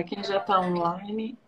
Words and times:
para 0.00 0.04
quem 0.04 0.24
já 0.24 0.38
está 0.38 0.58
online, 0.58 1.38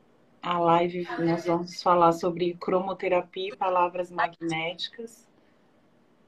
a 0.42 0.58
live 0.58 1.08
nós 1.18 1.46
vamos 1.46 1.82
falar 1.82 2.12
sobre 2.12 2.54
cromoterapia 2.54 3.48
e 3.48 3.56
palavras 3.56 4.10
magnéticas. 4.10 5.26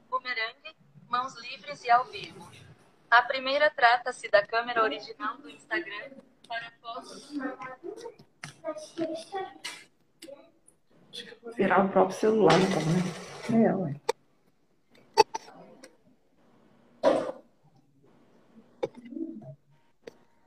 Bumerangue, 0.09 0.75
mãos 1.07 1.35
livres 1.43 1.85
e 1.85 1.91
ao 1.91 2.07
vivo. 2.07 2.51
A 3.11 3.21
primeira 3.21 3.69
trata-se 3.69 4.31
da 4.31 4.47
câmera 4.47 4.83
original 4.83 5.37
do 5.37 5.51
Instagram 5.51 6.13
para 6.49 6.73
fotos. 6.81 7.31
Acho 8.65 8.95
que 11.27 11.35
vou 11.43 11.53
virar 11.53 11.85
o 11.85 11.91
próprio 11.91 12.17
celular, 12.17 12.55
então, 12.59 12.81
né? 13.61 13.69
É, 13.69 13.77
ué. 13.77 14.01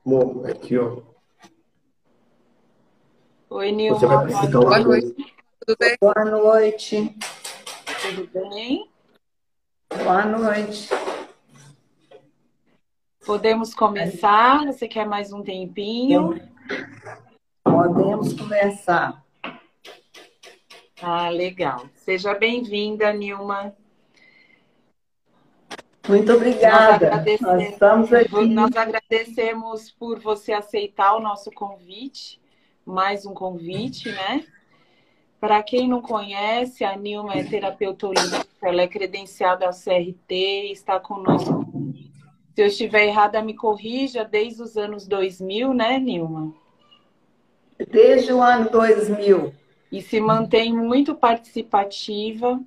Bom, 0.03 0.43
aqui, 0.47 0.75
ó. 0.75 1.16
Oi, 3.49 3.71
Nilma. 3.71 3.97
Você 3.97 4.05
vai 4.05 4.25
precisar 4.25 4.59
Boa 4.59 4.79
noite. 4.79 5.35
Tudo 5.65 5.77
bem? 5.79 5.97
Boa 6.01 6.25
noite. 6.25 7.17
Tudo 8.01 8.49
bem? 8.49 8.89
Boa 10.03 10.25
noite. 10.25 10.89
Podemos 13.25 13.73
começar? 13.73 14.65
Você 14.65 14.85
quer 14.85 15.05
mais 15.05 15.31
um 15.31 15.41
tempinho? 15.41 16.41
Podemos 17.63 18.33
começar. 18.33 19.23
Ah, 21.01 21.29
legal. 21.29 21.85
Seja 21.95 22.33
bem-vinda, 22.33 23.13
Nilma. 23.13 23.73
Muito 26.07 26.33
obrigada. 26.33 27.11
Nós, 27.15 27.39
Nós 27.41 27.63
estamos 27.63 28.11
aqui. 28.11 28.45
Nós 28.45 28.75
agradecemos 28.75 29.89
por 29.91 30.19
você 30.19 30.51
aceitar 30.51 31.15
o 31.15 31.21
nosso 31.21 31.49
convite, 31.51 32.41
mais 32.87 33.25
um 33.25 33.33
convite, 33.33 34.09
né? 34.09 34.45
Para 35.39 35.61
quem 35.61 35.87
não 35.87 36.01
conhece, 36.01 36.83
a 36.83 36.95
Nilma 36.95 37.33
é 37.33 37.43
terapeuta 37.43 38.07
holística, 38.07 38.47
ela 38.63 38.81
é 38.81 38.87
credenciada 38.87 39.65
ao 39.65 39.73
CRT, 39.73 40.71
está 40.71 40.99
conosco. 40.99 41.65
Se 42.55 42.61
eu 42.61 42.67
estiver 42.67 43.05
errada, 43.05 43.41
me 43.43 43.53
corrija, 43.53 44.23
desde 44.23 44.63
os 44.63 44.77
anos 44.77 45.05
2000, 45.05 45.73
né, 45.73 45.99
Nilma? 45.99 46.55
Desde 47.91 48.33
o 48.33 48.41
ano 48.41 48.71
2000. 48.71 49.53
E 49.91 50.01
se 50.01 50.19
mantém 50.19 50.73
muito 50.73 51.13
participativa. 51.13 52.59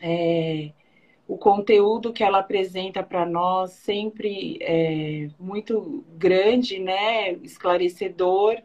É, 0.00 0.72
o 1.28 1.36
conteúdo 1.36 2.12
que 2.12 2.24
ela 2.24 2.38
apresenta 2.38 3.02
para 3.02 3.24
nós 3.24 3.70
sempre 3.72 4.58
é 4.60 5.28
muito 5.38 6.04
grande, 6.16 6.80
né? 6.80 7.32
Esclarecedor. 7.34 8.56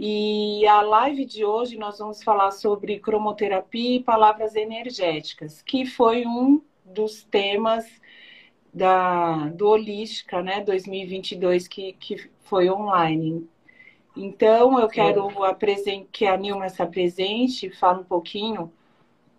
E 0.00 0.64
a 0.68 0.80
live 0.80 1.24
de 1.24 1.44
hoje 1.44 1.76
nós 1.76 1.98
vamos 1.98 2.22
falar 2.22 2.52
sobre 2.52 3.00
cromoterapia 3.00 3.96
e 3.96 4.00
palavras 4.00 4.54
energéticas, 4.54 5.60
que 5.60 5.84
foi 5.84 6.24
um 6.24 6.62
dos 6.84 7.24
temas 7.24 7.84
da, 8.72 9.48
do 9.48 9.66
Holística, 9.66 10.40
né, 10.40 10.60
2022, 10.60 11.66
que, 11.66 11.94
que 11.94 12.30
foi 12.42 12.70
online. 12.70 13.44
Então, 14.16 14.78
eu 14.78 14.86
quero 14.86 15.28
que 16.12 16.26
a 16.26 16.36
Nilma 16.36 16.68
se 16.68 16.80
apresente, 16.80 17.68
fale 17.68 18.02
um 18.02 18.04
pouquinho 18.04 18.72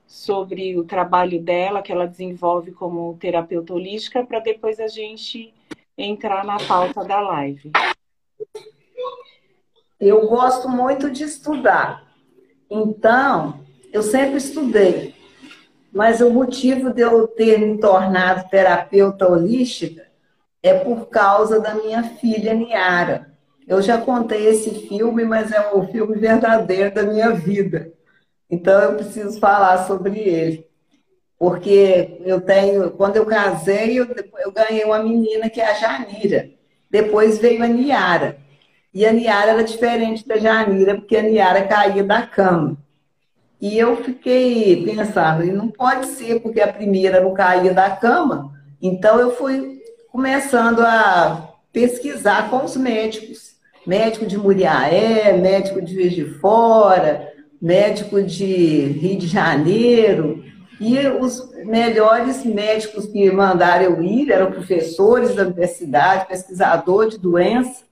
sobre 0.05 0.77
o 0.77 0.83
trabalho 0.83 1.41
dela, 1.41 1.81
que 1.81 1.93
ela 1.93 2.05
desenvolve 2.05 2.73
como 2.73 3.15
terapeuta 3.17 3.73
holística, 3.73 4.25
para 4.25 4.41
depois 4.41 4.77
a 4.81 4.87
gente 4.87 5.53
entrar 5.97 6.43
na 6.43 6.57
pauta 6.57 7.01
da 7.05 7.21
live. 7.21 7.71
Eu 9.99 10.27
gosto 10.27 10.69
muito 10.69 11.11
de 11.11 11.23
estudar. 11.23 12.07
Então, 12.69 13.59
eu 13.91 14.01
sempre 14.01 14.37
estudei. 14.37 15.13
Mas 15.91 16.21
o 16.21 16.29
motivo 16.29 16.93
de 16.93 17.01
eu 17.01 17.27
ter 17.27 17.59
me 17.59 17.79
tornado 17.79 18.47
terapeuta 18.49 19.27
holística 19.27 20.07
é 20.61 20.73
por 20.73 21.07
causa 21.07 21.59
da 21.59 21.73
minha 21.73 22.03
filha 22.03 22.53
Niara. 22.53 23.33
Eu 23.67 23.81
já 23.81 23.97
contei 23.99 24.47
esse 24.47 24.87
filme, 24.87 25.25
mas 25.25 25.51
é 25.51 25.71
o 25.73 25.85
filme 25.87 26.15
verdadeiro 26.15 26.93
da 26.93 27.03
minha 27.03 27.31
vida. 27.31 27.91
Então 28.49 28.79
eu 28.81 28.95
preciso 28.95 29.39
falar 29.39 29.85
sobre 29.85 30.19
ele. 30.19 30.67
Porque 31.37 32.19
eu 32.25 32.41
tenho, 32.41 32.91
quando 32.91 33.15
eu 33.17 33.25
casei, 33.25 33.99
eu, 33.99 34.07
eu 34.39 34.51
ganhei 34.51 34.83
uma 34.83 35.01
menina 35.01 35.49
que 35.49 35.61
é 35.61 35.69
a 35.69 35.73
Janira. 35.73 36.49
Depois 36.89 37.37
veio 37.37 37.63
a 37.63 37.67
Niara. 37.67 38.37
E 38.93 39.05
a 39.05 39.13
Niara 39.13 39.51
era 39.51 39.63
diferente 39.63 40.27
da 40.27 40.37
Janira, 40.37 40.95
porque 40.95 41.15
a 41.15 41.21
Niara 41.21 41.63
caía 41.63 42.03
da 42.03 42.23
cama. 42.23 42.77
E 43.61 43.77
eu 43.77 43.97
fiquei 43.97 44.83
pensando, 44.85 45.43
e 45.43 45.51
não 45.51 45.67
pode 45.67 46.07
ser, 46.07 46.39
porque 46.39 46.61
a 46.61 46.71
primeira 46.71 47.19
não 47.21 47.33
caía 47.33 47.73
da 47.73 47.89
cama. 47.89 48.51
Então 48.81 49.19
eu 49.19 49.35
fui 49.35 49.81
começando 50.11 50.79
a 50.81 51.49
pesquisar 51.71 52.49
com 52.49 52.63
os 52.63 52.75
médicos. 52.77 53.49
Médico 53.85 54.25
de 54.25 54.37
Muriaé, 54.37 55.33
médico 55.33 55.81
de 55.81 55.93
Juiz 55.93 56.13
de 56.13 56.25
Fora, 56.25 57.31
médico 57.61 58.21
de 58.21 58.85
Rio 58.99 59.17
de 59.17 59.27
Janeiro, 59.27 60.43
e 60.79 60.97
os 61.07 61.51
melhores 61.65 62.45
médicos 62.45 63.05
que 63.07 63.29
mandaram 63.31 63.83
eu 63.83 64.01
ir 64.01 64.31
eram 64.31 64.51
professores 64.51 65.35
da 65.35 65.43
universidade, 65.43 66.27
pesquisador 66.27 67.09
de 67.09 67.17
doença, 67.17 67.83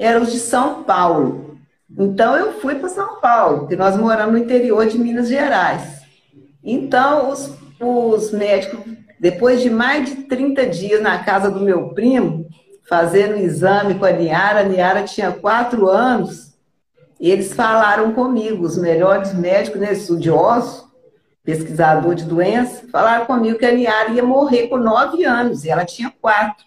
eram 0.00 0.22
os 0.22 0.32
de 0.32 0.38
São 0.38 0.82
Paulo. 0.82 1.58
Então 1.96 2.34
eu 2.34 2.54
fui 2.54 2.76
para 2.76 2.88
São 2.88 3.20
Paulo, 3.20 3.60
porque 3.60 3.76
nós 3.76 3.96
moramos 3.96 4.32
no 4.32 4.38
interior 4.38 4.86
de 4.86 4.98
Minas 4.98 5.28
Gerais. 5.28 6.00
Então 6.64 7.30
os, 7.30 7.52
os 7.78 8.32
médicos, 8.32 8.80
depois 9.20 9.60
de 9.60 9.68
mais 9.68 10.08
de 10.08 10.22
30 10.22 10.66
dias 10.66 11.02
na 11.02 11.22
casa 11.22 11.50
do 11.50 11.60
meu 11.60 11.90
primo, 11.90 12.48
fazendo 12.88 13.34
um 13.34 13.40
exame 13.40 13.94
com 13.94 14.06
a 14.06 14.10
Niara, 14.10 14.60
a 14.60 14.64
Niara 14.64 15.02
tinha 15.02 15.32
quatro 15.32 15.86
anos, 15.86 16.54
eles 17.20 17.52
falaram 17.52 18.12
comigo, 18.12 18.64
os 18.64 18.78
melhores 18.78 19.34
médicos, 19.34 19.80
né, 19.80 19.92
estudiosos, 19.92 20.88
pesquisador 21.44 22.14
de 22.14 22.24
doença, 22.24 22.86
falaram 22.90 23.26
comigo 23.26 23.58
que 23.58 23.66
a 23.66 23.72
Niara 23.72 24.10
ia 24.10 24.22
morrer 24.22 24.68
com 24.68 24.78
nove 24.78 25.24
anos, 25.24 25.64
e 25.64 25.68
ela 25.68 25.84
tinha 25.84 26.10
quatro. 26.20 26.64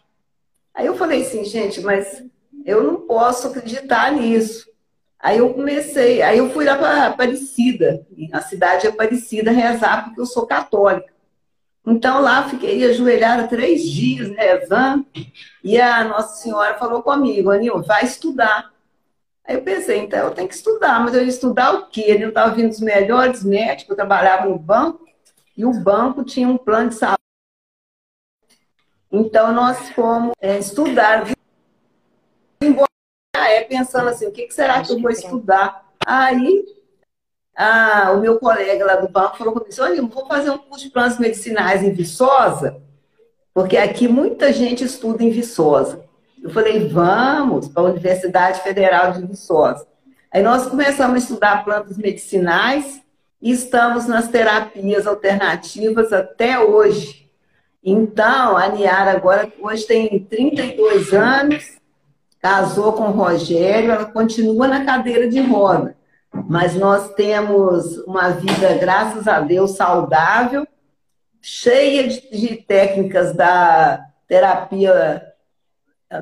Aí 0.76 0.86
eu 0.86 0.96
falei 0.96 1.24
assim, 1.24 1.44
gente, 1.44 1.82
mas 1.82 2.24
eu 2.66 2.84
não 2.84 3.02
posso 3.02 3.48
acreditar 3.48 4.12
nisso. 4.12 4.72
Aí 5.20 5.38
eu 5.38 5.54
comecei, 5.54 6.22
aí 6.22 6.38
eu 6.38 6.50
fui 6.50 6.66
lá 6.66 6.76
para 6.76 7.08
Aparecida, 7.08 8.06
na 8.30 8.42
cidade 8.42 8.82
de 8.82 8.88
Aparecida, 8.88 9.52
rezar, 9.52 10.06
porque 10.06 10.20
eu 10.20 10.26
sou 10.26 10.46
católica. 10.46 11.14
Então 11.86 12.22
lá 12.22 12.50
fiquei 12.50 12.84
ajoelhada 12.86 13.48
três 13.48 13.84
dias 13.84 14.30
rezando, 14.36 15.06
e 15.64 15.80
a 15.80 16.04
Nossa 16.04 16.42
Senhora 16.42 16.78
falou 16.78 17.02
comigo, 17.02 17.52
Anil, 17.52 17.82
vai 17.84 18.04
estudar. 18.04 18.72
Aí 19.46 19.56
eu 19.56 19.62
pensei, 19.62 20.00
então 20.00 20.20
eu 20.20 20.32
tenho 20.32 20.48
que 20.48 20.56
estudar, 20.56 21.02
mas 21.02 21.14
eu 21.14 21.22
ia 21.22 21.28
estudar 21.28 21.74
o 21.74 21.88
quê? 21.88 22.18
Eu 22.20 22.30
estava 22.30 22.54
vindo 22.54 22.70
dos 22.70 22.80
melhores 22.80 23.44
médicos, 23.44 23.90
eu 23.90 23.96
trabalhava 23.96 24.48
no 24.48 24.58
banco, 24.58 25.06
e 25.56 25.66
o 25.66 25.74
banco 25.74 26.24
tinha 26.24 26.48
um 26.48 26.58
plano 26.58 26.90
de 26.90 26.96
saúde. 26.96 27.18
Então 29.12 29.54
nós 29.54 29.90
fomos 29.90 30.34
é, 30.42 30.58
estudar. 30.58 31.33
Embora 32.64 32.88
é 33.36 33.62
pensando 33.62 34.10
assim, 34.10 34.28
o 34.28 34.32
que, 34.32 34.48
que 34.48 34.54
será 34.54 34.82
que 34.82 34.92
eu 34.92 35.02
vou 35.02 35.12
estudar? 35.12 35.90
Aí 36.06 36.66
a, 37.56 38.12
o 38.12 38.20
meu 38.20 38.40
colega 38.40 38.86
lá 38.86 38.96
do 38.96 39.10
banco 39.10 39.38
falou 39.38 39.54
comigo, 39.54 39.72
olha, 39.80 40.02
vou 40.02 40.28
fazer 40.28 40.50
um 40.50 40.58
curso 40.58 40.86
de 40.86 40.92
plantas 40.92 41.20
medicinais 41.20 41.84
em 41.84 41.92
Viçosa, 41.92 42.82
porque 43.54 43.78
aqui 43.78 44.08
muita 44.08 44.52
gente 44.52 44.84
estuda 44.84 45.24
em 45.24 45.30
Viçosa. 45.30 46.04
Eu 46.42 46.50
falei, 46.50 46.88
vamos 46.88 47.68
para 47.68 47.84
a 47.84 47.86
Universidade 47.86 48.62
Federal 48.62 49.14
de 49.14 49.26
Viçosa. 49.26 49.88
Aí 50.32 50.42
nós 50.42 50.68
começamos 50.68 51.16
a 51.16 51.20
estudar 51.20 51.64
plantas 51.64 51.98
medicinais 51.98 53.02
e 53.42 53.52
estamos 53.52 54.08
nas 54.08 54.28
terapias 54.28 55.06
alternativas 55.06 56.12
até 56.12 56.60
hoje. 56.60 57.30
Então, 57.84 58.58
a 58.58 58.68
Niara 58.70 59.12
agora 59.12 59.52
hoje 59.60 59.86
tem 59.86 60.20
32 60.20 61.14
anos, 61.14 61.78
casou 62.44 62.92
com 62.92 63.04
o 63.04 63.12
Rogério, 63.12 63.92
ela 63.92 64.04
continua 64.04 64.68
na 64.68 64.84
cadeira 64.84 65.30
de 65.30 65.40
roda. 65.40 65.96
Mas 66.50 66.76
nós 66.76 67.14
temos 67.14 68.00
uma 68.00 68.32
vida, 68.32 68.74
graças 68.78 69.30
a 69.30 69.40
Deus, 69.40 69.78
saudável, 69.78 70.68
cheia 71.42 72.06
de, 72.06 72.30
de 72.32 72.58
técnicas 72.58 73.34
da 73.34 74.06
terapia 74.28 75.24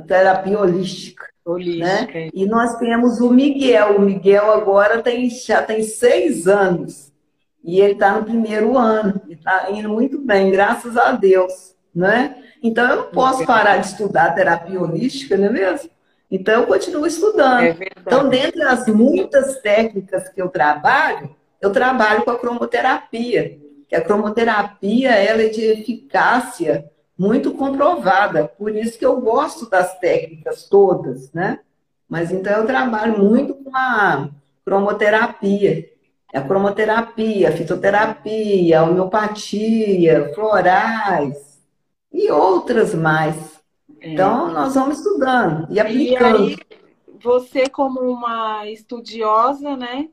terapia 0.07 0.59
holística. 0.59 1.25
Holística. 1.43 2.13
Né? 2.13 2.29
E 2.33 2.45
nós 2.45 2.77
temos 2.77 3.19
o 3.19 3.31
Miguel. 3.31 3.97
O 3.97 4.01
Miguel 4.01 4.51
agora 4.51 5.01
tem, 5.01 5.27
já 5.27 5.63
tem 5.63 5.81
seis 5.81 6.47
anos. 6.47 7.11
E 7.63 7.81
ele 7.81 7.93
está 7.93 8.13
no 8.13 8.23
primeiro 8.23 8.77
ano. 8.77 9.19
Está 9.27 9.71
indo 9.71 9.89
muito 9.89 10.19
bem, 10.19 10.51
graças 10.51 10.95
a 10.95 11.13
Deus. 11.13 11.75
Né? 11.93 12.37
Então 12.61 12.87
eu 12.89 12.95
não 12.97 13.11
posso 13.11 13.43
parar 13.45 13.77
de 13.77 13.87
estudar 13.87 14.35
terapia 14.35 14.79
holística, 14.79 15.35
não 15.35 15.47
é 15.47 15.49
mesmo? 15.49 15.89
Então, 16.31 16.61
eu 16.61 16.67
continuo 16.67 17.05
estudando. 17.05 17.63
É 17.63 17.77
então, 17.99 18.29
dentre 18.29 18.63
as 18.63 18.87
muitas 18.87 19.59
técnicas 19.59 20.29
que 20.29 20.41
eu 20.41 20.47
trabalho, 20.47 21.35
eu 21.59 21.71
trabalho 21.71 22.23
com 22.23 22.31
a 22.31 22.39
cromoterapia. 22.39 23.59
Que 23.87 23.95
a 23.95 24.01
cromoterapia 24.01 25.11
ela 25.11 25.41
é 25.43 25.49
de 25.49 25.61
eficácia 25.61 26.89
muito 27.17 27.51
comprovada. 27.53 28.47
Por 28.47 28.73
isso 28.73 28.97
que 28.97 29.05
eu 29.05 29.19
gosto 29.19 29.69
das 29.69 29.99
técnicas 29.99 30.63
todas, 30.69 31.31
né? 31.33 31.59
Mas 32.09 32.31
então 32.31 32.51
eu 32.53 32.65
trabalho 32.65 33.19
muito 33.19 33.53
com 33.53 33.75
a 33.75 34.29
cromoterapia. 34.65 35.89
A 36.33 36.41
cromoterapia, 36.41 37.49
a 37.49 37.51
fitoterapia, 37.51 38.79
a 38.79 38.83
homeopatia, 38.83 40.31
florais 40.33 41.61
e 42.11 42.31
outras 42.31 42.95
mais. 42.95 43.60
É. 44.01 44.13
Então, 44.13 44.51
nós 44.51 44.73
vamos 44.73 44.97
estudando 44.97 45.71
e 45.71 45.79
aplicando. 45.79 46.49
E 46.49 46.53
aí, 46.53 46.57
você 47.21 47.69
como 47.69 48.01
uma 48.01 48.67
estudiosa, 48.67 49.77
né? 49.77 50.09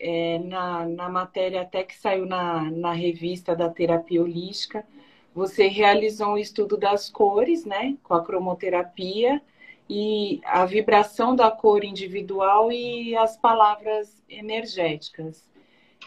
É, 0.00 0.38
na, 0.40 0.86
na 0.86 1.08
matéria 1.08 1.62
até 1.62 1.82
que 1.82 1.96
saiu 1.96 2.26
na, 2.26 2.68
na 2.70 2.92
revista 2.92 3.54
da 3.54 3.68
terapia 3.68 4.20
holística, 4.20 4.84
você 5.32 5.68
realizou 5.68 6.28
um 6.28 6.38
estudo 6.38 6.76
das 6.76 7.10
cores, 7.10 7.64
né? 7.64 7.96
Com 8.02 8.14
a 8.14 8.24
cromoterapia 8.24 9.42
e 9.90 10.40
a 10.44 10.64
vibração 10.64 11.34
da 11.34 11.50
cor 11.50 11.84
individual 11.84 12.70
e 12.70 13.16
as 13.16 13.36
palavras 13.36 14.22
energéticas. 14.28 15.48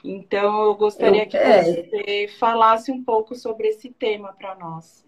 Então, 0.04 0.64
eu 0.64 0.76
gostaria 0.76 1.26
que 1.26 1.36
é. 1.36 1.64
você 1.64 2.30
falasse 2.40 2.92
um 2.92 3.04
pouco 3.04 3.36
sobre 3.36 3.68
esse 3.68 3.90
tema 3.90 4.34
para 4.34 4.56
nós 4.56 5.07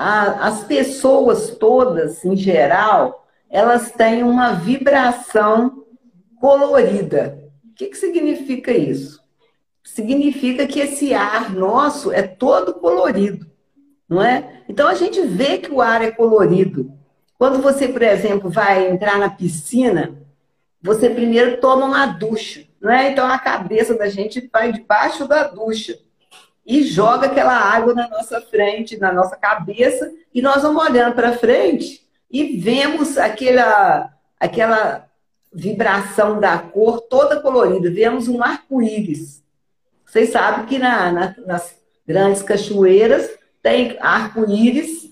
as 0.00 0.62
pessoas 0.62 1.50
todas, 1.50 2.24
em 2.24 2.36
geral, 2.36 3.26
elas 3.50 3.90
têm 3.90 4.22
uma 4.22 4.52
vibração 4.52 5.84
colorida. 6.40 7.38
O 7.64 7.74
que, 7.74 7.86
que 7.86 7.96
significa 7.96 8.70
isso? 8.70 9.20
Significa 9.82 10.66
que 10.68 10.78
esse 10.78 11.14
ar 11.14 11.50
nosso 11.52 12.12
é 12.12 12.22
todo 12.22 12.74
colorido, 12.74 13.50
não 14.08 14.22
é? 14.22 14.62
Então 14.68 14.86
a 14.86 14.94
gente 14.94 15.20
vê 15.22 15.58
que 15.58 15.72
o 15.72 15.80
ar 15.80 16.00
é 16.02 16.12
colorido. 16.12 16.92
Quando 17.36 17.60
você, 17.60 17.88
por 17.88 18.02
exemplo, 18.02 18.48
vai 18.48 18.88
entrar 18.88 19.18
na 19.18 19.30
piscina, 19.30 20.16
você 20.80 21.10
primeiro 21.10 21.60
toma 21.60 21.86
uma 21.86 22.06
ducha, 22.06 22.64
não 22.80 22.92
é? 22.92 23.10
Então 23.10 23.26
a 23.26 23.38
cabeça 23.38 23.96
da 23.96 24.08
gente 24.08 24.48
vai 24.52 24.72
debaixo 24.72 25.26
da 25.26 25.44
ducha 25.44 25.98
e 26.68 26.82
joga 26.82 27.28
aquela 27.28 27.54
água 27.54 27.94
na 27.94 28.06
nossa 28.10 28.42
frente, 28.42 28.98
na 28.98 29.10
nossa 29.10 29.34
cabeça, 29.34 30.12
e 30.34 30.42
nós 30.42 30.60
vamos 30.60 30.84
olhando 30.84 31.14
para 31.14 31.32
frente 31.32 32.06
e 32.30 32.58
vemos 32.58 33.16
aquela, 33.16 34.12
aquela 34.38 35.08
vibração 35.50 36.38
da 36.38 36.58
cor 36.58 37.00
toda 37.00 37.40
colorida, 37.40 37.90
vemos 37.90 38.28
um 38.28 38.42
arco-íris. 38.42 39.42
Vocês 40.04 40.28
sabem 40.28 40.66
que 40.66 40.78
na, 40.78 41.10
na, 41.10 41.34
nas 41.46 41.74
grandes 42.06 42.42
cachoeiras 42.42 43.30
tem 43.62 43.96
arco-íris 43.98 45.10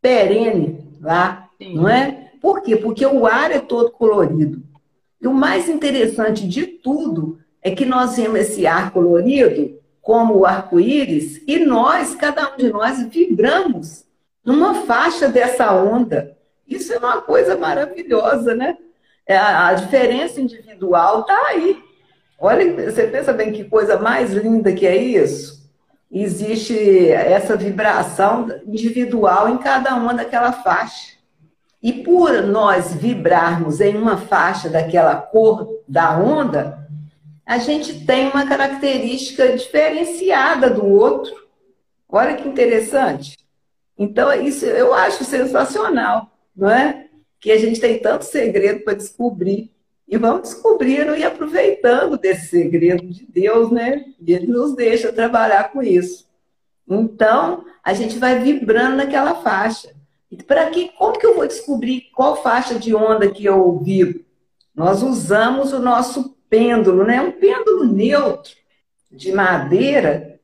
perene 0.00 0.88
lá, 1.02 1.50
Sim. 1.58 1.74
não 1.74 1.86
é? 1.86 2.30
Por 2.40 2.62
quê? 2.62 2.76
Porque 2.76 3.04
o 3.04 3.26
ar 3.26 3.50
é 3.50 3.60
todo 3.60 3.90
colorido. 3.90 4.62
E 5.20 5.26
o 5.26 5.34
mais 5.34 5.68
interessante 5.68 6.48
de 6.48 6.66
tudo 6.66 7.38
é 7.60 7.70
que 7.70 7.84
nós 7.84 8.16
vemos 8.16 8.40
esse 8.40 8.66
ar 8.66 8.90
colorido 8.90 9.83
como 10.04 10.36
o 10.36 10.44
arco-íris, 10.44 11.42
e 11.48 11.64
nós, 11.64 12.14
cada 12.14 12.52
um 12.52 12.56
de 12.58 12.70
nós, 12.70 13.02
vibramos 13.04 14.04
numa 14.44 14.74
faixa 14.82 15.28
dessa 15.28 15.72
onda. 15.72 16.36
Isso 16.68 16.92
é 16.92 16.98
uma 16.98 17.22
coisa 17.22 17.56
maravilhosa, 17.56 18.54
né? 18.54 18.76
É, 19.26 19.34
a 19.34 19.72
diferença 19.72 20.42
individual 20.42 21.22
está 21.22 21.46
aí. 21.48 21.82
Olha, 22.38 22.90
você 22.90 23.06
pensa 23.06 23.32
bem 23.32 23.50
que 23.50 23.64
coisa 23.64 23.98
mais 23.98 24.34
linda 24.34 24.74
que 24.74 24.86
é 24.86 24.94
isso? 24.94 25.64
Existe 26.12 27.08
essa 27.08 27.56
vibração 27.56 28.46
individual 28.66 29.48
em 29.48 29.56
cada 29.56 29.94
uma 29.94 30.12
daquela 30.12 30.52
faixa. 30.52 31.14
E 31.82 31.92
por 31.94 32.42
nós 32.42 32.92
vibrarmos 32.92 33.80
em 33.80 33.96
uma 33.96 34.18
faixa 34.18 34.68
daquela 34.68 35.16
cor 35.16 35.80
da 35.88 36.18
onda, 36.18 36.83
a 37.46 37.58
gente 37.58 38.04
tem 38.06 38.28
uma 38.28 38.46
característica 38.46 39.56
diferenciada 39.56 40.70
do 40.70 40.86
outro. 40.86 41.34
Olha 42.08 42.36
que 42.36 42.48
interessante. 42.48 43.36
Então, 43.98 44.32
isso 44.32 44.64
eu 44.64 44.94
acho 44.94 45.24
sensacional, 45.24 46.30
não 46.56 46.70
é? 46.70 47.06
Que 47.38 47.52
a 47.52 47.58
gente 47.58 47.80
tem 47.80 47.98
tanto 47.98 48.24
segredo 48.24 48.82
para 48.84 48.94
descobrir. 48.94 49.72
E 50.06 50.16
vamos 50.16 50.42
descobrindo 50.42 51.16
e 51.16 51.24
aproveitando 51.24 52.18
desse 52.18 52.48
segredo 52.48 53.06
de 53.06 53.26
Deus, 53.26 53.70
né? 53.70 54.04
Ele 54.26 54.46
nos 54.46 54.74
deixa 54.74 55.12
trabalhar 55.12 55.70
com 55.72 55.82
isso. 55.82 56.28
Então, 56.88 57.64
a 57.82 57.94
gente 57.94 58.18
vai 58.18 58.38
vibrando 58.38 58.96
naquela 58.96 59.36
faixa. 59.36 59.94
Para 60.46 60.68
que, 60.70 60.90
como 60.98 61.18
que 61.18 61.26
eu 61.26 61.34
vou 61.34 61.46
descobrir 61.46 62.10
qual 62.14 62.42
faixa 62.42 62.78
de 62.78 62.94
onda 62.94 63.30
que 63.30 63.44
eu 63.44 63.78
vibro? 63.78 64.24
Nós 64.74 65.02
usamos 65.02 65.72
o 65.72 65.78
nosso 65.78 66.36
pêndulo, 66.54 67.04
né? 67.04 67.20
Um 67.20 67.32
pêndulo 67.32 67.84
neutro 67.84 68.54
de 69.10 69.32
madeira 69.32 70.38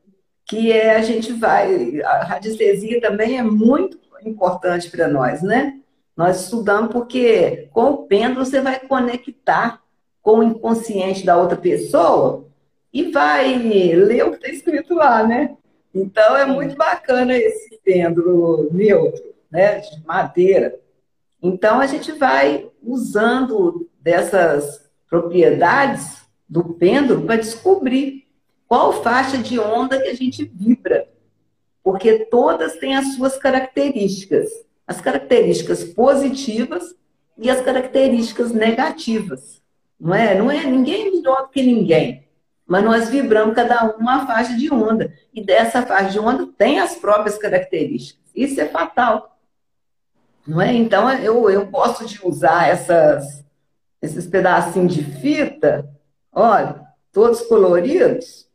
que 0.44 0.72
é, 0.72 0.96
a 0.96 1.02
gente 1.02 1.32
vai. 1.32 2.00
A 2.02 2.24
radiestesia 2.24 3.00
também 3.00 3.38
é 3.38 3.42
muito 3.42 3.96
importante 4.26 4.90
para 4.90 5.06
nós, 5.06 5.40
né? 5.40 5.78
Nós 6.16 6.42
estudamos 6.42 6.90
porque 6.90 7.68
com 7.72 7.90
o 7.90 8.06
pêndulo 8.08 8.44
você 8.44 8.60
vai 8.60 8.80
conectar 8.80 9.80
com 10.20 10.40
o 10.40 10.42
inconsciente 10.42 11.24
da 11.24 11.36
outra 11.36 11.56
pessoa 11.56 12.44
e 12.92 13.12
vai 13.12 13.56
ler 13.94 14.24
o 14.24 14.30
que 14.32 14.38
está 14.38 14.48
escrito 14.48 14.94
lá, 14.94 15.24
né? 15.24 15.56
Então 15.94 16.36
é 16.36 16.44
muito 16.44 16.74
bacana 16.74 17.36
esse 17.36 17.78
pêndulo 17.84 18.68
neutro, 18.72 19.32
né? 19.48 19.78
De 19.78 20.04
madeira. 20.04 20.76
Então 21.40 21.78
a 21.78 21.86
gente 21.86 22.10
vai 22.10 22.68
usando 22.82 23.88
dessas 24.00 24.80
propriedades 25.10 26.22
do 26.48 26.64
pêndulo 26.64 27.26
para 27.26 27.36
descobrir 27.36 28.26
qual 28.68 29.02
faixa 29.02 29.36
de 29.36 29.58
onda 29.58 30.00
que 30.00 30.08
a 30.08 30.14
gente 30.14 30.44
vibra. 30.44 31.08
Porque 31.82 32.26
todas 32.26 32.76
têm 32.76 32.96
as 32.96 33.14
suas 33.14 33.36
características. 33.36 34.48
As 34.86 35.00
características 35.00 35.82
positivas 35.82 36.94
e 37.36 37.50
as 37.50 37.60
características 37.60 38.52
negativas. 38.52 39.60
Não 39.98 40.14
é? 40.14 40.34
Não 40.38 40.50
é 40.50 40.64
ninguém 40.64 41.10
melhor 41.10 41.43
do 41.43 41.48
que 41.48 41.62
ninguém. 41.62 42.29
Mas 42.67 42.84
nós 42.84 43.08
vibramos 43.08 43.55
cada 43.55 43.84
um 43.84 43.98
uma 43.98 44.24
faixa 44.26 44.56
de 44.56 44.72
onda. 44.72 45.12
E 45.34 45.43
dessa 45.43 45.82
faixa 45.82 46.10
de 46.10 46.20
onda 46.20 46.46
tem 46.56 46.79
as 46.79 46.94
próprias 46.94 47.36
características. 47.36 48.20
Isso 48.34 48.60
é 48.60 48.67
fatal. 48.67 49.36
Não 50.46 50.60
é? 50.60 50.72
Então, 50.72 51.10
eu, 51.14 51.50
eu 51.50 51.67
gosto 51.67 52.06
de 52.06 52.24
usar 52.24 52.69
essas, 52.69 53.44
esses 54.00 54.26
pedacinhos 54.26 54.94
de 54.94 55.02
fita, 55.02 55.88
olha, 56.32 56.86
todos 57.12 57.42
coloridos, 57.42 58.48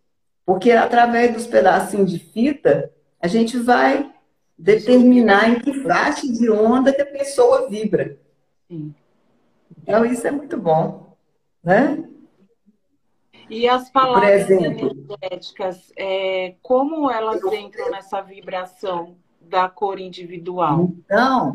porque 0.46 0.72
através 0.72 1.34
dos 1.34 1.48
pedacinhos 1.48 2.12
de 2.12 2.20
fita, 2.20 2.92
a 3.20 3.28
gente 3.28 3.58
vai 3.58 4.12
determinar 4.58 5.50
em 5.50 5.60
que 5.60 5.82
faixa 5.84 6.28
de 6.28 6.50
onda 6.50 6.94
que 6.94 7.02
a 7.02 7.06
pessoa 7.06 7.70
vibra. 7.70 8.18
Então, 9.82 10.06
isso 10.06 10.26
é 10.26 10.32
muito 10.32 10.58
bom, 10.58 11.16
né? 11.64 12.04
E 13.50 13.68
as 13.68 13.90
palavras 13.92 14.50
energéticas, 14.50 15.92
é, 15.96 16.56
como 16.64 17.12
elas 17.12 17.44
entram 17.54 17.92
nessa 17.92 18.22
vibração 18.22 19.16
da 19.40 19.70
cor 19.70 20.00
individual? 20.00 20.90
Então, 21.06 21.54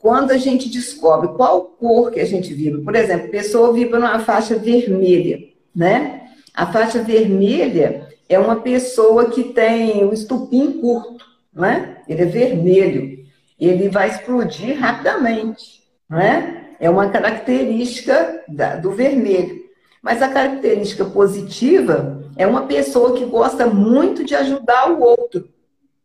quando 0.00 0.30
a 0.30 0.38
gente 0.38 0.68
descobre 0.68 1.28
qual 1.36 1.62
cor 1.62 2.10
que 2.10 2.20
a 2.20 2.24
gente 2.24 2.52
vibra, 2.54 2.80
por 2.80 2.96
exemplo, 2.96 3.26
a 3.26 3.30
pessoa 3.30 3.72
vibra 3.72 4.00
numa 4.00 4.18
faixa 4.18 4.56
vermelha, 4.56 5.46
né? 5.76 6.22
A 6.54 6.66
faixa 6.66 7.02
vermelha 7.02 8.08
é 8.26 8.38
uma 8.38 8.56
pessoa 8.56 9.30
que 9.30 9.44
tem 9.44 10.02
o 10.04 10.12
estupim 10.12 10.80
curto, 10.80 11.24
né? 11.52 11.98
Ele 12.08 12.22
é 12.22 12.26
vermelho, 12.26 13.26
ele 13.58 13.90
vai 13.90 14.08
explodir 14.08 14.78
rapidamente, 14.78 15.82
né? 16.08 16.70
É 16.80 16.88
uma 16.88 17.10
característica 17.10 18.42
da, 18.48 18.76
do 18.76 18.92
vermelho. 18.92 19.60
Mas 20.02 20.22
a 20.22 20.28
característica 20.28 21.04
positiva 21.04 22.24
é 22.38 22.46
uma 22.46 22.62
pessoa 22.62 23.12
que 23.12 23.26
gosta 23.26 23.66
muito 23.66 24.24
de 24.24 24.34
ajudar 24.34 24.90
o 24.90 25.02
outro. 25.02 25.46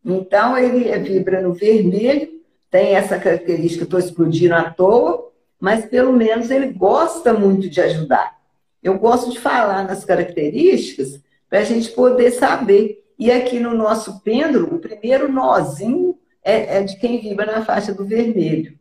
Então, 0.04 0.56
ele 0.58 0.94
vibra 0.98 1.40
no 1.40 1.54
vermelho 1.54 2.35
tem 2.76 2.94
essa 2.94 3.18
característica, 3.18 3.84
estou 3.84 3.98
explodindo 3.98 4.54
à 4.54 4.70
toa, 4.70 5.32
mas 5.58 5.86
pelo 5.86 6.12
menos 6.12 6.50
ele 6.50 6.74
gosta 6.74 7.32
muito 7.32 7.70
de 7.70 7.80
ajudar. 7.80 8.36
Eu 8.82 8.98
gosto 8.98 9.30
de 9.30 9.40
falar 9.40 9.82
nas 9.84 10.04
características 10.04 11.18
para 11.48 11.60
a 11.60 11.64
gente 11.64 11.88
poder 11.92 12.32
saber. 12.32 13.02
E 13.18 13.32
aqui 13.32 13.58
no 13.58 13.72
nosso 13.72 14.20
pêndulo, 14.20 14.74
o 14.74 14.78
primeiro 14.78 15.32
nozinho 15.32 16.18
é, 16.44 16.76
é 16.76 16.82
de 16.82 16.98
quem 16.98 17.18
vibra 17.18 17.46
na 17.46 17.64
faixa 17.64 17.94
do 17.94 18.04
vermelho. 18.04 18.78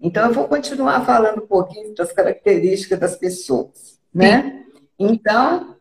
Então, 0.00 0.26
eu 0.26 0.34
vou 0.34 0.48
continuar 0.48 1.06
falando 1.06 1.44
um 1.44 1.46
pouquinho 1.46 1.94
das 1.94 2.10
características 2.10 2.98
das 2.98 3.14
pessoas, 3.14 4.00
né? 4.12 4.64
Então, 4.98 5.76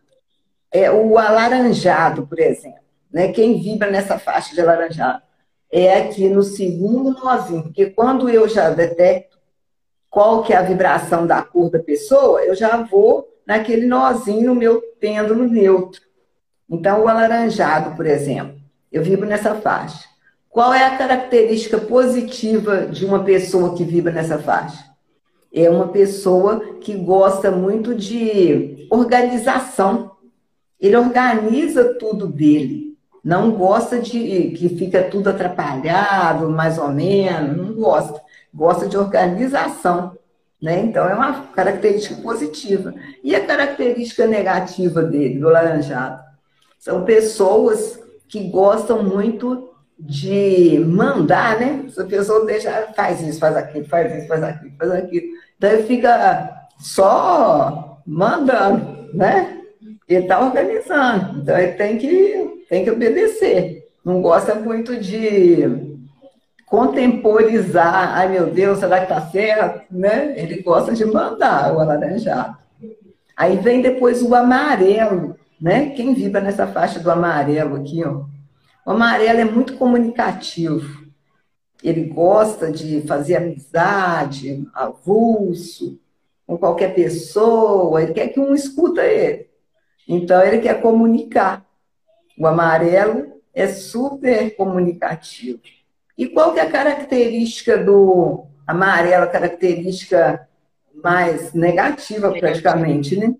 é, 0.71 0.91
o 0.91 1.17
alaranjado, 1.17 2.27
por 2.27 2.39
exemplo, 2.39 2.77
né? 3.11 3.31
Quem 3.31 3.59
vibra 3.59 3.89
nessa 3.89 4.19
faixa 4.19 4.53
de 4.53 4.61
alaranjado 4.61 5.23
é 5.71 5.99
aqui 5.99 6.29
no 6.29 6.43
segundo 6.43 7.11
nozinho, 7.11 7.63
porque 7.63 7.87
quando 7.87 8.29
eu 8.29 8.47
já 8.47 8.69
detecto 8.69 9.37
qual 10.09 10.43
que 10.43 10.53
é 10.53 10.57
a 10.57 10.61
vibração 10.61 11.27
da 11.27 11.41
cor 11.41 11.69
da 11.69 11.79
pessoa, 11.79 12.41
eu 12.41 12.55
já 12.55 12.81
vou 12.83 13.27
naquele 13.45 13.85
nozinho 13.85 14.47
no 14.47 14.55
meu 14.55 14.81
pêndulo 14.99 15.47
neutro. 15.47 16.01
Então, 16.69 17.03
o 17.03 17.07
alaranjado, 17.07 17.95
por 17.95 18.05
exemplo, 18.05 18.57
eu 18.91 19.03
vibro 19.03 19.27
nessa 19.27 19.55
faixa. 19.55 20.05
Qual 20.49 20.73
é 20.73 20.85
a 20.85 20.97
característica 20.97 21.77
positiva 21.77 22.87
de 22.87 23.05
uma 23.05 23.23
pessoa 23.23 23.75
que 23.75 23.83
vibra 23.83 24.11
nessa 24.11 24.39
faixa? 24.39 24.85
É 25.53 25.69
uma 25.69 25.89
pessoa 25.89 26.77
que 26.81 26.93
gosta 26.93 27.51
muito 27.51 27.93
de 27.93 28.87
organização. 28.89 30.11
Ele 30.79 30.95
organiza 30.95 31.93
tudo 31.95 32.27
dele. 32.27 32.86
Não 33.27 33.51
gosta 33.51 33.99
de 33.99 34.53
que 34.57 34.69
fica 34.77 35.03
tudo 35.03 35.29
atrapalhado, 35.29 36.49
mais 36.49 36.77
ou 36.77 36.87
menos. 36.87 37.57
Não 37.57 37.73
gosta. 37.73 38.21
Gosta 38.53 38.87
de 38.87 38.97
organização. 38.97 40.17
Né? 40.61 40.79
Então, 40.79 41.05
é 41.05 41.13
uma 41.13 41.41
característica 41.47 42.21
positiva. 42.21 42.93
E 43.21 43.35
a 43.35 43.45
característica 43.45 44.25
negativa 44.25 45.03
dele, 45.03 45.39
do 45.39 45.49
laranjado? 45.49 46.23
São 46.79 47.03
pessoas 47.03 47.99
que 48.29 48.47
gostam 48.49 49.03
muito 49.03 49.71
de 49.99 50.79
mandar, 50.87 51.59
né? 51.59 51.83
Se 51.89 51.99
a 52.01 52.05
pessoa 52.05 52.45
deixa, 52.45 52.93
faz 52.95 53.19
isso, 53.21 53.41
faz 53.41 53.57
aquilo, 53.57 53.85
faz 53.87 54.19
isso, 54.19 54.27
faz 54.29 54.41
aquilo, 54.41 54.71
faz 54.77 54.91
aquilo. 54.91 55.27
Então 55.57 55.69
ele 55.69 55.83
fica 55.83 56.65
só 56.79 58.01
mandando, 58.05 59.09
né? 59.13 59.63
Ele 60.07 60.23
está 60.23 60.39
organizando. 60.39 61.39
Então 61.41 61.57
ele 61.57 61.73
tem 61.73 61.97
que, 61.97 62.65
tem 62.69 62.83
que 62.83 62.91
obedecer. 62.91 63.85
Não 64.03 64.21
gosta 64.21 64.55
muito 64.55 64.95
de 64.97 65.97
contemporizar. 66.65 68.17
Ai 68.17 68.29
meu 68.29 68.47
Deus, 68.47 68.79
será 68.79 68.97
que 68.97 69.11
está 69.11 69.21
certo? 69.29 69.93
Né? 69.93 70.33
Ele 70.37 70.61
gosta 70.61 70.93
de 70.93 71.05
mandar 71.05 71.73
o 71.73 71.79
alaranjado. 71.79 72.57
Aí 73.35 73.57
vem 73.57 73.81
depois 73.81 74.23
o 74.23 74.33
amarelo, 74.33 75.35
né? 75.61 75.91
Quem 75.91 76.15
vibra 76.15 76.41
nessa 76.41 76.65
faixa 76.65 76.99
do 76.99 77.11
amarelo 77.11 77.75
aqui, 77.75 78.03
ó? 78.03 78.23
O 78.83 78.91
amarelo 78.91 79.39
é 79.39 79.45
muito 79.45 79.77
comunicativo. 79.77 81.05
Ele 81.83 82.05
gosta 82.05 82.71
de 82.71 83.01
fazer 83.01 83.35
amizade, 83.35 84.67
avulso, 84.73 85.99
com 86.47 86.57
qualquer 86.57 86.95
pessoa. 86.95 88.01
Ele 88.01 88.13
quer 88.13 88.29
que 88.29 88.39
um 88.39 88.55
escuta 88.55 89.03
ele. 89.03 89.46
Então, 90.07 90.41
ele 90.41 90.59
quer 90.59 90.81
comunicar. 90.81 91.65
O 92.39 92.47
amarelo 92.47 93.41
é 93.53 93.67
super 93.67 94.55
comunicativo. 94.55 95.59
E 96.17 96.27
qual 96.27 96.53
que 96.53 96.59
é 96.59 96.63
a 96.63 96.71
característica 96.71 97.77
do 97.77 98.45
amarelo, 98.65 99.23
a 99.23 99.27
característica 99.27 100.47
mais 101.03 101.53
negativa, 101.53 102.31
praticamente, 102.31 103.15
né? 103.17 103.33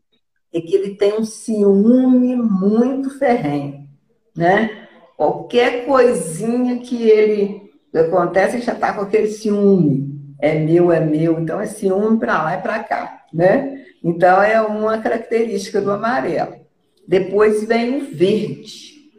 É 0.53 0.61
que 0.61 0.75
ele 0.75 0.95
tem 0.95 1.13
um 1.13 1.23
ciúme 1.25 2.35
muito 2.35 3.17
ferrenho, 3.17 3.87
né? 4.35 4.87
Qualquer 5.15 5.85
coisinha 5.85 6.77
que 6.79 7.09
ele 7.09 7.71
acontece, 7.93 8.57
ele 8.57 8.63
já 8.63 8.73
está 8.73 8.93
com 8.93 9.01
aquele 9.01 9.27
ciúme. 9.27 10.15
É 10.39 10.57
meu, 10.57 10.91
é 10.91 10.99
meu. 10.99 11.39
Então, 11.39 11.59
é 11.59 11.65
ciúme 11.65 12.19
para 12.19 12.43
lá 12.43 12.57
e 12.57 12.61
para 12.61 12.83
cá, 12.83 13.25
né? 13.33 13.85
Então, 14.07 14.41
é 14.41 14.61
uma 14.61 14.99
característica 14.99 15.81
do 15.81 15.91
amarelo. 15.91 16.55
Depois 17.05 17.67
vem 17.67 17.97
o 17.97 18.05
verde. 18.15 19.11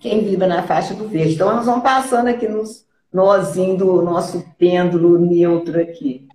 Quem 0.00 0.24
vibra 0.24 0.48
na 0.48 0.64
faixa 0.64 0.94
do 0.94 1.08
verde. 1.08 1.34
Então, 1.34 1.54
nós 1.54 1.64
vamos 1.64 1.84
passando 1.84 2.26
aqui 2.26 2.48
nos 2.48 2.84
nozinho 3.12 3.76
do 3.76 4.02
nosso 4.02 4.44
pêndulo 4.58 5.16
neutro 5.16 5.80
aqui. 5.80 6.26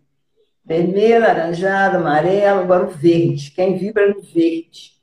Vermelho, 0.64 1.20
laranjado, 1.20 1.98
amarelo, 1.98 2.62
agora 2.62 2.86
o 2.86 2.92
verde. 2.92 3.52
Quem 3.52 3.78
vibra 3.78 4.08
no 4.08 4.22
verde? 4.22 4.94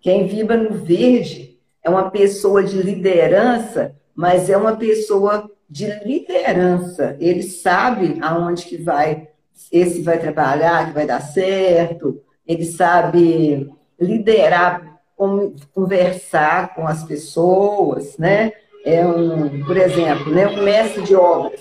Quem 0.00 0.28
vibra 0.28 0.56
no 0.56 0.74
verde 0.84 1.58
é 1.82 1.90
uma 1.90 2.12
pessoa 2.12 2.62
de 2.62 2.80
liderança, 2.80 3.96
mas 4.14 4.48
é 4.48 4.56
uma 4.56 4.76
pessoa 4.76 5.50
de 5.68 5.86
liderança. 6.04 7.16
Ele 7.18 7.42
sabe 7.42 8.18
aonde 8.22 8.66
que 8.66 8.76
vai, 8.76 9.28
esse 9.72 10.02
vai 10.02 10.18
trabalhar, 10.18 10.86
que 10.86 10.94
vai 10.94 11.06
dar 11.06 11.20
certo. 11.20 12.22
Ele 12.46 12.64
sabe 12.64 13.70
liderar, 13.98 15.00
conversar 15.74 16.74
com 16.74 16.86
as 16.86 17.02
pessoas, 17.04 18.16
né? 18.18 18.52
É 18.84 19.04
um, 19.04 19.64
por 19.64 19.76
exemplo, 19.76 20.32
né, 20.32 20.46
um 20.46 20.62
mestre 20.62 21.02
de 21.02 21.14
obras. 21.14 21.60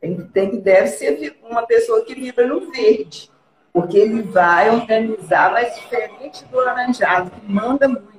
Tem, 0.00 0.16
tem 0.28 0.50
que 0.50 0.56
deve 0.56 0.88
ser 0.88 1.36
uma 1.48 1.62
pessoa 1.66 2.04
que 2.04 2.14
vibra 2.14 2.46
no 2.46 2.72
verde, 2.72 3.30
porque 3.72 3.98
ele 3.98 4.22
vai 4.22 4.70
organizar, 4.70 5.52
mas 5.52 5.74
diferente 5.76 6.44
do 6.46 6.56
laranjado, 6.56 7.30
que 7.30 7.52
manda 7.52 7.86
muito 7.86 8.12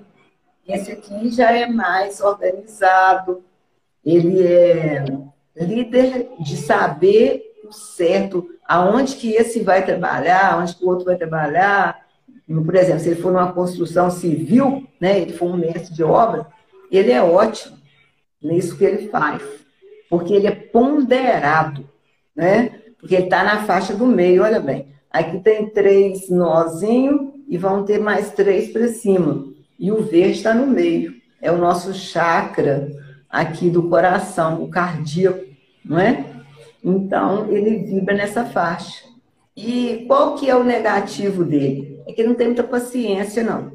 esse 0.67 0.93
aqui 0.93 1.29
já 1.29 1.51
é 1.51 1.65
mais 1.67 2.21
organizado, 2.21 3.43
ele 4.05 4.45
é 4.45 5.03
líder 5.55 6.29
de 6.39 6.55
saber 6.55 7.52
certo, 7.73 8.47
aonde 8.67 9.15
que 9.15 9.33
esse 9.33 9.61
vai 9.61 9.85
trabalhar, 9.85 10.53
aonde 10.53 10.75
que 10.75 10.85
o 10.85 10.87
outro 10.87 11.05
vai 11.05 11.15
trabalhar. 11.15 12.03
Por 12.47 12.75
exemplo, 12.75 12.99
se 12.99 13.09
ele 13.09 13.21
for 13.21 13.31
numa 13.31 13.51
construção 13.51 14.09
civil, 14.09 14.87
né, 14.99 15.19
ele 15.19 15.33
for 15.33 15.45
um 15.45 15.57
mestre 15.57 15.93
de 15.93 16.03
obra, 16.03 16.47
ele 16.91 17.11
é 17.11 17.21
ótimo 17.21 17.77
nisso 18.41 18.77
que 18.77 18.83
ele 18.83 19.07
faz, 19.09 19.41
porque 20.09 20.33
ele 20.33 20.47
é 20.47 20.51
ponderado, 20.51 21.87
né? 22.35 22.81
Porque 22.99 23.15
ele 23.15 23.25
está 23.25 23.43
na 23.43 23.63
faixa 23.63 23.95
do 23.95 24.05
meio, 24.05 24.43
olha 24.43 24.59
bem. 24.59 24.87
Aqui 25.09 25.39
tem 25.39 25.69
três 25.69 26.29
nozinhos 26.29 27.33
e 27.47 27.57
vão 27.57 27.83
ter 27.83 27.99
mais 27.99 28.31
três 28.31 28.71
para 28.71 28.87
cima. 28.87 29.45
E 29.79 29.91
o 29.91 30.03
verde 30.03 30.37
está 30.37 30.53
no 30.53 30.67
meio. 30.67 31.13
É 31.41 31.51
o 31.51 31.57
nosso 31.57 31.93
chakra 31.93 32.89
aqui 33.29 33.69
do 33.69 33.89
coração, 33.89 34.63
o 34.63 34.69
cardíaco, 34.69 35.43
não 35.83 35.99
é? 35.99 36.25
Então, 36.83 37.51
ele 37.51 37.77
vibra 37.77 38.15
nessa 38.15 38.45
faixa. 38.45 39.05
E 39.55 40.05
qual 40.07 40.35
que 40.35 40.49
é 40.49 40.55
o 40.55 40.63
negativo 40.63 41.45
dele? 41.45 42.01
É 42.07 42.13
que 42.13 42.21
ele 42.21 42.29
não 42.29 42.35
tem 42.35 42.47
muita 42.47 42.63
paciência, 42.63 43.43
não. 43.43 43.71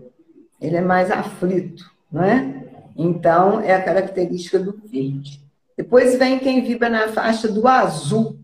Ele 0.60 0.76
é 0.76 0.80
mais 0.80 1.10
aflito, 1.10 1.84
não 2.10 2.24
é? 2.24 2.64
Então, 2.96 3.60
é 3.60 3.74
a 3.74 3.82
característica 3.82 4.58
do 4.58 4.76
verde. 4.84 5.40
Depois 5.76 6.18
vem 6.18 6.40
quem 6.40 6.62
vibra 6.62 6.90
na 6.90 7.08
faixa 7.08 7.46
do 7.46 7.66
azul. 7.68 8.36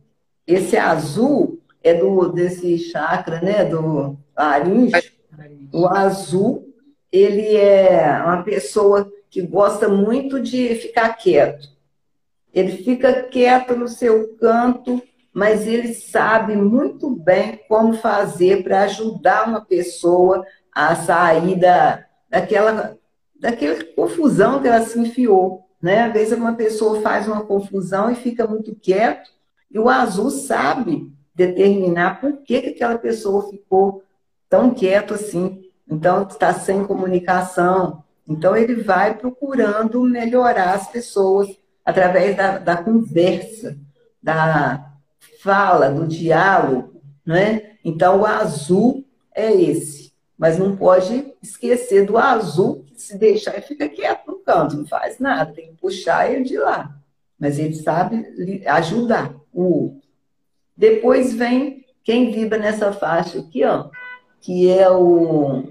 Esse 0.47 0.77
azul 0.77 1.61
é 1.83 1.93
do 1.95 2.29
desse 2.29 2.79
chakra, 2.79 3.41
né, 3.41 3.65
do 3.65 4.17
laríngeo. 4.37 5.03
O 5.73 5.87
azul 5.89 6.73
ele 7.15 7.57
é 7.57 8.21
uma 8.25 8.43
pessoa 8.43 9.09
que 9.31 9.41
gosta 9.41 9.89
muito 9.89 10.41
de 10.41 10.75
ficar 10.75 11.11
quieto. 11.11 11.69
Ele 12.55 12.77
fica 12.79 13.25
quieto 13.25 13.75
no 13.75 13.89
seu 13.89 14.37
canto, 14.37 15.03
mas 15.33 15.67
ele 15.67 15.93
sabe 15.93 16.55
muito 16.55 17.11
bem 17.11 17.61
como 17.69 17.95
fazer 17.95 18.63
para 18.63 18.83
ajudar 18.83 19.49
uma 19.49 19.61
pessoa 19.61 20.47
a 20.73 20.95
sair 20.95 21.59
da, 21.59 22.05
daquela, 22.31 22.97
daquela 23.41 23.83
confusão 23.97 24.63
que 24.63 24.69
ela 24.69 24.85
se 24.85 24.99
enfiou. 24.99 25.69
Né? 25.83 26.03
Às 26.03 26.13
vezes 26.13 26.39
uma 26.39 26.55
pessoa 26.55 27.01
faz 27.01 27.27
uma 27.27 27.45
confusão 27.45 28.11
e 28.11 28.15
fica 28.15 28.47
muito 28.47 28.75
quieto, 28.77 29.31
e 29.71 29.79
o 29.79 29.89
azul 29.89 30.31
sabe 30.31 31.13
determinar 31.35 32.21
por 32.21 32.37
que, 32.39 32.63
que 32.63 32.69
aquela 32.69 32.97
pessoa 32.97 33.51
ficou 33.51 34.05
tão 34.49 34.71
quieto 34.71 35.15
assim. 35.15 35.65
Então, 35.91 36.23
está 36.23 36.55
sem 36.55 36.85
comunicação. 36.85 38.05
Então, 38.27 38.57
ele 38.57 38.77
vai 38.77 39.19
procurando 39.19 40.01
melhorar 40.03 40.75
as 40.75 40.89
pessoas 40.89 41.49
através 41.85 42.37
da, 42.37 42.59
da 42.59 42.77
conversa, 42.77 43.77
da 44.23 44.93
fala, 45.41 45.91
do 45.91 46.07
diálogo, 46.07 47.03
né? 47.25 47.77
Então, 47.85 48.21
o 48.21 48.27
azul 48.27 49.05
é 49.35 49.53
esse. 49.53 50.13
Mas 50.37 50.59
não 50.59 50.75
pode 50.77 51.33
esquecer 51.43 52.07
do 52.07 52.17
azul, 52.17 52.85
que 52.87 53.01
se 53.01 53.19
deixar, 53.19 53.53
ele 53.53 53.63
fica 53.63 53.89
quieto 53.89 54.27
no 54.27 54.39
canto, 54.39 54.77
não 54.77 54.87
faz 54.87 55.19
nada, 55.19 55.53
tem 55.53 55.69
que 55.69 55.77
puxar 55.77 56.31
ele 56.31 56.45
de 56.45 56.57
lá. 56.57 56.97
Mas 57.39 57.59
ele 57.59 57.75
sabe 57.75 58.63
ajudar 58.67 59.35
o 59.53 59.63
outro. 59.63 60.03
Depois 60.77 61.35
vem 61.35 61.85
quem 62.03 62.33
vibra 62.33 62.59
nessa 62.59 62.93
faixa 62.93 63.39
aqui, 63.39 63.65
ó, 63.65 63.89
que 64.41 64.69
é 64.69 64.91
o 64.91 65.65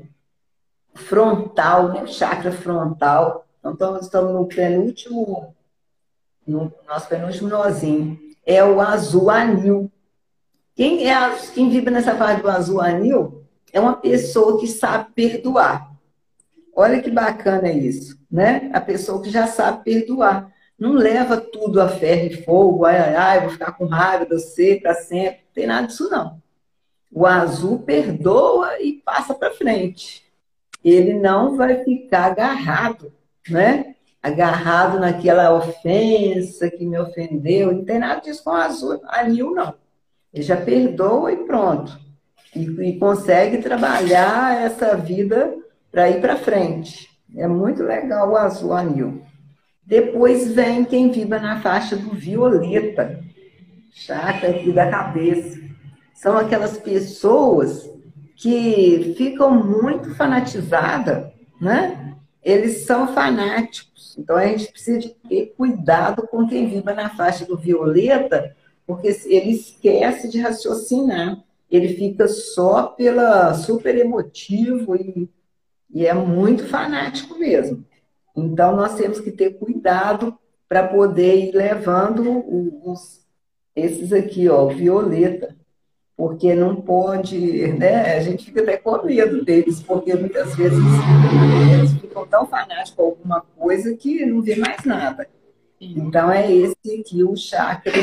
frontal, 0.94 1.90
né? 1.90 2.08
chakra 2.08 2.52
frontal. 2.52 3.46
Então, 3.66 3.98
estamos 3.98 4.34
no 4.34 4.46
penúltimo, 4.46 5.54
no 6.46 6.72
nosso 6.88 7.08
penúltimo 7.08 7.50
nozinho. 7.50 8.20
É 8.46 8.64
o 8.64 8.82
azul 8.82 9.30
anil. 9.30 9.92
Quem, 10.76 11.10
é, 11.10 11.36
quem 11.54 11.70
vive 11.70 11.90
nessa 11.90 12.16
fase 12.16 12.42
do 12.42 12.50
azul 12.50 12.82
anil 12.82 13.44
é 13.72 13.80
uma 13.80 13.96
pessoa 13.96 14.60
que 14.60 14.68
sabe 14.68 15.12
perdoar. 15.14 15.92
Olha 16.76 17.02
que 17.02 17.12
bacana 17.12 17.72
isso, 17.72 18.18
né? 18.32 18.70
A 18.74 18.82
pessoa 18.82 19.22
que 19.22 19.30
já 19.30 19.48
sabe 19.48 19.84
perdoar. 19.84 20.52
Não 20.78 20.94
leva 20.94 21.38
tudo 21.38 21.80
a 21.80 21.88
ferro 21.88 22.26
e 22.26 22.44
fogo, 22.44 22.86
ai, 22.86 22.98
ai, 22.98 23.16
ai, 23.16 23.42
vou 23.42 23.50
ficar 23.52 23.72
com 23.74 23.86
raiva 23.86 24.26
de 24.26 24.34
você 24.34 24.80
para 24.82 24.96
sempre. 24.96 25.40
Não 25.46 25.54
tem 25.54 25.68
nada 25.68 25.88
disso, 25.88 26.10
não. 26.10 26.42
O 27.12 27.28
azul 27.28 27.80
perdoa 27.80 28.82
e 28.82 28.94
passa 28.94 29.36
para 29.36 29.54
frente. 29.54 30.24
Ele 30.84 31.14
não 31.14 31.56
vai 31.56 31.84
ficar 31.84 32.26
agarrado, 32.26 33.14
né? 33.48 33.96
Agarrado 34.24 35.00
naquela 35.00 35.54
ofensa 35.54 36.72
que 36.72 36.86
me 36.86 36.98
ofendeu. 36.98 37.74
Não 37.74 37.84
tem 37.84 38.00
nada 38.00 38.22
disso 38.22 38.44
com 38.44 38.52
o 38.52 38.54
azul 38.54 39.02
anil, 39.10 39.54
não. 39.54 39.74
Ele 40.34 40.44
já 40.44 40.56
perdoa 40.56 41.32
e 41.34 41.38
pronto. 41.46 42.00
E, 42.56 42.62
e 42.62 42.98
consegue 42.98 43.58
trabalhar 43.58 44.64
essa 44.64 44.96
vida 44.96 45.54
para 45.92 46.10
ir 46.10 46.22
para 46.22 46.38
frente. 46.38 47.10
É 47.36 47.48
muito 47.48 47.84
legal 47.84 48.32
o 48.32 48.38
azul 48.38 48.74
anil. 48.74 49.22
Depois 49.86 50.52
vem 50.54 50.86
quem 50.86 51.12
vibra 51.12 51.40
na 51.40 51.60
faixa 51.60 51.96
do 51.96 52.12
violeta, 52.12 53.20
chakra 53.92 54.52
aqui 54.52 54.72
da 54.72 54.90
cabeça. 54.90 55.60
São 56.14 56.38
aquelas 56.38 56.78
pessoas 56.78 57.90
que 58.38 59.14
ficam 59.18 59.52
muito 59.52 60.16
fanatizadas, 60.16 61.32
né? 61.60 62.16
Eles 62.44 62.86
são 62.86 63.14
fanáticos. 63.14 64.16
Então 64.18 64.36
a 64.36 64.46
gente 64.46 64.72
precisa 64.72 65.14
ter 65.28 65.54
cuidado 65.58 66.28
com 66.28 66.48
quem 66.48 66.68
vibra 66.68 66.94
na 66.94 67.10
faixa 67.10 67.46
do 67.46 67.58
violeta, 67.58 68.56
porque 68.86 69.08
ele 69.26 69.52
esquece 69.52 70.30
de 70.30 70.40
raciocinar. 70.40 71.44
Ele 71.72 71.90
fica 71.90 72.28
só 72.28 72.84
pela 72.84 73.54
super 73.54 73.98
emotivo 73.98 74.96
e, 74.96 75.30
e 75.90 76.06
é 76.06 76.14
muito 76.14 76.68
fanático 76.68 77.38
mesmo. 77.40 77.84
Então 78.36 78.76
nós 78.76 78.96
temos 78.96 79.20
que 79.20 79.32
ter 79.32 79.52
cuidado 79.52 80.38
para 80.68 80.88
poder 80.88 81.48
ir 81.48 81.56
levando 81.56 82.44
os, 82.84 83.26
esses 83.76 84.12
aqui, 84.12 84.50
ó, 84.50 84.68
violeta, 84.68 85.56
porque 86.16 86.54
não 86.54 86.76
pode, 86.76 87.68
né? 87.74 88.16
A 88.16 88.20
gente 88.22 88.46
fica 88.46 88.62
até 88.62 88.78
com 88.78 89.04
medo 89.04 89.44
deles, 89.44 89.82
porque 89.82 90.14
muitas 90.14 90.56
vezes 90.56 90.80
eles 91.78 91.94
ficam 91.94 92.26
tão 92.28 92.46
fanáticos 92.46 92.92
com 92.92 93.04
alguma 93.04 93.42
coisa 93.58 93.96
que 93.96 94.26
não 94.26 94.42
vê 94.42 94.56
mais 94.56 94.84
nada. 94.86 95.28
Então 95.80 96.32
é 96.32 96.52
esse 96.52 97.02
aqui 97.02 97.24
o 97.24 97.36
chakra 97.36 97.94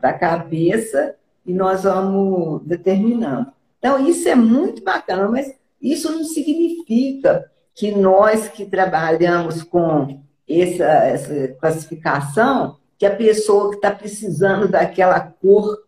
da 0.00 0.12
cabeça 0.12 1.16
e 1.46 1.52
nós 1.52 1.84
vamos 1.84 2.62
determinando. 2.64 3.52
Então, 3.78 4.06
isso 4.08 4.26
é 4.28 4.34
muito 4.34 4.82
bacana, 4.82 5.28
mas 5.28 5.54
isso 5.80 6.10
não 6.10 6.24
significa 6.24 7.50
que 7.74 7.90
nós 7.90 8.48
que 8.48 8.64
trabalhamos 8.64 9.62
com 9.62 10.22
essa, 10.48 10.84
essa 10.84 11.48
classificação, 11.60 12.78
que 12.98 13.04
a 13.04 13.14
pessoa 13.14 13.70
que 13.70 13.76
está 13.76 13.90
precisando 13.90 14.68
daquela 14.68 15.20
cor, 15.20 15.83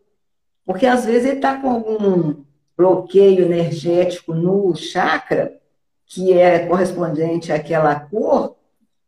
porque 0.67 0.85
às 0.85 1.07
vezes 1.07 1.27
ele 1.27 1.37
está 1.37 1.61
com 1.61 1.71
algum 1.71 2.45
bloqueio 2.77 3.45
energético 3.47 4.35
no 4.35 4.75
chakra, 4.75 5.59
que 6.05 6.33
é 6.33 6.67
correspondente 6.67 7.53
àquela 7.53 7.99
cor, 7.99 8.57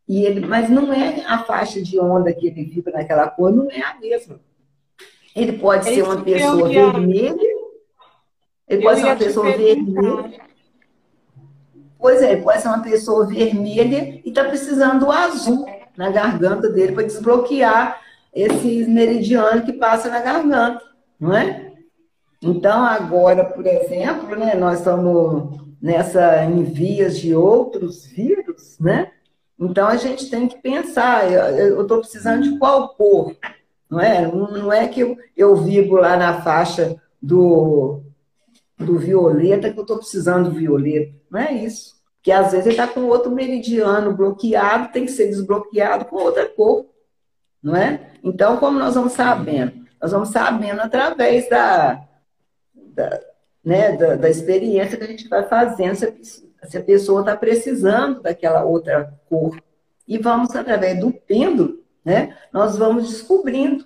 e 0.07 0.25
ele, 0.25 0.39
mas 0.39 0.69
não 0.69 0.91
é 0.91 1.23
a 1.27 1.39
faixa 1.43 1.81
de 1.81 1.99
onda 1.99 2.33
que 2.33 2.47
ele 2.47 2.63
vibra 2.63 2.93
naquela 2.93 3.27
cor, 3.27 3.51
não 3.51 3.69
é 3.69 3.81
a 3.81 3.99
mesma. 3.99 4.39
Ele 5.35 5.53
pode 5.53 5.85
ser 5.85 6.01
uma 6.01 6.21
pessoa 6.23 6.67
vermelha. 6.67 7.59
Ele 8.67 8.81
pode 8.81 8.99
ser 8.99 9.05
uma 9.05 9.15
pessoa 9.15 9.45
vermelha. 9.51 10.41
Pois 11.99 12.21
é, 12.21 12.31
ele 12.31 12.41
pode 12.41 12.61
ser 12.61 12.67
uma 12.69 12.81
pessoa 12.81 13.27
vermelha 13.27 14.19
e 14.25 14.29
está 14.29 14.45
precisando 14.45 15.05
do 15.05 15.11
azul 15.11 15.67
na 15.95 16.09
garganta 16.09 16.69
dele 16.69 16.93
para 16.93 17.03
desbloquear 17.03 18.01
esse 18.33 18.85
meridiano 18.85 19.63
que 19.63 19.73
passa 19.73 20.09
na 20.09 20.21
garganta, 20.21 20.81
não 21.19 21.35
é? 21.35 21.73
Então, 22.41 22.83
agora, 22.83 23.43
por 23.43 23.65
exemplo, 23.65 24.35
né, 24.35 24.55
nós 24.55 24.79
estamos 24.79 25.59
nessa 25.81 26.43
em 26.45 26.63
vias 26.63 27.19
de 27.19 27.35
outros 27.35 28.05
vírus, 28.05 28.77
né? 28.79 29.11
Então, 29.59 29.87
a 29.87 29.97
gente 29.97 30.29
tem 30.29 30.47
que 30.47 30.57
pensar, 30.61 31.29
eu 31.31 31.81
estou 31.81 31.99
precisando 31.99 32.43
de 32.43 32.57
qual 32.57 32.95
cor? 32.95 33.35
Não 33.89 33.99
é, 33.99 34.25
não 34.31 34.71
é 34.71 34.87
que 34.87 35.01
eu, 35.01 35.17
eu 35.35 35.55
vivo 35.55 35.95
lá 35.95 36.15
na 36.15 36.41
faixa 36.41 36.95
do, 37.21 38.01
do 38.77 38.97
violeta 38.97 39.71
que 39.71 39.77
eu 39.77 39.81
estou 39.81 39.97
precisando 39.97 40.49
do 40.49 40.55
violeta. 40.55 41.13
Não 41.29 41.39
é 41.39 41.53
isso. 41.53 41.99
Porque 42.15 42.31
às 42.31 42.51
vezes 42.51 42.67
ele 42.67 42.75
está 42.75 42.87
com 42.87 43.01
outro 43.01 43.31
meridiano 43.31 44.15
bloqueado, 44.15 44.91
tem 44.91 45.05
que 45.05 45.11
ser 45.11 45.27
desbloqueado 45.27 46.05
com 46.05 46.17
outra 46.17 46.47
cor. 46.47 46.85
Não 47.61 47.75
é? 47.75 48.11
Então, 48.23 48.57
como 48.57 48.79
nós 48.79 48.95
vamos 48.95 49.13
sabendo? 49.13 49.78
Nós 50.01 50.11
vamos 50.11 50.29
sabendo 50.29 50.81
através 50.81 51.49
da, 51.49 52.01
da, 52.73 53.19
né, 53.63 53.95
da, 53.97 54.15
da 54.15 54.29
experiência 54.29 54.97
que 54.97 55.03
a 55.03 55.07
gente 55.07 55.27
vai 55.27 55.43
fazendo, 55.47 55.95
se 55.95 56.05
a, 56.61 56.67
se 56.67 56.77
a 56.77 56.83
pessoa 56.83 57.21
está 57.21 57.35
precisando 57.35 58.21
daquela 58.21 58.63
outra 58.63 59.13
cor. 59.27 59.61
E 60.07 60.17
vamos, 60.17 60.55
através 60.55 60.99
do 60.99 61.11
pêndulo, 61.11 61.79
né? 62.03 62.35
Nós 62.51 62.77
vamos 62.77 63.09
descobrindo 63.09 63.85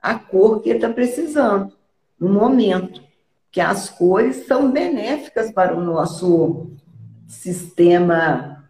a 0.00 0.14
cor 0.18 0.62
que 0.62 0.70
ele 0.70 0.78
está 0.78 0.88
precisando 0.88 1.72
no 2.18 2.28
momento. 2.28 3.02
Que 3.50 3.60
as 3.60 3.90
cores 3.90 4.46
são 4.46 4.70
benéficas 4.70 5.50
para 5.50 5.76
o 5.76 5.80
nosso 5.80 6.70
sistema 7.26 8.64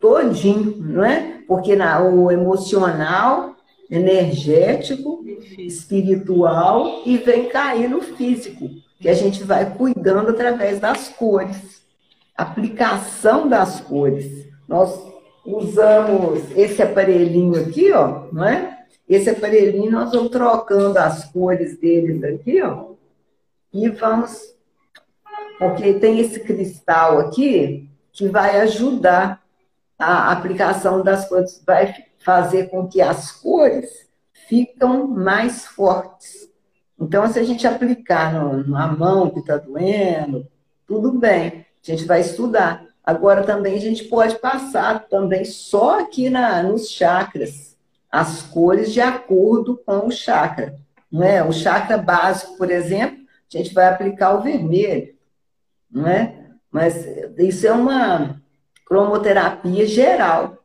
todinho, 0.00 0.76
não 0.78 1.04
é? 1.04 1.42
Porque 1.46 1.76
na, 1.76 2.02
o 2.02 2.30
emocional, 2.30 3.54
energético, 3.92 5.22
espiritual 5.58 7.02
e 7.04 7.18
vem 7.18 7.50
cair 7.50 7.90
no 7.90 8.00
físico, 8.00 8.70
que 8.98 9.06
a 9.06 9.12
gente 9.12 9.44
vai 9.44 9.70
cuidando 9.74 10.30
através 10.30 10.80
das 10.80 11.10
cores. 11.10 11.82
Aplicação 12.34 13.46
das 13.46 13.80
cores. 13.80 14.48
Nós 14.66 14.98
usamos 15.44 16.40
esse 16.56 16.82
aparelhinho 16.82 17.60
aqui, 17.60 17.92
ó, 17.92 18.28
não 18.32 18.46
é? 18.46 18.78
Esse 19.06 19.28
aparelhinho 19.28 19.92
nós 19.92 20.10
vamos 20.10 20.30
trocando 20.30 20.98
as 20.98 21.26
cores 21.26 21.78
deles 21.78 22.24
aqui, 22.24 22.62
ó, 22.62 22.92
e 23.74 23.90
vamos, 23.90 24.54
porque 25.58 25.92
tem 25.94 26.18
esse 26.18 26.40
cristal 26.40 27.18
aqui 27.18 27.90
que 28.10 28.28
vai 28.28 28.60
ajudar 28.60 29.42
a 29.98 30.32
aplicação 30.32 31.02
das 31.02 31.28
cores, 31.28 31.62
vai 31.66 31.92
fazer 32.24 32.68
com 32.68 32.88
que 32.88 33.00
as 33.00 33.32
cores 33.32 34.08
ficam 34.48 35.06
mais 35.06 35.66
fortes. 35.66 36.48
Então, 37.00 37.26
se 37.30 37.38
a 37.38 37.42
gente 37.42 37.66
aplicar 37.66 38.32
no, 38.32 38.66
na 38.68 38.86
mão 38.86 39.30
que 39.30 39.40
está 39.40 39.56
doendo, 39.56 40.46
tudo 40.86 41.12
bem, 41.12 41.66
a 41.82 41.90
gente 41.90 42.04
vai 42.04 42.20
estudar. 42.20 42.86
Agora 43.04 43.42
também 43.42 43.74
a 43.74 43.80
gente 43.80 44.04
pode 44.04 44.36
passar 44.38 45.08
também 45.08 45.44
só 45.44 46.00
aqui 46.00 46.30
na, 46.30 46.62
nos 46.62 46.88
chakras, 46.88 47.76
as 48.10 48.42
cores 48.42 48.92
de 48.92 49.00
acordo 49.00 49.80
com 49.84 50.06
o 50.06 50.10
chakra. 50.10 50.76
Não 51.10 51.22
é? 51.22 51.42
O 51.42 51.52
chakra 51.52 51.98
básico, 51.98 52.56
por 52.56 52.70
exemplo, 52.70 53.18
a 53.52 53.58
gente 53.58 53.74
vai 53.74 53.86
aplicar 53.86 54.34
o 54.34 54.42
vermelho, 54.42 55.14
não 55.90 56.06
é? 56.06 56.46
Mas 56.70 57.04
isso 57.36 57.66
é 57.66 57.72
uma 57.72 58.40
cromoterapia 58.86 59.86
geral. 59.86 60.61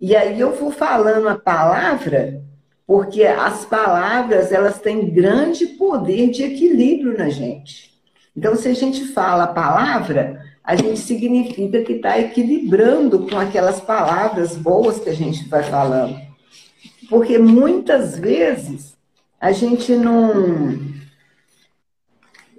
E 0.00 0.14
aí 0.14 0.38
eu 0.38 0.54
vou 0.54 0.70
falando 0.70 1.28
a 1.28 1.38
palavra, 1.38 2.42
porque 2.86 3.24
as 3.24 3.64
palavras 3.64 4.52
elas 4.52 4.78
têm 4.78 5.10
grande 5.10 5.66
poder 5.66 6.30
de 6.30 6.42
equilíbrio 6.42 7.16
na 7.16 7.28
gente. 7.28 7.94
Então, 8.36 8.54
se 8.54 8.68
a 8.68 8.74
gente 8.74 9.06
fala 9.06 9.44
a 9.44 9.48
palavra, 9.48 10.44
a 10.62 10.76
gente 10.76 10.98
significa 11.00 11.82
que 11.82 11.94
está 11.94 12.18
equilibrando 12.18 13.26
com 13.26 13.38
aquelas 13.38 13.80
palavras 13.80 14.54
boas 14.54 14.98
que 14.98 15.08
a 15.08 15.14
gente 15.14 15.48
vai 15.48 15.62
falando. 15.62 16.20
Porque 17.08 17.38
muitas 17.38 18.18
vezes 18.18 18.96
a 19.40 19.52
gente 19.52 19.92
não 19.92 20.96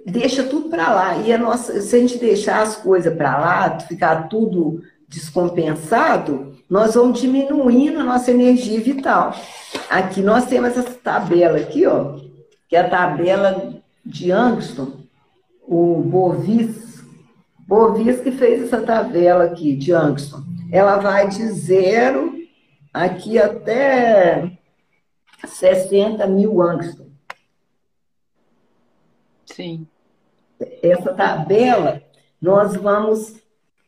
deixa 0.04 0.42
tudo 0.42 0.68
para 0.68 0.92
lá. 0.92 1.18
E 1.18 1.32
a 1.32 1.38
nossa, 1.38 1.80
se 1.80 1.94
a 1.94 1.98
gente 2.00 2.18
deixar 2.18 2.62
as 2.62 2.76
coisas 2.76 3.14
para 3.14 3.38
lá, 3.38 3.80
ficar 3.80 4.28
tudo 4.28 4.82
descompensado, 5.08 6.56
nós 6.68 6.94
vamos 6.94 7.20
diminuindo 7.20 8.00
a 8.00 8.04
nossa 8.04 8.30
energia 8.30 8.80
vital. 8.80 9.34
Aqui 9.88 10.20
nós 10.20 10.46
temos 10.46 10.76
essa 10.76 10.94
tabela 10.94 11.58
aqui, 11.58 11.86
ó, 11.86 12.18
que 12.68 12.76
é 12.76 12.80
a 12.80 12.88
tabela 12.88 13.82
de 14.04 14.30
Angston, 14.30 14.92
o 15.66 16.02
Bovis 16.02 16.88
Bovis 17.68 18.22
que 18.22 18.32
fez 18.32 18.62
essa 18.62 18.80
tabela 18.80 19.44
aqui 19.44 19.76
de 19.76 19.92
Angston. 19.92 20.42
Ela 20.72 20.96
vai 20.96 21.28
de 21.28 21.46
zero 21.48 22.32
aqui 22.94 23.38
até 23.38 24.58
60 25.46 26.26
mil 26.28 26.62
Angston. 26.62 27.08
Sim. 29.44 29.86
Essa 30.82 31.12
tabela, 31.12 32.02
nós 32.40 32.74
vamos, 32.74 33.36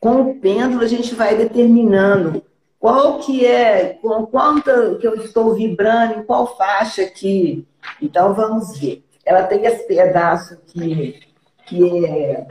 com 0.01 0.23
o 0.23 0.35
pêndulo, 0.41 0.83
a 0.83 0.89
gente 0.89 1.15
vai 1.15 1.37
determinando 1.37 2.43
qual 2.79 3.19
que 3.19 3.45
é, 3.45 3.99
com 4.01 4.27
quanto 4.27 4.97
que 4.99 5.07
eu 5.07 5.15
estou 5.17 5.55
vibrando, 5.55 6.21
em 6.21 6.23
qual 6.25 6.57
faixa 6.57 7.03
aqui. 7.03 7.67
Então, 8.01 8.33
vamos 8.35 8.79
ver. 8.79 9.05
Ela 9.25 9.43
tem 9.43 9.65
esse 9.67 9.87
pedaço 9.87 10.59
que, 10.67 11.21
que 11.67 12.07
é 12.07 12.47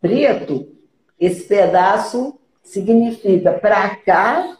preto, 0.00 0.68
esse 1.18 1.44
pedaço 1.48 2.38
significa 2.62 3.52
para 3.52 3.96
cá 3.96 4.56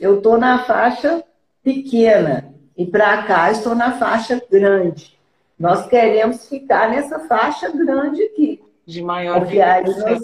eu 0.00 0.18
estou 0.18 0.38
na 0.38 0.64
faixa 0.64 1.24
pequena 1.62 2.54
e 2.76 2.86
para 2.86 3.22
cá 3.24 3.50
estou 3.50 3.74
na 3.74 3.98
faixa 3.98 4.40
grande. 4.50 5.18
Nós 5.58 5.86
queremos 5.88 6.48
ficar 6.48 6.90
nessa 6.90 7.18
faixa 7.20 7.70
grande 7.70 8.22
aqui. 8.22 8.62
De 8.86 9.02
maior 9.02 9.40
Porque 9.40 9.60
aí 9.60 9.84
nós, 9.84 10.22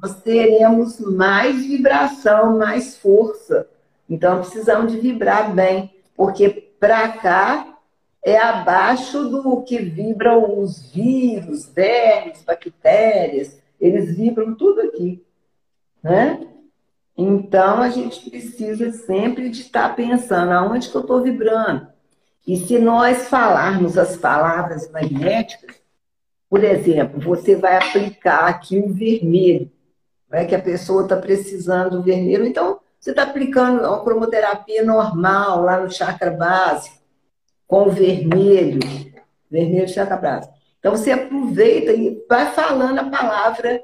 nós 0.00 0.22
teremos 0.22 0.98
mais 1.00 1.64
vibração, 1.64 2.58
mais 2.58 2.96
força. 2.96 3.68
Então 4.08 4.40
precisamos 4.40 4.92
de 4.92 4.98
vibrar 4.98 5.54
bem, 5.54 5.94
porque 6.16 6.48
para 6.48 7.08
cá 7.08 7.78
é 8.22 8.38
abaixo 8.38 9.28
do 9.28 9.62
que 9.62 9.78
vibram 9.78 10.58
os 10.58 10.90
vírus, 10.90 11.66
vermes, 11.66 12.42
bactérias. 12.42 13.58
Eles 13.80 14.16
vibram 14.16 14.54
tudo 14.54 14.80
aqui, 14.82 15.24
né? 16.02 16.46
Então 17.16 17.82
a 17.82 17.90
gente 17.90 18.28
precisa 18.30 18.92
sempre 18.92 19.50
de 19.50 19.60
estar 19.60 19.94
pensando 19.94 20.52
aonde 20.52 20.88
que 20.88 20.96
eu 20.96 21.02
estou 21.02 21.22
vibrando. 21.22 21.86
E 22.46 22.56
se 22.56 22.78
nós 22.78 23.28
falarmos 23.28 23.98
as 23.98 24.16
palavras 24.16 24.90
magnéticas, 24.90 25.76
por 26.48 26.64
exemplo, 26.64 27.20
você 27.20 27.54
vai 27.54 27.76
aplicar 27.76 28.48
aqui 28.48 28.78
o 28.78 28.92
vermelho, 28.92 29.70
né, 30.30 30.44
que 30.44 30.54
a 30.54 30.60
pessoa 30.60 31.02
está 31.02 31.16
precisando 31.16 31.98
do 31.98 32.02
vermelho, 32.02 32.46
então 32.46 32.78
você 32.98 33.10
está 33.10 33.22
aplicando 33.22 33.80
uma 33.80 34.04
cromoterapia 34.04 34.84
normal 34.84 35.62
lá 35.62 35.80
no 35.80 35.90
chakra 35.90 36.30
básico, 36.30 36.96
com 37.66 37.88
o 37.88 37.90
vermelho, 37.90 38.80
vermelho 39.50 39.88
chakra 39.88 40.16
básico. 40.16 40.54
Então 40.78 40.92
você 40.92 41.10
aproveita 41.10 41.92
e 41.92 42.24
vai 42.28 42.52
falando 42.52 42.98
a 42.98 43.04
palavra, 43.04 43.82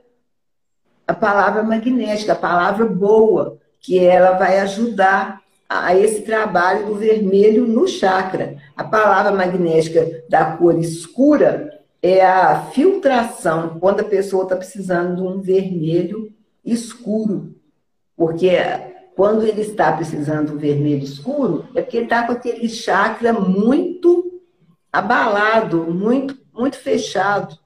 a 1.07 1.15
palavra 1.15 1.63
magnética, 1.63 2.33
a 2.33 2.37
palavra 2.37 2.85
boa, 2.87 3.59
que 3.81 3.99
ela 3.99 4.33
vai 4.33 4.59
ajudar 4.61 5.41
a 5.69 5.97
esse 5.97 6.23
trabalho 6.23 6.87
do 6.87 6.95
vermelho 6.95 7.67
no 7.67 7.89
chakra. 7.89 8.57
A 8.77 8.85
palavra 8.85 9.33
magnética 9.33 10.25
da 10.29 10.57
cor 10.57 10.79
escura 10.79 11.81
é 12.03 12.25
a 12.25 12.67
filtração, 12.67 13.79
quando 13.81 14.01
a 14.01 14.05
pessoa 14.05 14.45
está 14.45 14.57
precisando 14.57 15.17
de 15.17 15.23
um 15.23 15.41
vermelho 15.41 16.33
escuro. 16.67 17.55
Porque 18.17 18.51
quando 19.15 19.45
ele 19.45 19.63
está 19.63 19.93
precisando 19.93 20.53
do 20.53 20.59
vermelho 20.59 21.05
escuro, 21.05 21.69
é 21.75 21.81
porque 21.81 21.99
ele 21.99 22.05
está 22.05 22.27
com 22.27 22.33
aquele 22.33 22.69
chakra 22.69 23.33
muito 23.33 24.43
abalado, 24.93 25.85
muito, 25.85 26.37
muito 26.53 26.79
fechado. 26.79 27.57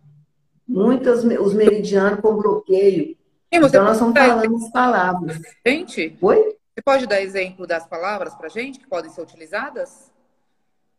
Muitos 0.68 1.24
os 1.24 1.54
meridianos 1.54 2.20
com 2.20 2.36
bloqueio. 2.36 3.16
Então, 3.50 3.82
nós 3.82 3.96
estamos 3.96 4.16
falando 4.16 4.56
as 4.56 4.70
palavras. 4.70 5.40
Gente? 5.66 6.16
Oi? 6.20 6.56
Você 6.80 6.82
pode 6.84 7.06
dar 7.06 7.20
exemplo 7.20 7.66
das 7.66 7.86
palavras 7.86 8.34
para 8.34 8.48
gente 8.48 8.78
que 8.78 8.86
podem 8.86 9.10
ser 9.10 9.20
utilizadas? 9.20 10.10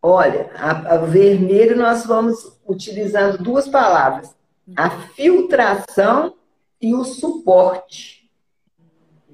Olha, 0.02 0.52
a, 0.56 0.96
a 0.96 0.98
vermelho 0.98 1.78
nós 1.78 2.06
vamos 2.06 2.60
utilizando 2.68 3.42
duas 3.42 3.70
palavras: 3.70 4.36
a 4.76 4.90
filtração 4.90 6.36
e 6.82 6.94
o 6.94 7.04
suporte. 7.04 8.30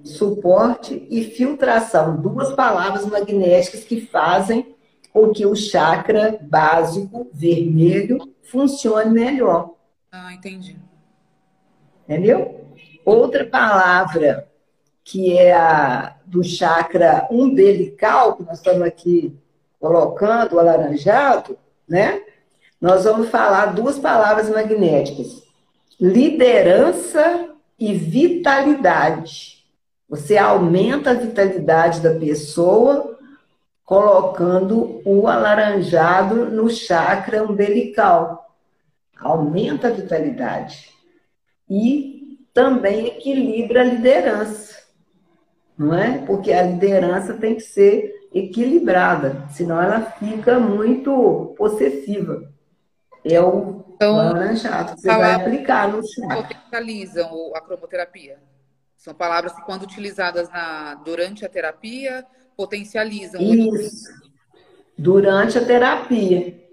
Suporte 0.04 1.08
e 1.10 1.24
filtração, 1.24 2.22
duas 2.22 2.54
palavras 2.54 3.06
magnéticas 3.06 3.84
que 3.84 4.02
fazem 4.02 4.76
com 5.12 5.32
que 5.32 5.46
o 5.46 5.56
chakra 5.56 6.38
básico 6.42 7.30
vermelho 7.34 8.34
funcione 8.44 9.12
melhor. 9.12 9.72
Ah, 10.12 10.34
entendi. 10.34 10.78
Entendeu? 12.08 12.68
Outra 13.04 13.46
palavra 13.46 14.48
que 15.04 15.38
é 15.38 15.54
a 15.54 16.18
do 16.26 16.44
chakra 16.44 17.26
umbilical, 17.32 18.36
que 18.36 18.44
nós 18.44 18.58
estamos 18.58 18.82
aqui 18.82 19.34
colocando 19.80 20.56
o 20.56 20.60
alaranjado, 20.60 21.58
né? 21.88 22.22
Nós 22.80 23.06
vamos 23.06 23.30
falar 23.30 23.68
duas 23.68 23.98
palavras 23.98 24.50
magnéticas: 24.50 25.47
liderança 26.00 27.50
e 27.80 27.94
vitalidade. 27.94 29.66
Você 30.10 30.38
aumenta 30.38 31.12
a 31.12 31.16
vitalidade 31.16 32.02
da 32.02 32.14
pessoa 32.16 33.18
colocando 33.84 35.02
o 35.06 35.28
alaranjado 35.28 36.46
no 36.46 36.70
chakra 36.70 37.44
umbilical. 37.44 38.56
Aumenta 39.20 39.88
a 39.88 39.92
vitalidade. 39.92 40.90
E 41.70 42.40
também 42.54 43.08
equilibra 43.08 43.82
a 43.82 43.84
liderança 43.84 44.78
não 45.78 45.94
é? 45.94 46.18
Porque 46.26 46.52
a 46.52 46.64
liderança 46.64 47.36
tem 47.36 47.56
que 47.56 47.62
ser 47.62 48.28
equilibrada, 48.34 49.46
senão 49.52 49.80
ela 49.82 50.02
fica 50.02 50.60
muito 50.60 51.54
possessiva. 51.58 52.52
É 53.30 53.42
o 53.42 53.78
então, 53.98 54.16
laranjado 54.16 54.94
que 54.96 55.02
você 55.02 55.08
vai 55.08 55.34
aplicar 55.34 55.92
no 55.92 56.08
chá. 56.08 56.36
Potencializam 56.36 57.52
a 57.56 57.62
cromoterapia. 57.62 58.38
São 58.96 59.14
palavras 59.14 59.54
que, 59.54 59.62
quando 59.64 59.84
utilizadas 59.84 60.50
na, 60.50 60.96
durante 61.04 61.44
a 61.44 61.50
terapia, 61.50 62.24
potencializam. 62.56 63.42
Isso. 63.42 64.08
Durante 64.96 65.58
a 65.58 65.66
terapia. 65.66 66.64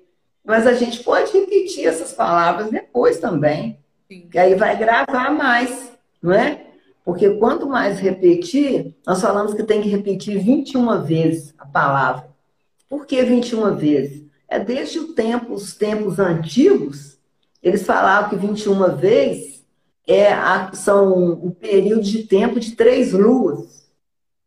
Mas 0.45 0.67
a 0.67 0.75
gente 0.75 1.03
pode 1.03 1.33
repetir 1.33 1.87
essas 1.87 2.12
palavras 2.12 2.71
depois 2.71 3.19
também. 3.19 3.79
Sim. 4.07 4.29
Que 4.31 4.38
aí 4.38 4.55
vai 4.55 4.77
gravar 4.77 5.31
mais, 5.31 5.93
não 6.23 6.33
é? 6.33 6.67
Porque 7.03 7.31
quanto 7.37 7.67
mais 7.67 7.99
repetir, 8.01 8.95
nós 9.07 9.21
falamos 9.21 9.55
que 9.55 9.62
tem 9.62 9.81
que 9.81 9.88
repetir 9.88 10.38
21 10.38 11.03
vezes 11.03 11.55
a 11.57 11.64
palavra. 11.64 12.29
Por 12.88 13.07
que 13.07 13.23
21 13.23 13.77
vezes? 13.77 14.24
É 14.55 14.61
desde 14.61 15.01
o 15.01 15.14
tempo, 15.14 15.53
os 15.53 15.75
tempos 15.75 16.21
antigos, 16.21 17.19
eles 17.61 17.85
falavam 17.85 18.31
que 18.31 18.37
21 18.37 18.95
vezes 18.95 19.67
é 20.07 20.33
a, 20.33 20.73
são 20.73 21.33
o 21.33 21.51
período 21.51 22.03
de 22.03 22.23
tempo 22.23 22.61
de 22.61 22.77
três 22.77 23.12
luas. 23.12 23.90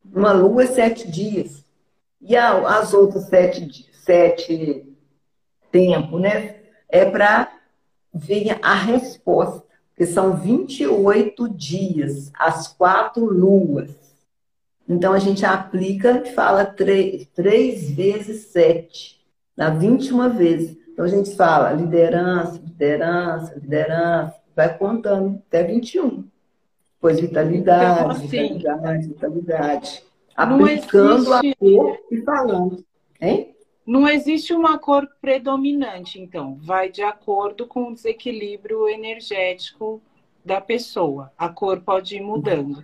Uma 0.06 0.32
lua 0.32 0.64
é 0.64 0.68
sete 0.68 1.12
dias. 1.12 1.62
E 2.22 2.38
a, 2.38 2.80
as 2.80 2.94
outras 2.94 3.26
sete, 3.26 3.86
sete 3.92 4.88
tempos, 5.74 6.22
né? 6.22 6.56
É 6.88 7.04
para 7.04 7.52
vir 8.14 8.58
a 8.62 8.76
resposta 8.76 9.68
que 9.94 10.06
são 10.06 10.38
28 10.38 11.50
dias, 11.50 12.32
as 12.34 12.70
quatro 12.70 13.26
luas. 13.26 13.90
Então 14.88 15.12
a 15.12 15.20
gente 15.20 15.46
aplica 15.46 16.24
e 16.26 16.34
fala 16.34 16.64
três, 16.64 17.28
três 17.36 17.90
vezes 17.92 18.46
sete, 18.54 19.17
dá 19.58 19.72
21 19.72 20.30
vezes. 20.30 20.78
Então 20.94 21.04
a 21.04 21.08
gente 21.08 21.36
fala 21.36 21.74
liderança, 21.74 22.62
liderança, 22.64 23.56
liderança, 23.56 24.36
vai 24.56 24.78
contando 24.78 25.42
até 25.48 25.64
21. 25.64 26.24
Depois 26.96 27.20
vitalidade, 27.20 28.00
então, 28.00 28.12
assim, 28.12 28.58
vitalidade, 28.58 29.08
vitalidade. 29.08 30.04
Aplicando 30.36 31.34
existe... 31.34 31.50
a 31.50 31.56
cor 31.56 32.00
e 32.12 32.22
falando. 32.22 32.86
Hein? 33.20 33.56
Não 33.86 34.08
existe 34.08 34.54
uma 34.54 34.78
cor 34.78 35.08
predominante, 35.22 36.20
então, 36.20 36.58
vai 36.62 36.90
de 36.90 37.02
acordo 37.02 37.66
com 37.66 37.90
o 37.90 37.94
desequilíbrio 37.94 38.90
energético 38.90 40.02
da 40.44 40.60
pessoa. 40.60 41.32
A 41.38 41.50
cor 41.50 41.82
pode 41.82 42.18
ir 42.18 42.22
mudando. 42.22 42.84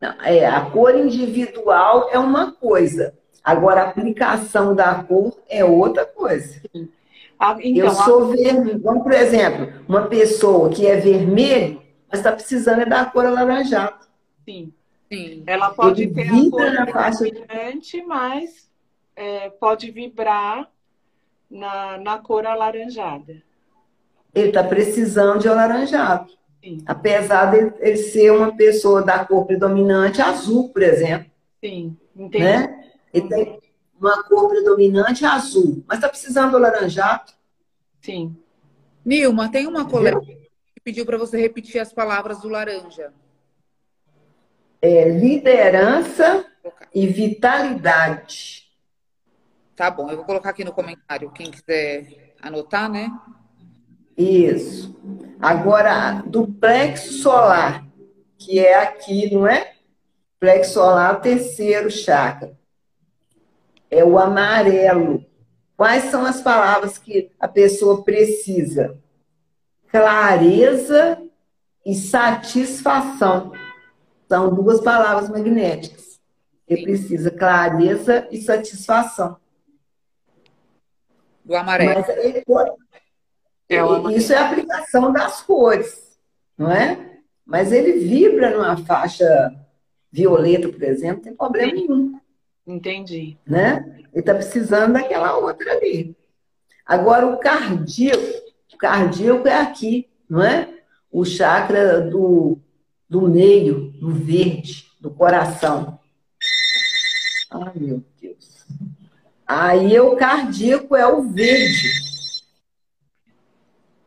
Não, 0.00 0.20
é, 0.22 0.44
a 0.46 0.68
cor 0.68 0.96
individual 0.96 2.08
é 2.10 2.18
uma 2.18 2.50
coisa, 2.50 3.16
agora 3.42 3.82
a 3.82 3.88
aplicação 3.88 4.74
da 4.74 4.94
cor 5.02 5.36
é 5.48 5.64
outra 5.64 6.04
coisa. 6.06 6.60
então, 6.70 7.60
Eu 7.60 7.90
sou 7.90 8.32
a... 8.32 8.36
vermelho, 8.36 8.80
vamos, 8.80 9.02
por 9.02 9.12
exemplo, 9.12 9.72
uma 9.88 10.06
pessoa 10.06 10.70
que 10.70 10.86
é 10.86 10.96
vermelho, 10.96 11.82
mas 12.10 12.20
está 12.20 12.32
precisando 12.32 12.82
é 12.82 12.86
da 12.86 13.04
cor 13.04 13.26
alaranjada. 13.26 13.98
Sim. 14.44 14.72
Sim. 15.10 15.42
Ela 15.46 15.70
pode 15.70 16.04
Ele 16.04 16.14
ter 16.14 16.28
a 16.28 16.50
cor 16.50 16.72
na 16.72 16.86
faixa... 16.86 17.24
mas 18.06 18.70
é, 19.14 19.50
pode 19.50 19.90
vibrar 19.90 20.70
na, 21.50 21.98
na 21.98 22.18
cor 22.18 22.46
alaranjada. 22.46 23.42
Ele 24.34 24.48
está 24.48 24.64
precisando 24.64 25.40
de 25.40 25.48
alaranjado. 25.48 26.32
Sim. 26.62 26.78
Apesar 26.86 27.50
de 27.50 27.74
ele 27.80 27.96
ser 27.96 28.30
uma 28.32 28.56
pessoa 28.56 29.02
da 29.02 29.24
cor 29.24 29.44
predominante 29.44 30.22
azul, 30.22 30.70
por 30.70 30.82
exemplo. 30.82 31.30
Sim, 31.62 31.96
entendi. 32.16 32.44
Né? 32.44 32.81
Ele 33.12 33.28
tem 33.28 33.60
uma 34.00 34.22
cor 34.24 34.48
predominante 34.48 35.24
azul, 35.24 35.84
mas 35.86 35.98
está 35.98 36.08
precisando 36.08 36.52
do 36.52 36.56
alaranjado. 36.56 37.32
Sim. 38.00 38.36
Nilma, 39.04 39.50
tem 39.50 39.66
uma 39.66 39.88
colega 39.88 40.20
que 40.20 40.80
pediu 40.82 41.04
para 41.04 41.18
você 41.18 41.40
repetir 41.40 41.80
as 41.80 41.92
palavras 41.92 42.40
do 42.40 42.48
laranja. 42.48 43.12
É 44.80 45.08
liderança 45.08 46.44
e 46.94 47.06
vitalidade. 47.06 48.70
Tá 49.76 49.90
bom, 49.90 50.10
eu 50.10 50.16
vou 50.16 50.24
colocar 50.24 50.50
aqui 50.50 50.64
no 50.64 50.72
comentário, 50.72 51.30
quem 51.30 51.50
quiser 51.50 52.34
anotar, 52.40 52.90
né? 52.90 53.08
Isso. 54.16 54.94
Agora, 55.40 56.22
do 56.26 56.46
plexo 56.46 57.14
solar, 57.14 57.86
que 58.36 58.58
é 58.58 58.74
aqui, 58.74 59.32
não 59.32 59.46
é? 59.46 59.74
Plexo 60.38 60.74
solar, 60.74 61.20
terceiro 61.20 61.90
chakra. 61.90 62.58
É 63.92 64.02
o 64.02 64.18
amarelo. 64.18 65.22
Quais 65.76 66.04
são 66.04 66.24
as 66.24 66.40
palavras 66.40 66.96
que 66.96 67.30
a 67.38 67.46
pessoa 67.46 68.02
precisa? 68.02 68.98
Clareza 69.90 71.22
e 71.84 71.94
satisfação. 71.94 73.52
São 74.26 74.54
duas 74.54 74.80
palavras 74.80 75.28
magnéticas. 75.28 76.18
Ele 76.66 76.84
precisa 76.84 77.30
clareza 77.30 78.26
e 78.30 78.40
satisfação. 78.40 79.36
Do 81.44 81.54
amarelo. 81.54 81.94
Mas 81.94 82.08
ele 82.16 82.42
pode... 82.46 82.70
é 83.68 84.16
Isso 84.16 84.32
é 84.32 84.38
a 84.38 84.48
aplicação 84.48 85.12
das 85.12 85.42
cores, 85.42 86.18
não 86.56 86.72
é? 86.72 87.20
Mas 87.44 87.72
ele 87.72 87.92
vibra 87.98 88.56
numa 88.56 88.74
faixa 88.86 89.54
violeta, 90.10 90.70
por 90.70 90.82
exemplo, 90.82 91.16
não 91.16 91.22
tem 91.24 91.34
problema 91.34 91.72
nenhum. 91.74 92.21
Entendi. 92.66 93.36
Né? 93.46 93.84
Ele 94.12 94.20
está 94.20 94.34
precisando 94.34 94.92
daquela 94.92 95.36
outra 95.36 95.72
ali. 95.72 96.16
Agora, 96.86 97.26
o 97.26 97.38
cardíaco, 97.38 98.22
o 98.72 98.76
cardíaco 98.76 99.48
é 99.48 99.60
aqui, 99.60 100.08
não 100.28 100.42
é? 100.42 100.68
O 101.10 101.24
chakra 101.24 102.00
do, 102.00 102.58
do 103.08 103.22
meio, 103.22 103.92
do 103.92 104.10
verde, 104.10 104.86
do 105.00 105.10
coração. 105.10 105.98
Ai, 107.50 107.72
meu 107.76 108.04
Deus. 108.20 108.66
Aí 109.46 109.98
o 110.00 110.16
cardíaco 110.16 110.96
é 110.96 111.06
o 111.06 111.22
verde. 111.22 112.02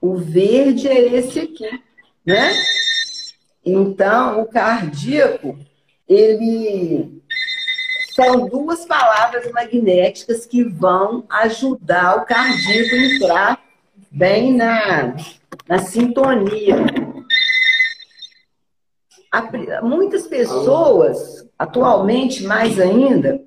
O 0.02 0.18
verde 0.18 0.88
é 0.88 1.15
esse 1.15 1.39
aqui, 1.39 1.70
né? 2.26 2.52
Então, 3.63 4.41
o 4.41 4.46
cardíaco, 4.46 5.58
ele 6.08 7.14
são 8.15 8.47
duas 8.47 8.86
palavras 8.86 9.51
magnéticas 9.51 10.45
que 10.45 10.63
vão 10.63 11.25
ajudar 11.30 12.19
o 12.19 12.25
cardíaco 12.25 12.95
a 12.95 12.97
entrar 12.97 13.63
bem 14.10 14.54
na, 14.54 15.17
na 15.67 15.80
sintonia. 15.80 16.78
Muitas 19.84 20.28
pessoas, 20.28 21.45
atualmente 21.60 22.43
mais 22.43 22.80
ainda, 22.80 23.43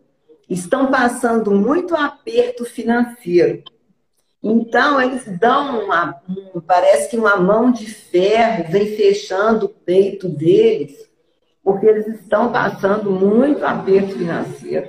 estão 0.50 0.90
passando 0.90 1.50
muito 1.50 1.96
aperto 1.96 2.66
financeiro. 2.66 3.62
Então, 4.42 5.00
eles 5.00 5.24
dão 5.38 5.84
uma, 5.84 6.20
parece 6.66 7.08
que 7.08 7.16
uma 7.16 7.36
mão 7.36 7.72
de 7.72 7.86
ferro 7.86 8.70
vem 8.70 8.94
fechando 8.94 9.64
o 9.64 9.70
peito 9.70 10.28
deles 10.28 11.07
porque 11.68 11.84
eles 11.84 12.06
estão 12.06 12.50
passando 12.50 13.10
muito 13.10 13.62
aperto 13.62 14.16
financeiro. 14.16 14.88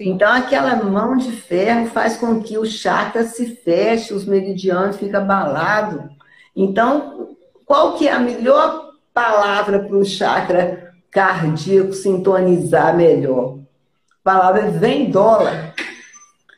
Então, 0.00 0.32
aquela 0.32 0.74
mão 0.76 1.18
de 1.18 1.30
ferro 1.32 1.86
faz 1.88 2.16
com 2.16 2.42
que 2.42 2.56
o 2.56 2.64
chakra 2.64 3.24
se 3.24 3.56
feche, 3.56 4.14
os 4.14 4.24
meridianos 4.24 4.96
ficam 4.96 5.20
abalados. 5.20 6.10
Então, 6.56 7.36
qual 7.66 7.98
que 7.98 8.08
é 8.08 8.12
a 8.12 8.18
melhor 8.18 8.94
palavra 9.12 9.80
para 9.80 9.94
o 9.94 10.02
chakra 10.02 10.94
cardíaco 11.10 11.92
sintonizar 11.92 12.96
melhor? 12.96 13.58
A 14.24 14.30
palavra 14.30 14.62
é 14.62 14.70
vem 14.70 15.10
dólar. 15.10 15.74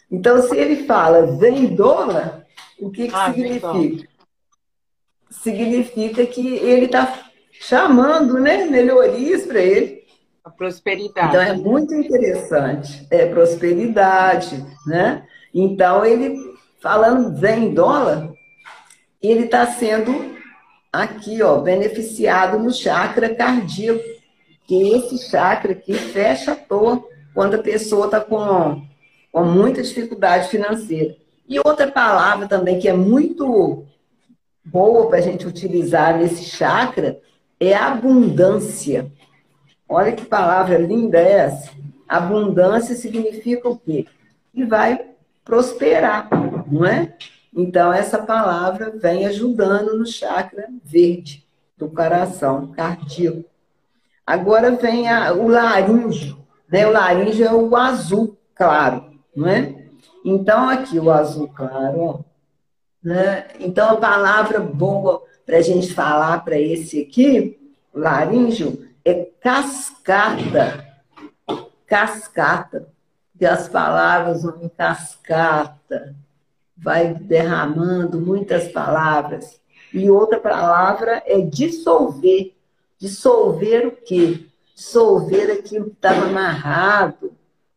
Então, 0.09 0.43
se 0.43 0.57
ele 0.57 0.87
fala 0.87 1.27
vem 1.39 1.75
dólar, 1.75 2.47
o 2.79 2.89
que, 2.89 3.09
que 3.09 3.15
ah, 3.17 3.33
significa? 3.33 4.09
Significa 5.29 6.25
que 6.25 6.55
ele 6.59 6.85
está 6.85 7.24
chamando 7.69 8.39
né, 8.39 8.67
melhorias 8.67 9.47
para 9.47 9.61
ele. 9.61 10.05
A 10.45 10.51
prosperidade. 10.51 11.29
Então 11.29 11.41
é 11.41 11.55
muito 11.55 11.95
interessante. 11.95 13.07
É 13.11 13.27
prosperidade, 13.27 14.65
né? 14.87 15.27
Então 15.55 16.05
ele, 16.05 16.37
falando 16.83 17.43
em 17.45 17.73
dólar, 17.73 18.31
ele 19.23 19.45
está 19.45 19.67
sendo 19.67 20.35
aqui, 20.93 21.43
ó, 21.43 21.59
beneficiado 21.59 22.59
no 22.59 22.73
chakra 22.73 23.35
cardíaco, 23.35 24.05
que 24.67 24.91
esse 24.91 25.31
chakra 25.31 25.73
aqui 25.73 25.95
fecha 25.95 26.53
à 26.53 26.57
toa 26.57 27.03
quando 27.33 27.55
a 27.55 27.63
pessoa 27.63 28.07
está 28.07 28.21
com, 28.21 28.83
com 29.33 29.45
muita 29.45 29.83
dificuldade 29.83 30.49
financeira. 30.49 31.17
E 31.49 31.59
outra 31.59 31.91
palavra 31.91 32.47
também 32.47 32.79
que 32.79 32.89
é 32.89 32.93
muito 32.93 33.87
boa 34.63 35.09
para 35.09 35.19
a 35.19 35.23
gente 35.23 35.47
utilizar 35.47 36.19
nesse 36.19 36.45
chakra 36.45 37.19
é 37.69 37.77
abundância. 37.77 39.11
Olha 39.89 40.13
que 40.13 40.25
palavra 40.25 40.79
linda 40.79 41.19
é 41.19 41.33
essa. 41.33 41.71
Abundância 42.09 42.95
significa 42.95 43.69
o 43.69 43.79
quê? 43.79 44.07
Que 44.53 44.65
vai 44.65 45.11
prosperar, 45.45 46.29
não 46.71 46.85
é? 46.85 47.15
Então, 47.55 47.93
essa 47.93 48.19
palavra 48.19 48.93
vem 48.97 49.27
ajudando 49.27 49.97
no 49.97 50.07
chakra 50.07 50.69
verde 50.83 51.47
do 51.77 51.89
coração, 51.89 52.73
cardíaco. 52.73 53.45
Agora 54.27 54.73
vem 54.73 55.09
a, 55.09 55.33
o 55.33 55.49
laríngeo, 55.49 56.39
né? 56.69 56.87
O 56.87 56.93
laríngeo 56.93 57.47
é 57.47 57.53
o 57.53 57.77
azul 57.77 58.39
claro, 58.55 59.05
não 59.37 59.49
é? 59.49 59.85
Então, 60.25 60.69
aqui 60.69 60.99
o 60.99 61.11
azul 61.11 61.49
claro, 61.49 62.01
ó, 62.01 62.19
né? 63.03 63.47
Então, 63.61 63.91
a 63.91 63.97
palavra 63.97 64.61
boa 64.61 65.23
para 65.47 65.59
a 65.59 65.63
gente 65.63 65.93
falar 65.93 66.45
para 66.45 66.59
esse 66.59 67.03
aqui, 67.03 67.59
laríngeo, 67.93 68.89
é 69.05 69.29
cascata. 69.41 70.87
Cascata. 71.87 72.89
Que 73.39 73.45
as 73.45 73.69
palavras 73.69 74.43
vão 74.43 74.63
em 74.63 74.69
cascata. 74.69 76.15
Vai 76.77 77.15
derramando 77.15 78.21
muitas 78.21 78.69
palavras. 78.69 79.61
E 79.93 80.11
outra 80.11 80.41
palavra 80.41 81.23
é 81.27 81.41
dissolver. 81.41 82.55
Dissolver 82.99 83.87
o 83.87 83.93
quê? 83.93 84.47
Dissolver 84.75 85.51
aquilo 85.51 85.87
que 85.87 85.93
estava 85.93 86.27
amarrado, 86.27 87.33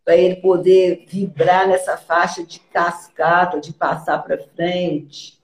para 0.06 0.15
ele 0.15 0.38
poder 0.38 1.06
vibrar 1.08 1.67
nessa 1.67 1.97
faixa 1.97 2.43
de 2.43 2.60
cascata, 2.60 3.60
de 3.60 3.73
passar 3.73 4.19
para 4.19 4.38
frente 4.56 5.37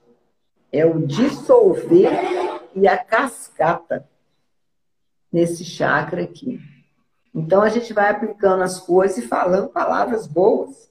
é 0.74 0.84
o 0.84 1.06
dissolver 1.06 2.10
e 2.74 2.88
a 2.88 2.98
cascata 2.98 4.08
nesse 5.32 5.64
chakra 5.64 6.24
aqui. 6.24 6.60
Então 7.32 7.62
a 7.62 7.68
gente 7.68 7.92
vai 7.92 8.10
aplicando 8.10 8.62
as 8.62 8.80
coisas 8.80 9.18
e 9.18 9.28
falando 9.28 9.68
palavras 9.68 10.26
boas. 10.26 10.90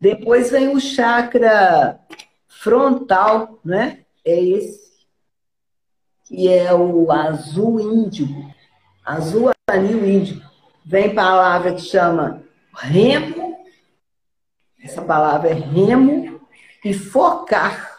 Depois 0.00 0.50
vem 0.50 0.74
o 0.74 0.80
chakra 0.80 2.00
frontal, 2.48 3.58
né? 3.62 4.04
É 4.24 4.42
esse 4.42 4.90
que 6.24 6.48
é 6.48 6.72
o 6.72 7.12
azul 7.12 7.78
índigo, 7.78 8.54
azul 9.04 9.50
anil 9.68 10.06
índigo. 10.08 10.48
Vem 10.82 11.14
palavra 11.14 11.74
que 11.74 11.82
chama 11.82 12.42
remo. 12.72 13.58
Essa 14.82 15.02
palavra 15.02 15.50
é 15.50 15.54
remo 15.54 16.40
e 16.82 16.94
focar. 16.94 17.89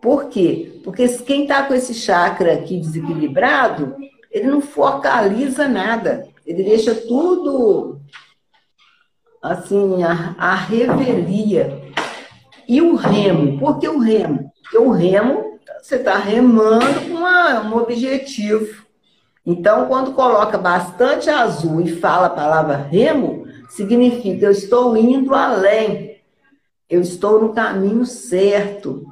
Por 0.00 0.28
quê? 0.28 0.80
Porque 0.82 1.06
quem 1.08 1.42
está 1.42 1.64
com 1.64 1.74
esse 1.74 1.92
chakra 1.92 2.54
aqui 2.54 2.78
desequilibrado, 2.78 3.96
ele 4.30 4.46
não 4.46 4.60
focaliza 4.60 5.68
nada. 5.68 6.26
Ele 6.46 6.62
deixa 6.62 6.94
tudo 6.94 8.00
assim, 9.42 10.02
a, 10.02 10.34
a 10.38 10.54
revelia. 10.54 11.82
E 12.68 12.80
o 12.80 12.94
remo? 12.94 13.58
Por 13.58 13.78
que 13.78 13.88
o 13.88 13.98
remo? 13.98 14.52
Porque 14.62 14.78
o 14.78 14.90
remo, 14.90 15.58
você 15.82 15.96
está 15.96 16.16
remando 16.16 17.00
com 17.08 17.68
um 17.68 17.76
objetivo. 17.76 18.86
Então, 19.44 19.86
quando 19.86 20.12
coloca 20.12 20.56
bastante 20.56 21.28
azul 21.28 21.80
e 21.80 21.96
fala 21.96 22.26
a 22.26 22.30
palavra 22.30 22.76
remo, 22.76 23.46
significa 23.68 24.46
eu 24.46 24.50
estou 24.52 24.96
indo 24.96 25.34
além. 25.34 26.20
Eu 26.88 27.00
estou 27.00 27.40
no 27.40 27.52
caminho 27.52 28.04
certo. 28.04 29.04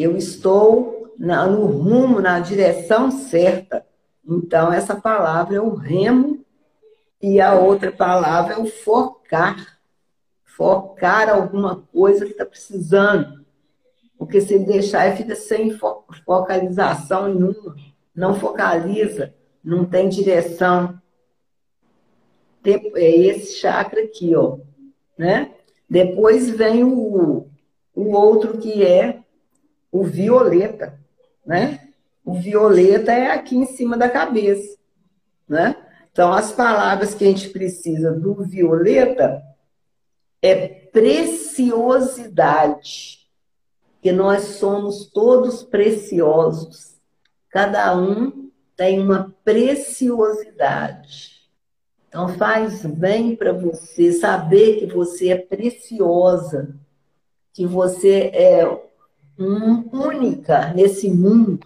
Eu 0.00 0.16
estou 0.16 1.14
na, 1.18 1.46
no 1.46 1.66
rumo, 1.66 2.20
na 2.20 2.40
direção 2.40 3.10
certa. 3.10 3.84
Então, 4.26 4.72
essa 4.72 4.98
palavra 4.98 5.56
é 5.56 5.60
o 5.60 5.74
remo 5.74 6.42
e 7.20 7.38
a 7.38 7.54
outra 7.54 7.92
palavra 7.92 8.54
é 8.54 8.58
o 8.58 8.64
focar. 8.64 9.78
Focar 10.42 11.28
alguma 11.28 11.82
coisa 11.92 12.24
que 12.24 12.32
está 12.32 12.46
precisando. 12.46 13.44
Porque 14.16 14.40
se 14.40 14.54
ele 14.54 14.64
deixar, 14.64 15.06
ele 15.06 15.16
fica 15.16 15.34
sem 15.34 15.78
focalização 16.24 17.28
nenhuma, 17.28 17.76
não 18.14 18.34
focaliza, 18.34 19.34
não 19.62 19.84
tem 19.84 20.08
direção. 20.08 20.98
É 22.64 23.10
esse 23.10 23.58
chakra 23.58 24.02
aqui, 24.02 24.34
ó, 24.34 24.58
né? 25.16 25.52
Depois 25.88 26.50
vem 26.50 26.84
o, 26.84 27.46
o 27.94 28.10
outro 28.12 28.58
que 28.58 28.84
é 28.84 29.19
o 29.90 30.04
violeta, 30.04 31.00
né? 31.44 31.88
O 32.24 32.34
violeta 32.34 33.10
é 33.12 33.30
aqui 33.30 33.56
em 33.56 33.66
cima 33.66 33.96
da 33.96 34.08
cabeça, 34.08 34.78
né? 35.48 35.74
Então, 36.12 36.32
as 36.32 36.52
palavras 36.52 37.12
que 37.14 37.24
a 37.24 37.28
gente 37.28 37.48
precisa 37.50 38.12
do 38.12 38.44
violeta 38.44 39.42
é 40.42 40.68
preciosidade, 40.68 43.20
que 44.02 44.12
nós 44.12 44.42
somos 44.58 45.06
todos 45.06 45.62
preciosos. 45.62 46.96
Cada 47.50 47.96
um 47.96 48.50
tem 48.76 49.00
uma 49.00 49.34
preciosidade. 49.44 51.30
Então, 52.08 52.28
faz 52.30 52.84
bem 52.84 53.36
para 53.36 53.52
você 53.52 54.12
saber 54.12 54.80
que 54.80 54.86
você 54.86 55.28
é 55.28 55.36
preciosa, 55.36 56.74
que 57.52 57.64
você 57.66 58.30
é 58.32 58.89
única 59.40 60.72
nesse 60.74 61.10
mundo, 61.10 61.60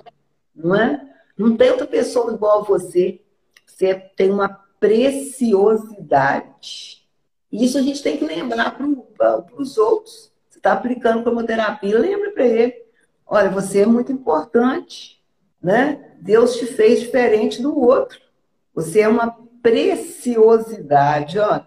não 0.54 0.74
é? 0.74 1.00
Não 1.36 1.56
tem 1.56 1.70
outra 1.70 1.86
pessoa 1.86 2.32
igual 2.32 2.60
a 2.60 2.64
você. 2.64 3.20
Você 3.66 3.94
tem 4.16 4.30
uma 4.30 4.48
preciosidade. 4.78 7.04
Isso 7.50 7.78
a 7.78 7.82
gente 7.82 8.02
tem 8.02 8.16
que 8.16 8.24
lembrar 8.24 8.76
para 8.76 8.86
os 9.56 9.78
outros. 9.78 10.32
Você 10.48 10.58
está 10.58 10.72
aplicando 10.72 11.22
cromoterapia, 11.22 11.98
lembra 11.98 12.30
para 12.30 12.46
ele. 12.46 12.84
Olha, 13.26 13.50
você 13.50 13.80
é 13.80 13.86
muito 13.86 14.12
importante, 14.12 15.22
né? 15.62 16.12
Deus 16.20 16.56
te 16.56 16.66
fez 16.66 17.00
diferente 17.00 17.60
do 17.60 17.78
outro. 17.78 18.20
Você 18.74 19.00
é 19.00 19.08
uma 19.08 19.30
preciosidade, 19.62 21.38
ó. 21.38 21.62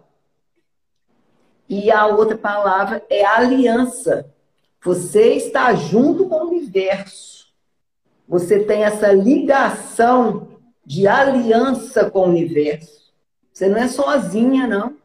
E 1.67 1.91
a 1.91 2.07
outra 2.07 2.37
palavra 2.37 3.03
é 3.09 3.25
aliança. 3.25 4.33
Você 4.87 5.33
está 5.33 5.75
junto 5.75 6.29
com 6.29 6.35
o 6.35 6.47
universo. 6.47 7.47
Você 8.25 8.59
tem 8.63 8.85
essa 8.85 9.11
ligação 9.11 10.47
de 10.85 11.05
aliança 11.05 12.09
com 12.09 12.21
o 12.21 12.29
universo. 12.29 13.11
Você 13.51 13.67
não 13.67 13.77
é 13.79 13.89
sozinha, 13.89 14.65
não. 14.65 14.95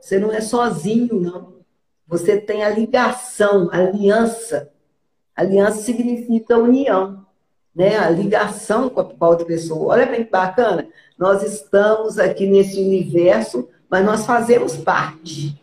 Você 0.00 0.18
não 0.18 0.32
é 0.32 0.40
sozinho, 0.40 1.20
não. 1.20 1.56
Você 2.06 2.40
tem 2.40 2.64
a 2.64 2.70
ligação, 2.70 3.68
a 3.70 3.76
aliança. 3.76 4.70
Aliança 5.36 5.82
significa 5.82 6.56
união, 6.56 7.26
né? 7.76 7.98
A 7.98 8.08
ligação 8.08 8.88
com 8.88 9.14
a 9.20 9.28
outra 9.28 9.44
pessoa. 9.44 9.92
Olha 9.92 10.06
bem 10.06 10.24
bacana. 10.24 10.88
Nós 11.18 11.42
estamos 11.42 12.18
aqui 12.18 12.46
nesse 12.46 12.80
universo, 12.80 13.68
mas 13.90 14.06
nós 14.06 14.24
fazemos 14.24 14.74
parte. 14.74 15.60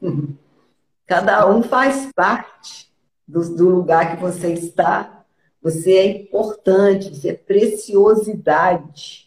Cada 1.06 1.48
um 1.48 1.62
faz 1.62 2.10
parte 2.14 2.92
do, 3.26 3.54
do 3.54 3.68
lugar 3.68 4.16
que 4.16 4.22
você 4.22 4.52
está. 4.52 5.24
Você 5.62 5.92
é 5.92 6.06
importante, 6.06 7.14
você 7.14 7.30
é 7.30 7.34
preciosidade. 7.34 9.26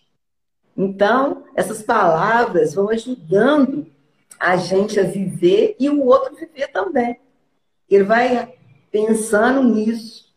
Então, 0.76 1.44
essas 1.56 1.82
palavras 1.82 2.74
vão 2.74 2.90
ajudando 2.90 3.88
a 4.40 4.56
gente 4.56 5.00
a 5.00 5.04
viver 5.04 5.76
e 5.80 5.90
o 5.90 6.06
outro 6.06 6.36
viver 6.36 6.68
também. 6.70 7.20
Ele 7.90 8.04
vai 8.04 8.54
pensando 8.92 9.64
nisso. 9.64 10.30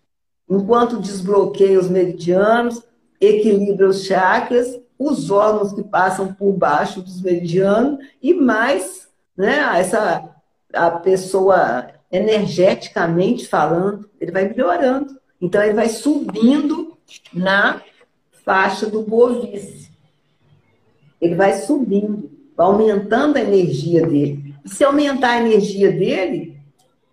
Enquanto 0.48 1.00
desbloqueia 1.00 1.78
os 1.78 1.88
meridianos, 1.88 2.83
equilibra 3.20 3.88
os 3.88 4.05
chakras, 4.05 4.81
os 4.98 5.31
órgãos 5.31 5.72
que 5.72 5.83
passam 5.83 6.35
por 6.35 6.52
baixo 6.52 7.00
dos 7.00 7.22
meridianos 7.22 8.05
e 8.20 8.35
mais, 8.35 9.09
né, 9.37 9.59
essa 9.78 10.32
a 10.73 10.91
pessoa 10.91 11.89
energeticamente 12.11 13.49
falando, 13.49 14.09
ele 14.21 14.31
vai 14.31 14.49
melhorando. 14.49 15.19
Então 15.41 15.63
ele 15.63 15.75
vai 15.75 15.89
subindo 15.89 16.97
na 17.33 17.81
faixa 18.45 18.87
do 18.87 19.03
bovice. 19.03 19.91
Ele 21.21 21.35
vai 21.35 21.55
subindo 21.55 22.31
aumentando 22.57 23.37
a 23.37 23.41
energia 23.41 24.07
dele. 24.07 24.55
E 24.65 24.69
se 24.69 24.85
aumentar 24.85 25.31
a 25.31 25.41
energia 25.41 25.91
dele, 25.91 26.61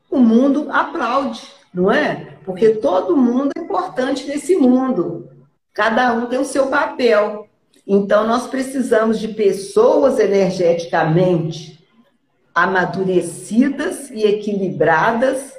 o 0.10 0.20
mundo 0.20 0.68
aplaude, 0.70 1.42
não 1.74 1.92
é? 1.92 2.38
Porque 2.44 2.70
todo 2.76 3.18
mundo 3.18 3.52
é 3.58 3.62
importante 3.62 4.28
nesse 4.28 4.56
mundo. 4.56 5.30
Cada 5.74 6.14
um 6.14 6.28
tem 6.28 6.40
o 6.40 6.46
seu 6.46 6.68
papel. 6.68 7.48
Então, 7.86 8.28
nós 8.28 8.48
precisamos 8.48 9.20
de 9.20 9.30
pessoas 9.30 10.20
energeticamente 10.20 11.79
amadurecidas 12.64 14.10
e 14.10 14.24
equilibradas 14.24 15.58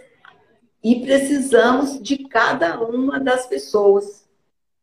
e 0.83 1.01
precisamos 1.01 2.01
de 2.01 2.19
cada 2.29 2.81
uma 2.81 3.19
das 3.19 3.47
pessoas, 3.47 4.29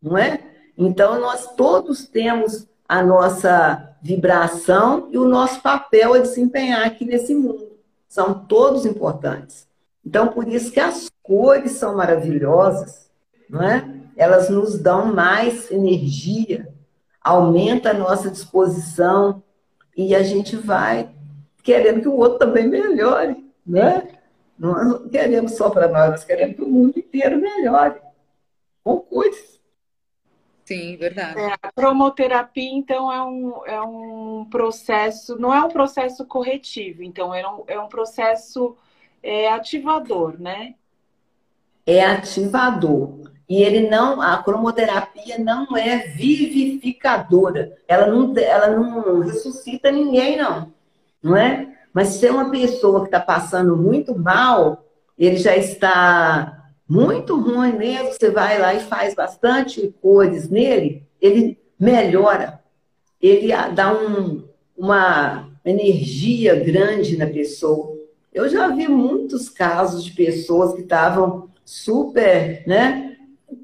não 0.02 0.18
é? 0.18 0.42
Então, 0.78 1.20
nós 1.20 1.56
todos 1.56 2.08
temos 2.08 2.68
a 2.88 3.04
nossa 3.04 3.96
vibração 4.02 5.10
e 5.12 5.18
o 5.18 5.28
nosso 5.28 5.62
papel 5.62 6.14
a 6.14 6.20
desempenhar 6.20 6.86
aqui 6.86 7.04
nesse 7.04 7.34
mundo. 7.34 7.72
São 8.08 8.46
todos 8.46 8.86
importantes. 8.86 9.68
Então, 10.06 10.28
por 10.30 10.48
isso 10.48 10.72
que 10.72 10.80
as 10.80 11.10
cores 11.22 11.74
são 11.74 11.96
maravilhosas, 11.96 13.10
não 13.50 13.62
é? 13.62 13.86
Elas 14.16 14.50
nos 14.50 14.80
dão 14.80 15.14
mais 15.14 15.70
energia, 15.70 16.70
aumenta 17.22 17.90
a 17.90 17.94
nossa 17.94 18.30
disposição 18.32 19.44
e 19.96 20.16
a 20.16 20.24
gente 20.24 20.56
vai 20.56 21.10
querendo 21.68 22.02
que 22.02 22.08
o 22.08 22.16
outro 22.16 22.40
também 22.40 22.66
melhore, 22.66 23.46
né? 23.66 24.08
Não 24.58 25.10
queremos 25.10 25.58
só 25.58 25.70
para 25.70 25.90
nós, 25.90 26.12
nós 26.12 26.24
queremos 26.24 26.56
que 26.56 26.64
o 26.64 26.70
mundo 26.70 26.98
inteiro 26.98 27.38
melhore. 27.38 28.00
Com 28.82 29.02
cores. 29.02 29.60
Sim, 30.64 30.96
verdade. 30.96 31.38
É, 31.38 31.54
a 31.62 31.72
cromoterapia, 31.74 32.72
então, 32.72 33.12
é 33.12 33.22
um, 33.22 33.66
é 33.66 33.82
um 33.82 34.48
processo, 34.50 35.38
não 35.38 35.54
é 35.54 35.62
um 35.62 35.68
processo 35.68 36.26
corretivo, 36.26 37.04
então 37.04 37.36
é 37.36 37.46
um, 37.46 37.64
é 37.68 37.78
um 37.78 37.90
processo 37.90 38.78
é, 39.22 39.50
ativador, 39.50 40.40
né? 40.40 40.74
É 41.86 42.06
ativador. 42.06 43.30
E 43.50 43.62
ele 43.62 43.90
não, 43.90 44.22
a 44.22 44.42
cromoterapia 44.42 45.38
não 45.38 45.76
é 45.76 45.98
vivificadora. 46.08 47.78
Ela 47.90 48.08
não, 48.08 48.34
ela 48.38 48.70
não 48.70 49.20
ressuscita 49.20 49.92
ninguém, 49.92 50.38
não. 50.38 50.77
Não 51.28 51.36
é? 51.36 51.68
Mas 51.94 52.08
se 52.10 52.26
é 52.26 52.32
uma 52.32 52.50
pessoa 52.50 53.02
que 53.02 53.08
está 53.08 53.20
passando 53.20 53.76
muito 53.76 54.18
mal, 54.18 54.86
ele 55.18 55.38
já 55.38 55.56
está 55.58 56.72
muito 56.88 57.40
ruim 57.40 57.74
mesmo, 57.74 58.13
você 58.13 58.32
vai 58.32 58.60
lá 58.60 58.74
e 58.74 58.80
faz 58.80 59.13
bastante 59.13 59.94
cores 60.02 60.50
nele, 60.50 61.04
ele 61.22 61.60
melhora, 61.78 62.62
ele 63.22 63.50
dá 63.76 63.94
um, 63.94 64.44
uma 64.78 65.50
energia 65.66 66.56
grande 66.56 67.18
na 67.18 67.28
pessoa. 67.28 67.98
Eu 68.34 68.48
já 68.48 68.70
vi 68.70 68.88
muitos 68.88 69.50
casos 69.50 70.06
de 70.06 70.12
pessoas 70.12 70.76
que 70.76 70.82
estavam 70.82 71.50
super, 71.66 72.63
né, 72.65 73.17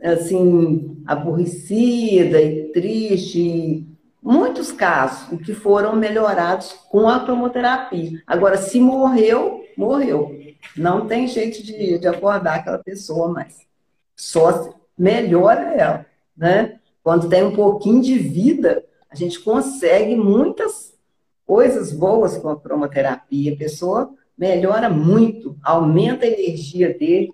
assim, 0.03 0.97
aborrecida 1.05 2.41
e 2.41 2.63
triste, 2.69 3.85
muitos 4.23 4.71
casos 4.71 5.39
que 5.41 5.53
foram 5.53 5.95
melhorados 5.95 6.71
com 6.89 7.09
a 7.09 7.19
cromoterapia. 7.19 8.23
Agora, 8.25 8.57
se 8.57 8.79
morreu, 8.79 9.65
morreu. 9.75 10.39
Não 10.77 11.05
tem 11.05 11.27
jeito 11.27 11.61
de, 11.61 11.99
de 11.99 12.07
acordar 12.07 12.55
aquela 12.55 12.79
pessoa 12.79 13.27
mais. 13.27 13.67
Só 14.15 14.73
melhora 14.97 15.73
ela, 15.73 16.05
né? 16.37 16.79
Quando 17.03 17.27
tem 17.27 17.43
um 17.43 17.53
pouquinho 17.53 18.01
de 18.01 18.17
vida, 18.17 18.85
a 19.09 19.15
gente 19.15 19.39
consegue 19.41 20.15
muitas 20.15 20.97
coisas 21.45 21.91
boas 21.91 22.37
com 22.37 22.49
a 22.49 22.59
cromoterapia. 22.59 23.53
A 23.53 23.57
pessoa 23.57 24.13
melhora 24.37 24.89
muito, 24.89 25.57
aumenta 25.61 26.25
a 26.25 26.29
energia 26.29 26.93
dele 26.97 27.33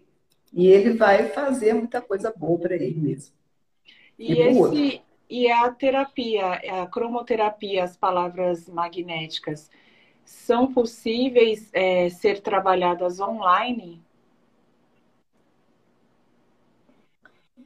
e 0.51 0.67
ele 0.67 0.93
vai 0.93 1.27
fazer 1.29 1.73
muita 1.73 2.01
coisa 2.01 2.33
boa 2.35 2.57
para 2.57 2.75
ele 2.75 2.99
mesmo. 2.99 3.33
E, 4.17 4.33
e 4.33 4.41
esse, 4.41 5.01
e 5.29 5.51
a 5.51 5.69
terapia, 5.69 6.53
a 6.81 6.87
cromoterapia, 6.87 7.83
as 7.83 7.95
palavras 7.95 8.67
magnéticas, 8.67 9.69
são 10.25 10.73
possíveis 10.73 11.69
é, 11.73 12.09
ser 12.09 12.41
trabalhadas 12.41 13.19
online? 13.19 14.01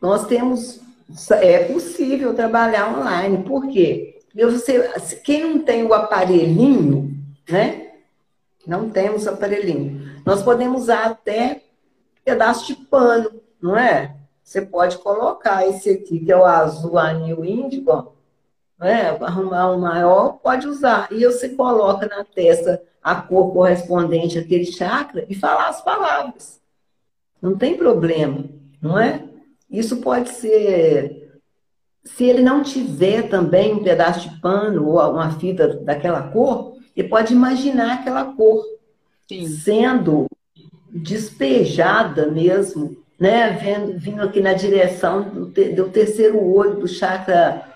Nós 0.01 0.28
temos, 0.28 0.82
é 1.32 1.64
possível 1.66 2.36
trabalhar 2.36 2.97
online, 2.97 3.43
por 3.43 3.68
quê? 3.68 4.20
Você, 4.36 5.20
quem 5.24 5.41
não 5.41 5.64
tem 5.64 5.84
o 5.84 5.93
aparelhinho, 5.93 7.16
né? 7.49 7.93
Não 8.66 8.89
temos 8.89 9.28
aparelhinho. 9.28 10.22
Nós 10.26 10.41
podemos 10.41 10.84
usar 10.84 11.05
até 11.05 11.61
pedaço 12.24 12.68
de 12.68 12.76
pano, 12.76 13.41
não 13.61 13.78
é? 13.78 14.16
Você 14.44 14.62
pode 14.62 14.98
colocar 14.98 15.68
esse 15.68 15.89
aqui, 15.89 16.20
que 16.20 16.32
é 16.32 16.38
o 16.38 16.46
azul 16.46 17.00
anil 17.00 17.46
índigo, 17.46 18.14
né? 18.78 19.18
arrumar 19.22 19.72
um 19.72 19.80
maior, 19.80 20.34
pode 20.44 20.68
usar. 20.68 21.08
E 21.12 21.26
você 21.26 21.50
coloca 21.50 22.08
na 22.08 22.24
testa 22.24 22.82
a 23.02 23.16
cor 23.16 23.54
correspondente 23.54 24.38
àquele 24.38 24.66
chakra 24.66 25.26
e 25.30 25.36
falar 25.36 25.70
as 25.70 25.82
palavras. 25.82 26.62
Não 27.41 27.58
tem 27.58 27.78
problema, 27.78 28.46
não 28.82 29.00
é? 29.00 29.24
Isso 29.70 29.98
pode 29.98 30.30
ser. 30.30 31.39
Se 32.04 32.26
ele 32.26 32.41
não 32.41 32.62
tiver 32.62 33.30
também 33.30 33.74
um 33.74 33.84
pedaço 33.84 34.30
de 34.30 34.39
pano 34.41 34.88
ou 34.88 35.12
uma 35.12 35.32
fita 35.39 35.68
daquela 35.78 36.30
cor, 36.30 36.76
ele 36.96 37.08
pode 37.08 37.34
imaginar 37.34 37.96
aquela 37.96 38.34
cor 38.34 38.64
Sim. 39.28 39.48
sendo 39.48 40.28
despejada 40.89 42.30
mesmo, 42.30 43.03
né? 43.24 43.51
Vendo, 43.51 43.97
vindo 43.97 44.21
aqui 44.21 44.41
na 44.41 44.51
direção 44.51 45.21
do, 45.21 45.45
do 45.45 45.89
terceiro 45.89 46.43
olho, 46.43 46.76
do 46.76 46.89
chakra 46.89 47.74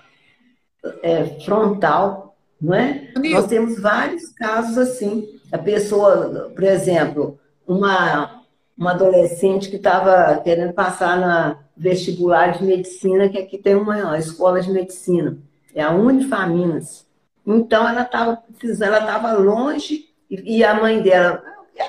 é, 1.02 1.24
frontal, 1.42 2.36
não 2.60 2.74
é? 2.74 3.10
Nós 3.30 3.46
temos 3.46 3.80
vários 3.80 4.28
casos 4.28 4.76
assim. 4.76 5.40
A 5.50 5.56
pessoa, 5.56 6.52
por 6.54 6.64
exemplo, 6.64 7.38
uma, 7.66 8.42
uma 8.76 8.90
adolescente 8.90 9.70
que 9.70 9.76
estava 9.76 10.38
querendo 10.42 10.74
passar 10.74 11.18
na 11.18 11.60
vestibular 11.74 12.58
de 12.58 12.62
medicina, 12.62 13.30
que 13.30 13.38
aqui 13.38 13.56
tem 13.56 13.74
uma 13.74 14.18
escola 14.18 14.60
de 14.60 14.70
medicina, 14.70 15.38
é 15.74 15.80
a 15.80 15.92
Unifaminas. 15.92 17.06
Então 17.46 17.88
ela 17.88 18.02
estava 18.02 18.42
ela 18.82 18.98
estava 18.98 19.32
longe 19.32 20.10
e, 20.28 20.58
e, 20.58 20.64
a 20.64 20.74
mãe 20.74 21.00
dela, 21.00 21.42
minha 21.72 21.88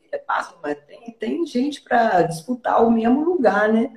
filha 0.00 0.22
passa, 0.24 0.54
mas 0.62 0.78
tem, 0.86 1.01
tem 1.22 1.46
gente 1.46 1.80
para 1.80 2.22
disputar 2.22 2.84
o 2.84 2.90
mesmo 2.90 3.22
lugar, 3.22 3.72
né? 3.72 3.92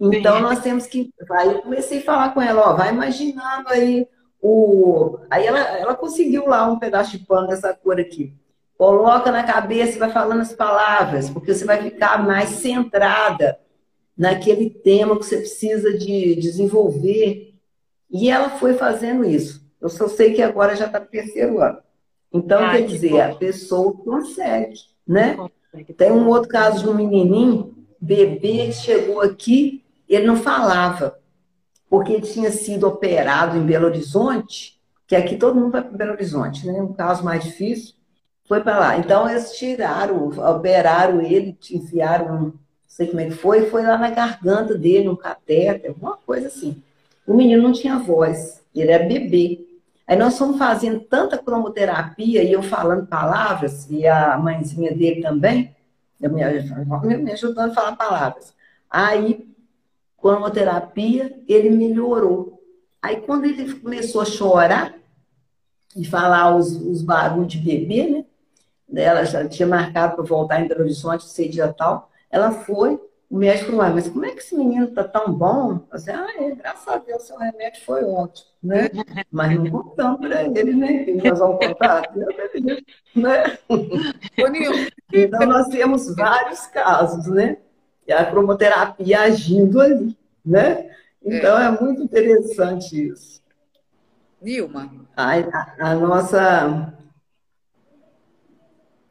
Então 0.00 0.36
Sim. 0.36 0.42
nós 0.42 0.60
temos 0.60 0.86
que. 0.86 1.12
Aí 1.32 1.48
eu 1.48 1.60
comecei 1.60 1.98
a 1.98 2.02
falar 2.02 2.32
com 2.32 2.40
ela, 2.40 2.70
ó, 2.70 2.74
vai 2.74 2.88
imaginando 2.88 3.68
aí 3.68 4.08
o. 4.40 5.18
Aí 5.28 5.46
ela, 5.46 5.58
ela 5.58 5.94
conseguiu 5.94 6.46
lá 6.46 6.66
um 6.72 6.78
pedaço 6.78 7.10
de 7.10 7.18
pano 7.18 7.48
dessa 7.48 7.74
cor 7.74 8.00
aqui. 8.00 8.32
Coloca 8.78 9.30
na 9.30 9.44
cabeça 9.44 9.96
e 9.96 9.98
vai 9.98 10.10
falando 10.10 10.40
as 10.40 10.54
palavras, 10.54 11.28
porque 11.28 11.52
você 11.52 11.66
vai 11.66 11.82
ficar 11.82 12.24
mais 12.24 12.48
centrada 12.48 13.60
naquele 14.16 14.70
tema 14.70 15.18
que 15.18 15.26
você 15.26 15.36
precisa 15.36 15.98
de 15.98 16.34
desenvolver. 16.36 17.54
E 18.10 18.30
ela 18.30 18.48
foi 18.48 18.72
fazendo 18.72 19.22
isso. 19.22 19.60
Eu 19.78 19.90
só 19.90 20.08
sei 20.08 20.32
que 20.32 20.40
agora 20.40 20.74
já 20.74 20.86
está 20.86 20.98
no 20.98 21.06
terceiro 21.06 21.60
ano. 21.60 21.78
Então, 22.32 22.64
ah, 22.64 22.70
quer 22.70 22.86
dizer, 22.86 23.10
bom. 23.10 23.20
a 23.20 23.34
pessoa 23.34 23.92
consegue, 23.92 24.76
né? 25.06 25.36
Tem 25.96 26.10
um 26.10 26.28
outro 26.28 26.48
caso 26.48 26.82
de 26.82 26.88
um 26.88 26.94
menininho, 26.94 27.74
bebê, 28.00 28.72
chegou 28.72 29.20
aqui 29.20 29.80
ele 30.10 30.26
não 30.26 30.36
falava, 30.36 31.16
porque 31.88 32.12
ele 32.12 32.22
tinha 32.22 32.50
sido 32.50 32.88
operado 32.88 33.56
em 33.56 33.64
Belo 33.64 33.86
Horizonte, 33.86 34.76
que 35.06 35.14
aqui 35.14 35.36
todo 35.36 35.54
mundo 35.54 35.70
vai 35.70 35.82
para 35.82 35.96
Belo 35.96 36.12
Horizonte, 36.12 36.66
né? 36.66 36.82
Um 36.82 36.92
caso 36.92 37.24
mais 37.24 37.44
difícil, 37.44 37.94
foi 38.44 38.60
para 38.60 38.78
lá. 38.80 38.98
Então 38.98 39.30
eles 39.30 39.52
tiraram, 39.56 40.28
operaram 40.28 41.20
ele, 41.20 41.56
enfiaram, 41.70 42.40
não 42.40 42.54
sei 42.88 43.06
como 43.06 43.20
é 43.20 43.26
que 43.26 43.30
foi, 43.30 43.70
foi 43.70 43.84
lá 43.84 43.96
na 43.96 44.10
garganta 44.10 44.76
dele, 44.76 45.08
um 45.08 45.14
catéter, 45.14 45.90
alguma 45.90 46.16
coisa 46.16 46.48
assim. 46.48 46.82
O 47.24 47.32
menino 47.32 47.62
não 47.62 47.72
tinha 47.72 47.96
voz, 47.96 48.60
ele 48.74 48.90
era 48.90 49.06
bebê. 49.06 49.64
Aí 50.10 50.16
nós 50.16 50.36
fomos 50.36 50.58
fazendo 50.58 50.98
tanta 50.98 51.38
cromoterapia 51.38 52.42
e 52.42 52.52
eu 52.52 52.64
falando 52.64 53.06
palavras, 53.06 53.88
e 53.88 54.08
a 54.08 54.36
mãezinha 54.36 54.92
dele 54.92 55.22
também, 55.22 55.72
me, 56.18 57.16
me 57.16 57.30
ajudando 57.30 57.70
a 57.70 57.74
falar 57.74 57.94
palavras. 57.94 58.52
Aí 58.90 59.48
cromoterapia, 60.20 61.40
ele 61.46 61.70
melhorou. 61.70 62.60
Aí, 63.00 63.20
quando 63.20 63.44
ele 63.44 63.72
começou 63.74 64.20
a 64.20 64.24
chorar 64.24 64.92
e 65.94 66.04
falar 66.04 66.56
os, 66.56 66.72
os 66.72 67.02
barulhos 67.02 67.52
de 67.52 67.58
bebê, 67.58 68.26
né? 68.88 69.04
Ela 69.04 69.22
já 69.24 69.48
tinha 69.48 69.68
marcado 69.68 70.16
para 70.16 70.24
voltar 70.24 70.60
em 70.60 70.66
Belo 70.66 70.80
Horizonte, 70.80 71.22
sei 71.22 71.48
dia 71.48 71.72
tal. 71.72 72.10
Ela 72.28 72.50
foi, 72.50 73.00
o 73.30 73.38
médico 73.38 73.70
falou, 73.70 73.94
mas 73.94 74.08
como 74.08 74.24
é 74.24 74.32
que 74.32 74.40
esse 74.40 74.56
menino 74.56 74.86
está 74.86 75.04
tão 75.04 75.32
bom? 75.32 75.86
Eu 75.90 75.96
disse, 75.96 76.10
ah, 76.10 76.26
é, 76.36 76.54
graças 76.54 76.88
a 76.88 76.98
Deus, 76.98 77.22
seu 77.22 77.38
remédio 77.38 77.84
foi 77.84 78.04
ótimo, 78.04 78.48
né? 78.62 78.90
Mas 79.30 79.56
não 79.56 79.70
contamos 79.70 80.20
para 80.20 80.42
ele, 80.42 80.74
né? 80.74 81.06
Nós 81.24 81.38
vamos 81.38 81.64
contar, 81.64 82.12
né? 83.14 83.56
Então, 85.12 85.46
nós 85.46 85.68
temos 85.68 86.14
vários 86.14 86.66
casos, 86.66 87.28
né? 87.28 87.56
e 88.10 88.12
a 88.12 88.28
cromoterapia 88.28 89.20
agindo 89.20 89.80
ali, 89.80 90.18
né? 90.44 90.90
Então 91.22 91.56
é, 91.56 91.66
é 91.66 91.80
muito 91.80 92.02
interessante 92.02 93.08
isso. 93.08 93.40
Nilma. 94.42 94.92
A, 95.16 95.34
a, 95.36 95.90
a, 95.90 95.94
nossa. 95.94 96.92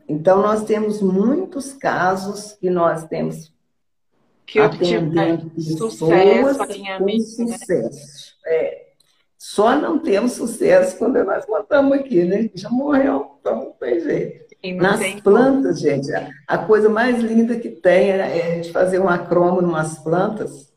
Então, 0.07 0.41
nós 0.41 0.65
temos 0.65 1.01
muitos 1.01 1.71
casos 1.71 2.53
que 2.53 2.69
nós 2.69 3.05
temos 3.05 3.53
que 4.51 4.59
atendendo 4.59 5.51
sucesso, 5.59 6.57
com 6.97 7.19
sucesso. 7.19 8.35
Né? 8.45 8.51
É. 8.51 8.89
Só 9.37 9.75
não 9.75 9.99
temos 9.99 10.33
sucesso 10.33 10.97
quando 10.97 11.23
nós 11.23 11.45
contamos 11.45 11.97
aqui, 11.97 12.23
né? 12.25 12.49
Já 12.53 12.69
morreu, 12.69 13.37
então 13.39 13.55
não 13.55 13.71
tem 13.71 13.99
jeito. 14.01 14.49
Nas 14.75 15.21
plantas, 15.21 15.79
gente, 15.79 16.11
a 16.45 16.57
coisa 16.57 16.89
mais 16.89 17.19
linda 17.19 17.55
que 17.57 17.69
tem 17.69 18.09
é 18.11 18.23
a 18.23 18.55
gente 18.55 18.73
fazer 18.73 18.99
um 18.99 19.07
acromo 19.07 19.61
umas 19.61 19.97
plantas, 19.99 20.73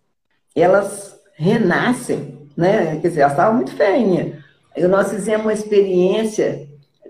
elas 0.54 1.18
renascem, 1.34 2.48
né? 2.56 3.00
Quer 3.00 3.08
dizer, 3.08 3.20
elas 3.22 3.32
estavam 3.32 3.56
muito 3.56 3.74
feinhas. 3.74 4.40
E 4.76 4.82
nós 4.86 5.10
fizemos 5.10 5.44
uma 5.44 5.52
experiência 5.52 6.68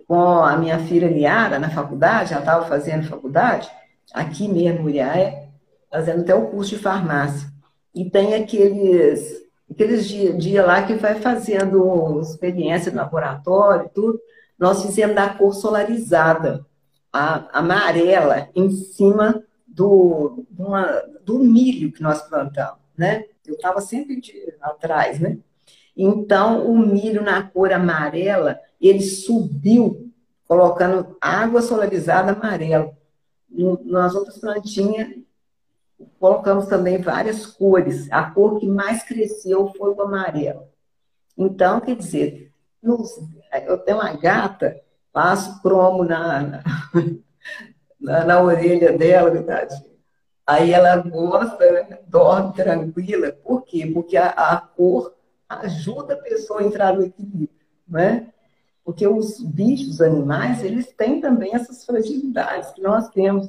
com 0.08 0.42
a 0.42 0.56
minha 0.56 0.78
filha 0.78 1.08
Liara 1.08 1.58
na 1.58 1.68
faculdade, 1.68 2.32
ela 2.32 2.40
estava 2.40 2.66
fazendo 2.66 3.06
faculdade, 3.06 3.70
aqui 4.12 4.48
mesmo, 4.48 4.84
Uriaé, 4.84 5.41
fazendo 5.92 6.22
até 6.22 6.34
o 6.34 6.48
curso 6.48 6.70
de 6.70 6.82
farmácia. 6.82 7.48
E 7.94 8.08
tem 8.08 8.34
aqueles, 8.34 9.44
aqueles 9.70 10.08
dias 10.08 10.38
dia 10.38 10.64
lá 10.64 10.82
que 10.84 10.94
vai 10.94 11.20
fazendo 11.20 12.18
experiência 12.20 12.90
no 12.90 12.98
laboratório 12.98 13.90
tudo 13.94 14.18
nós 14.62 14.80
fizemos 14.80 15.16
da 15.16 15.28
cor 15.28 15.52
solarizada, 15.52 16.64
a, 17.12 17.58
amarela, 17.58 18.48
em 18.54 18.70
cima 18.70 19.42
do, 19.66 20.46
uma, 20.56 20.86
do 21.24 21.40
milho 21.40 21.90
que 21.90 22.00
nós 22.00 22.22
plantamos, 22.28 22.78
né? 22.96 23.24
Eu 23.44 23.54
estava 23.54 23.80
sempre 23.80 24.20
de, 24.20 24.54
atrás, 24.60 25.18
né? 25.18 25.36
Então, 25.96 26.64
o 26.64 26.78
milho 26.78 27.24
na 27.24 27.42
cor 27.42 27.72
amarela, 27.72 28.56
ele 28.80 29.02
subiu, 29.02 30.08
colocando 30.46 31.16
água 31.20 31.60
solarizada 31.60 32.30
amarela. 32.30 32.96
nas 33.84 34.14
outras 34.14 34.38
plantinhas, 34.38 35.08
colocamos 36.18 36.66
também 36.66 36.98
várias 36.98 37.46
cores. 37.46 38.10
A 38.10 38.30
cor 38.30 38.58
que 38.58 38.66
mais 38.66 39.02
cresceu 39.02 39.72
foi 39.76 39.90
o 39.90 40.02
amarelo. 40.02 40.68
Então, 41.36 41.80
quer 41.80 41.96
dizer, 41.96 42.52
nos, 42.82 43.10
eu 43.66 43.78
tenho 43.78 43.98
uma 43.98 44.12
gata, 44.14 44.80
passo 45.12 45.60
cromo 45.62 46.04
na, 46.04 46.62
na, 48.00 48.24
na 48.24 48.42
orelha 48.42 48.96
dela, 48.96 49.30
verdade. 49.30 49.74
Aí 50.46 50.72
ela 50.72 50.96
gosta, 50.96 51.70
né? 51.70 51.98
dorme 52.06 52.54
tranquila. 52.54 53.32
Por 53.32 53.62
quê? 53.62 53.86
Porque 53.86 54.16
a, 54.16 54.28
a, 54.28 54.56
cor 54.60 55.14
ajuda 55.48 56.14
a 56.14 56.18
pessoa 56.18 56.60
a 56.60 56.64
entrar 56.64 56.94
no 56.94 57.04
equilíbrio, 57.04 57.48
né? 57.86 58.28
Porque 58.84 59.06
os 59.06 59.40
bichos, 59.40 59.94
os 59.94 60.00
animais, 60.00 60.64
eles 60.64 60.92
têm 60.92 61.20
também 61.20 61.54
essas 61.54 61.84
fragilidades 61.84 62.72
que 62.72 62.82
nós 62.82 63.08
temos. 63.10 63.46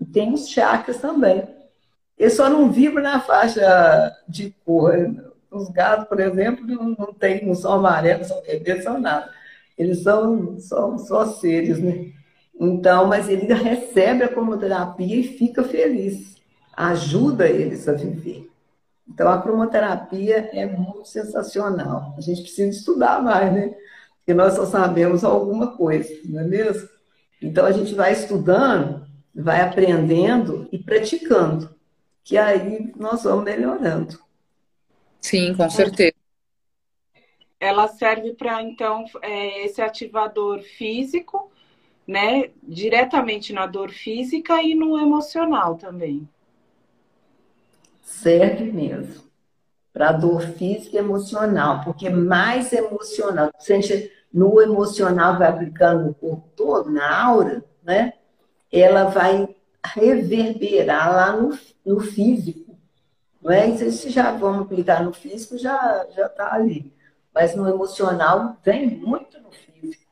E 0.00 0.06
tem 0.06 0.32
os 0.32 0.48
chakras 0.48 0.98
também. 0.98 1.46
Eles 2.20 2.34
só 2.34 2.50
não 2.50 2.70
vibram 2.70 3.02
na 3.02 3.18
faixa 3.18 4.14
de 4.28 4.54
cor. 4.62 4.94
Os 5.50 5.70
gatos, 5.70 6.06
por 6.06 6.20
exemplo, 6.20 6.66
não, 6.66 6.90
não, 6.90 7.14
tem, 7.14 7.46
não 7.46 7.54
são 7.54 7.72
amarelos, 7.72 8.26
são 8.26 8.42
vermelhos, 8.42 8.84
são 8.84 9.00
nada. 9.00 9.30
Eles 9.78 10.02
são, 10.02 10.58
são 10.58 10.98
só 10.98 11.24
seres, 11.24 11.78
né? 11.78 12.12
Então, 12.60 13.06
mas 13.06 13.26
ele 13.26 13.50
recebe 13.54 14.22
a 14.22 14.28
cromoterapia 14.28 15.16
e 15.16 15.22
fica 15.22 15.64
feliz. 15.64 16.36
Ajuda 16.76 17.48
eles 17.48 17.88
a 17.88 17.94
viver. 17.94 18.46
Então, 19.08 19.26
a 19.30 19.40
cromoterapia 19.40 20.50
é 20.52 20.66
muito 20.66 21.08
sensacional. 21.08 22.14
A 22.18 22.20
gente 22.20 22.42
precisa 22.42 22.68
estudar 22.68 23.22
mais, 23.22 23.50
né? 23.50 23.74
Porque 24.18 24.34
nós 24.34 24.52
só 24.52 24.66
sabemos 24.66 25.24
alguma 25.24 25.74
coisa, 25.74 26.12
não 26.26 26.40
é 26.40 26.44
mesmo? 26.44 26.86
Então, 27.40 27.64
a 27.64 27.72
gente 27.72 27.94
vai 27.94 28.12
estudando, 28.12 29.06
vai 29.34 29.62
aprendendo 29.62 30.68
e 30.70 30.78
praticando, 30.78 31.79
que 32.24 32.36
aí 32.38 32.92
nós 32.96 33.24
vamos 33.24 33.44
melhorando. 33.44 34.18
Sim, 35.20 35.54
com 35.54 35.68
certeza. 35.68 36.14
Ela 37.58 37.88
serve 37.88 38.32
para, 38.34 38.62
então, 38.62 39.04
é, 39.22 39.66
esse 39.66 39.82
ativador 39.82 40.62
físico, 40.62 41.50
né? 42.06 42.50
Diretamente 42.62 43.52
na 43.52 43.66
dor 43.66 43.90
física 43.90 44.62
e 44.62 44.74
no 44.74 44.98
emocional 44.98 45.76
também. 45.76 46.28
serve 48.02 48.64
mesmo 48.72 49.22
para 49.92 50.12
dor 50.12 50.42
física 50.42 50.96
e 50.96 50.98
emocional, 50.98 51.82
porque 51.84 52.08
mais 52.10 52.72
emocional, 52.72 53.50
se 53.58 53.72
a 53.72 53.76
gente 53.80 54.12
no 54.32 54.60
emocional 54.60 55.38
vai 55.38 55.48
aplicando 55.48 56.06
no 56.06 56.14
corpo 56.14 56.48
todo, 56.56 56.90
na 56.90 57.24
aura, 57.24 57.64
né? 57.82 58.12
Ela 58.72 59.04
vai 59.04 59.48
reverberar 59.84 61.12
lá 61.12 61.36
no, 61.36 61.58
no 61.84 62.00
físico. 62.00 62.78
Não 63.42 63.50
é? 63.50 63.68
E 63.68 63.92
se 63.92 64.10
já 64.10 64.32
vamos 64.32 64.62
aplicar 64.62 65.02
no 65.02 65.12
físico, 65.12 65.56
já 65.56 66.06
já 66.14 66.26
está 66.26 66.52
ali. 66.52 66.92
Mas 67.34 67.54
no 67.54 67.68
emocional 67.68 68.56
vem 68.62 68.96
muito 68.98 69.40
no 69.40 69.50
físico. 69.50 70.10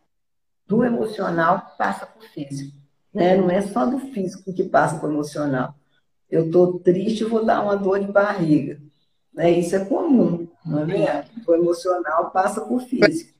Do 0.66 0.84
emocional 0.84 1.74
passa 1.76 2.06
para 2.06 2.18
o 2.20 2.28
físico. 2.28 2.76
Né? 3.12 3.36
Não 3.36 3.50
é 3.50 3.60
só 3.60 3.84
do 3.84 3.98
físico 3.98 4.52
que 4.52 4.64
passa 4.64 4.98
para 4.98 5.08
o 5.08 5.12
emocional. 5.12 5.74
Eu 6.30 6.46
estou 6.46 6.78
triste, 6.78 7.24
vou 7.24 7.44
dar 7.44 7.62
uma 7.62 7.76
dor 7.76 8.00
de 8.00 8.10
barriga. 8.10 8.80
Né? 9.32 9.50
Isso 9.50 9.76
é 9.76 9.84
comum, 9.84 10.46
não 10.64 10.80
é 10.80 10.84
verdade? 10.84 11.30
O 11.46 11.54
emocional 11.54 12.30
passa 12.30 12.60
para 12.60 12.74
o 12.74 12.80
físico. 12.80 13.36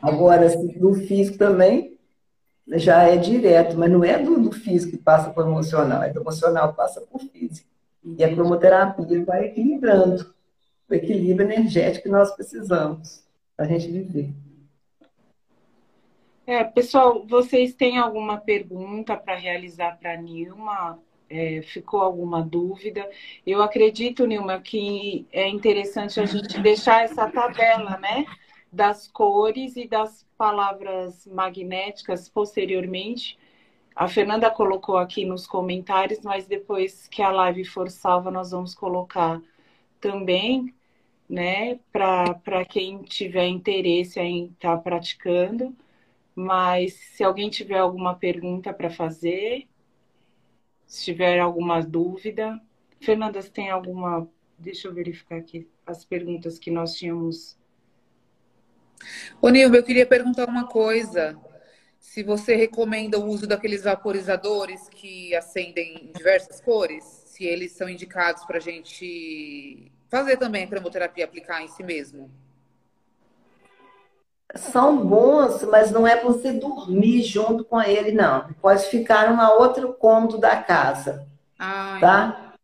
Agora, 0.00 0.48
do 0.78 0.94
físico 0.94 1.36
também 1.36 1.97
já 2.72 3.02
é 3.04 3.16
direto, 3.16 3.76
mas 3.78 3.90
não 3.90 4.04
é 4.04 4.18
do, 4.18 4.38
do 4.38 4.52
físico 4.52 4.96
que 4.96 5.02
passa 5.02 5.30
para 5.30 5.44
o 5.44 5.50
emocional, 5.50 6.02
é 6.02 6.10
do 6.10 6.20
emocional 6.20 6.70
que 6.70 6.76
passa 6.76 7.00
para 7.00 7.16
o 7.16 7.20
físico. 7.20 7.68
E 8.04 8.22
a 8.22 8.34
cromoterapia 8.34 9.24
vai 9.24 9.46
equilibrando 9.46 10.34
o 10.88 10.94
equilíbrio 10.94 11.50
energético 11.50 12.04
que 12.04 12.10
nós 12.10 12.30
precisamos 12.34 13.24
para 13.56 13.66
a 13.66 13.68
gente 13.68 13.90
viver. 13.90 14.32
É, 16.46 16.64
pessoal, 16.64 17.26
vocês 17.26 17.74
têm 17.74 17.98
alguma 17.98 18.38
pergunta 18.38 19.16
para 19.16 19.34
realizar 19.34 19.98
para 19.98 20.14
a 20.14 20.16
Nilma? 20.16 20.98
É, 21.28 21.60
ficou 21.60 22.00
alguma 22.00 22.42
dúvida? 22.42 23.06
Eu 23.46 23.62
acredito, 23.62 24.26
Nilma, 24.26 24.58
que 24.58 25.26
é 25.30 25.46
interessante 25.46 26.18
a 26.18 26.24
gente 26.24 26.58
deixar 26.60 27.04
essa 27.04 27.30
tabela, 27.30 27.98
né? 27.98 28.24
Das 28.72 29.06
cores 29.08 29.76
e 29.76 29.86
das 29.86 30.26
palavras 30.38 31.26
magnéticas 31.26 32.28
posteriormente. 32.28 33.36
A 33.94 34.06
Fernanda 34.06 34.48
colocou 34.50 34.96
aqui 34.96 35.24
nos 35.24 35.46
comentários, 35.46 36.20
mas 36.20 36.46
depois 36.46 37.08
que 37.08 37.20
a 37.20 37.30
live 37.30 37.64
for 37.64 37.90
salva, 37.90 38.30
nós 38.30 38.52
vamos 38.52 38.74
colocar 38.74 39.42
também, 40.00 40.72
né? 41.28 41.80
Para 41.92 42.64
quem 42.64 43.02
tiver 43.02 43.48
interesse 43.48 44.20
em 44.20 44.46
estar 44.46 44.76
tá 44.76 44.82
praticando. 44.82 45.76
Mas 46.34 46.94
se 46.94 47.24
alguém 47.24 47.50
tiver 47.50 47.78
alguma 47.78 48.14
pergunta 48.14 48.72
para 48.72 48.88
fazer, 48.88 49.66
se 50.86 51.04
tiver 51.06 51.40
alguma 51.40 51.82
dúvida. 51.82 52.60
Fernanda, 53.00 53.42
tem 53.42 53.70
alguma. 53.70 54.28
Deixa 54.56 54.86
eu 54.86 54.94
verificar 54.94 55.36
aqui 55.38 55.68
as 55.84 56.04
perguntas 56.04 56.58
que 56.58 56.70
nós 56.70 56.94
tínhamos. 56.94 57.57
Ô, 59.40 59.48
Nilma, 59.48 59.76
eu 59.76 59.82
queria 59.82 60.06
perguntar 60.06 60.48
uma 60.48 60.66
coisa. 60.66 61.38
Se 61.98 62.22
você 62.22 62.54
recomenda 62.54 63.18
o 63.18 63.26
uso 63.26 63.46
daqueles 63.46 63.84
vaporizadores 63.84 64.88
que 64.88 65.34
acendem 65.34 66.08
em 66.08 66.12
diversas 66.12 66.60
cores, 66.60 67.04
se 67.04 67.44
eles 67.44 67.72
são 67.72 67.88
indicados 67.88 68.44
para 68.44 68.58
a 68.58 68.60
gente 68.60 69.92
fazer 70.08 70.36
também 70.36 70.64
a 70.64 70.68
cremoterapia, 70.68 71.24
aplicar 71.24 71.62
em 71.62 71.68
si 71.68 71.82
mesmo 71.82 72.30
são 74.54 75.06
bons, 75.06 75.62
mas 75.64 75.90
não 75.90 76.06
é 76.06 76.16
para 76.16 76.28
você 76.28 76.52
dormir 76.52 77.22
junto 77.22 77.64
com 77.64 77.80
ele, 77.80 78.12
não. 78.12 78.48
Pode 78.60 78.84
ficar 78.86 79.28
numa 79.30 79.52
outro 79.52 79.92
cômodo 79.94 80.38
da 80.38 80.56
casa, 80.56 81.26
Ai. 81.58 82.00
tá? 82.00 82.54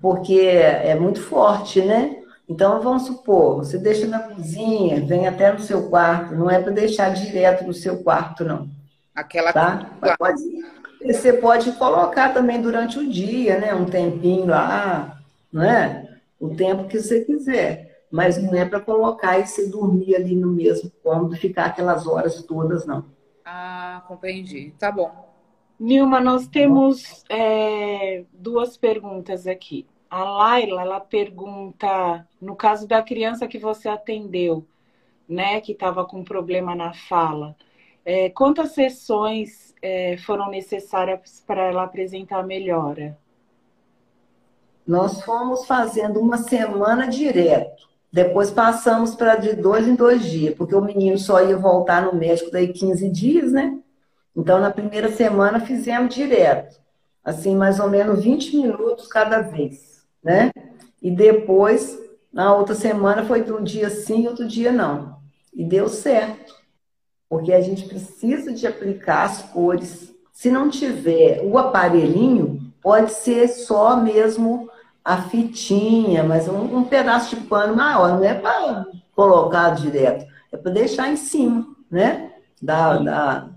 Porque 0.00 0.38
é 0.38 0.94
muito 0.94 1.22
forte, 1.22 1.80
né? 1.82 2.21
Então, 2.52 2.80
vamos 2.82 3.06
supor, 3.06 3.56
você 3.56 3.78
deixa 3.78 4.06
na 4.06 4.20
cozinha, 4.20 5.04
vem 5.04 5.26
até 5.26 5.52
no 5.52 5.60
seu 5.60 5.88
quarto, 5.88 6.34
não 6.34 6.50
é 6.50 6.60
para 6.60 6.72
deixar 6.72 7.10
direto 7.10 7.64
no 7.64 7.72
seu 7.72 8.02
quarto, 8.02 8.44
não. 8.44 8.68
Aquela 9.14 9.52
tá? 9.52 9.90
Pode, 10.18 10.42
você 11.04 11.32
pode 11.32 11.72
colocar 11.72 12.32
também 12.32 12.60
durante 12.60 12.98
o 12.98 13.08
dia, 13.08 13.58
né? 13.58 13.74
Um 13.74 13.84
tempinho 13.84 14.46
lá, 14.46 15.18
não 15.52 15.62
é? 15.62 16.08
O 16.38 16.54
tempo 16.54 16.88
que 16.88 17.00
você 17.00 17.24
quiser 17.24 17.92
mas 18.12 18.40
não 18.40 18.54
é 18.54 18.66
para 18.66 18.78
colocar 18.78 19.38
e 19.38 19.46
se 19.46 19.70
dormir 19.70 20.14
ali 20.14 20.36
no 20.36 20.48
mesmo 20.48 20.92
cômodo, 21.02 21.34
ficar 21.34 21.64
aquelas 21.64 22.06
horas 22.06 22.42
todas, 22.42 22.84
não. 22.84 23.06
Ah, 23.42 24.04
compreendi. 24.06 24.74
Tá 24.78 24.92
bom. 24.92 25.10
Nilma, 25.80 26.20
nós 26.20 26.46
temos 26.46 27.24
é, 27.30 28.24
duas 28.30 28.76
perguntas 28.76 29.46
aqui. 29.46 29.86
A 30.12 30.24
Laila, 30.24 30.82
ela 30.82 31.00
pergunta, 31.00 32.28
no 32.38 32.54
caso 32.54 32.86
da 32.86 33.02
criança 33.02 33.48
que 33.48 33.58
você 33.58 33.88
atendeu, 33.88 34.66
né, 35.26 35.58
que 35.62 35.72
estava 35.72 36.04
com 36.04 36.22
problema 36.22 36.74
na 36.74 36.92
fala, 36.92 37.56
é, 38.04 38.28
quantas 38.28 38.72
sessões 38.72 39.74
é, 39.80 40.18
foram 40.18 40.50
necessárias 40.50 41.42
para 41.46 41.62
ela 41.62 41.84
apresentar 41.84 42.42
melhora? 42.42 43.16
Nós 44.86 45.22
fomos 45.22 45.64
fazendo 45.66 46.20
uma 46.20 46.36
semana 46.36 47.08
direto. 47.08 47.88
Depois 48.12 48.50
passamos 48.50 49.14
para 49.14 49.36
de 49.36 49.56
dois 49.56 49.88
em 49.88 49.94
dois 49.94 50.26
dias, 50.26 50.54
porque 50.54 50.74
o 50.74 50.82
menino 50.82 51.16
só 51.16 51.42
ia 51.42 51.56
voltar 51.56 52.02
no 52.02 52.14
médico 52.14 52.50
daí 52.50 52.70
15 52.70 53.08
dias, 53.08 53.50
né? 53.50 53.78
Então, 54.36 54.60
na 54.60 54.70
primeira 54.70 55.10
semana 55.10 55.58
fizemos 55.58 56.14
direto, 56.14 56.78
assim, 57.24 57.56
mais 57.56 57.80
ou 57.80 57.88
menos 57.88 58.22
20 58.22 58.54
minutos 58.58 59.06
cada 59.06 59.40
vez, 59.40 59.91
né? 60.22 60.50
E 61.00 61.10
depois, 61.10 61.98
na 62.32 62.54
outra 62.54 62.74
semana, 62.74 63.24
foi 63.24 63.42
de 63.42 63.52
um 63.52 63.62
dia 63.62 63.90
sim, 63.90 64.26
outro 64.26 64.46
dia 64.46 64.70
não. 64.70 65.16
E 65.52 65.64
deu 65.64 65.88
certo, 65.88 66.54
porque 67.28 67.52
a 67.52 67.60
gente 67.60 67.88
precisa 67.88 68.52
de 68.52 68.66
aplicar 68.66 69.24
as 69.24 69.42
cores. 69.42 70.14
Se 70.32 70.50
não 70.50 70.70
tiver 70.70 71.42
o 71.44 71.58
aparelhinho, 71.58 72.72
pode 72.80 73.12
ser 73.12 73.48
só 73.48 73.96
mesmo 73.96 74.70
a 75.04 75.22
fitinha, 75.22 76.22
mas 76.22 76.48
um, 76.48 76.78
um 76.78 76.84
pedaço 76.84 77.34
de 77.34 77.42
pano 77.42 77.76
maior, 77.76 78.16
não 78.16 78.24
é 78.24 78.34
para 78.34 78.86
colocar 79.14 79.70
direto, 79.70 80.26
é 80.52 80.56
para 80.56 80.72
deixar 80.72 81.08
em 81.08 81.16
cima, 81.16 81.66
né? 81.90 82.32
Da, 82.60 82.98
da, 82.98 83.48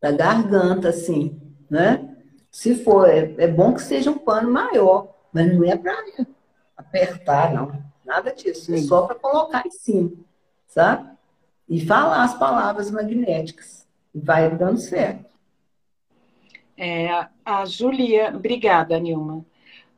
da 0.00 0.12
garganta, 0.12 0.88
assim, 0.88 1.40
né? 1.70 2.16
Se 2.50 2.74
for, 2.82 3.08
é, 3.08 3.34
é 3.38 3.46
bom 3.46 3.74
que 3.74 3.82
seja 3.82 4.10
um 4.10 4.18
pano 4.18 4.50
maior, 4.50 5.14
mas 5.32 5.52
não 5.52 5.64
é 5.64 5.76
para 5.76 5.96
apertar, 6.76 7.52
não. 7.52 7.82
Nada 8.04 8.32
disso, 8.32 8.74
é 8.74 8.78
só 8.78 9.06
para 9.06 9.14
colocar 9.14 9.66
em 9.66 9.70
cima, 9.70 10.12
sabe? 10.66 11.10
E 11.68 11.84
falar 11.84 12.24
as 12.24 12.34
palavras 12.38 12.90
magnéticas. 12.90 13.86
Vai 14.14 14.50
dando 14.56 14.78
certo. 14.78 15.28
É, 16.76 17.26
a 17.44 17.64
Julia, 17.66 18.32
obrigada, 18.34 18.98
Nilma. 18.98 19.44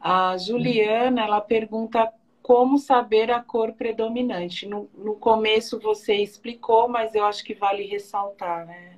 A 0.01 0.37
Juliana, 0.39 1.23
ela 1.23 1.41
pergunta 1.41 2.11
como 2.43 2.79
saber 2.79 3.31
a 3.31 3.41
cor 3.41 3.75
predominante. 3.75 4.67
No, 4.67 4.89
no 4.97 5.15
começo 5.15 5.79
você 5.79 6.15
explicou, 6.15 6.89
mas 6.89 7.15
eu 7.15 7.25
acho 7.25 7.45
que 7.45 7.55
vale 7.55 7.85
ressaltar, 7.85 8.67
né? 8.67 8.97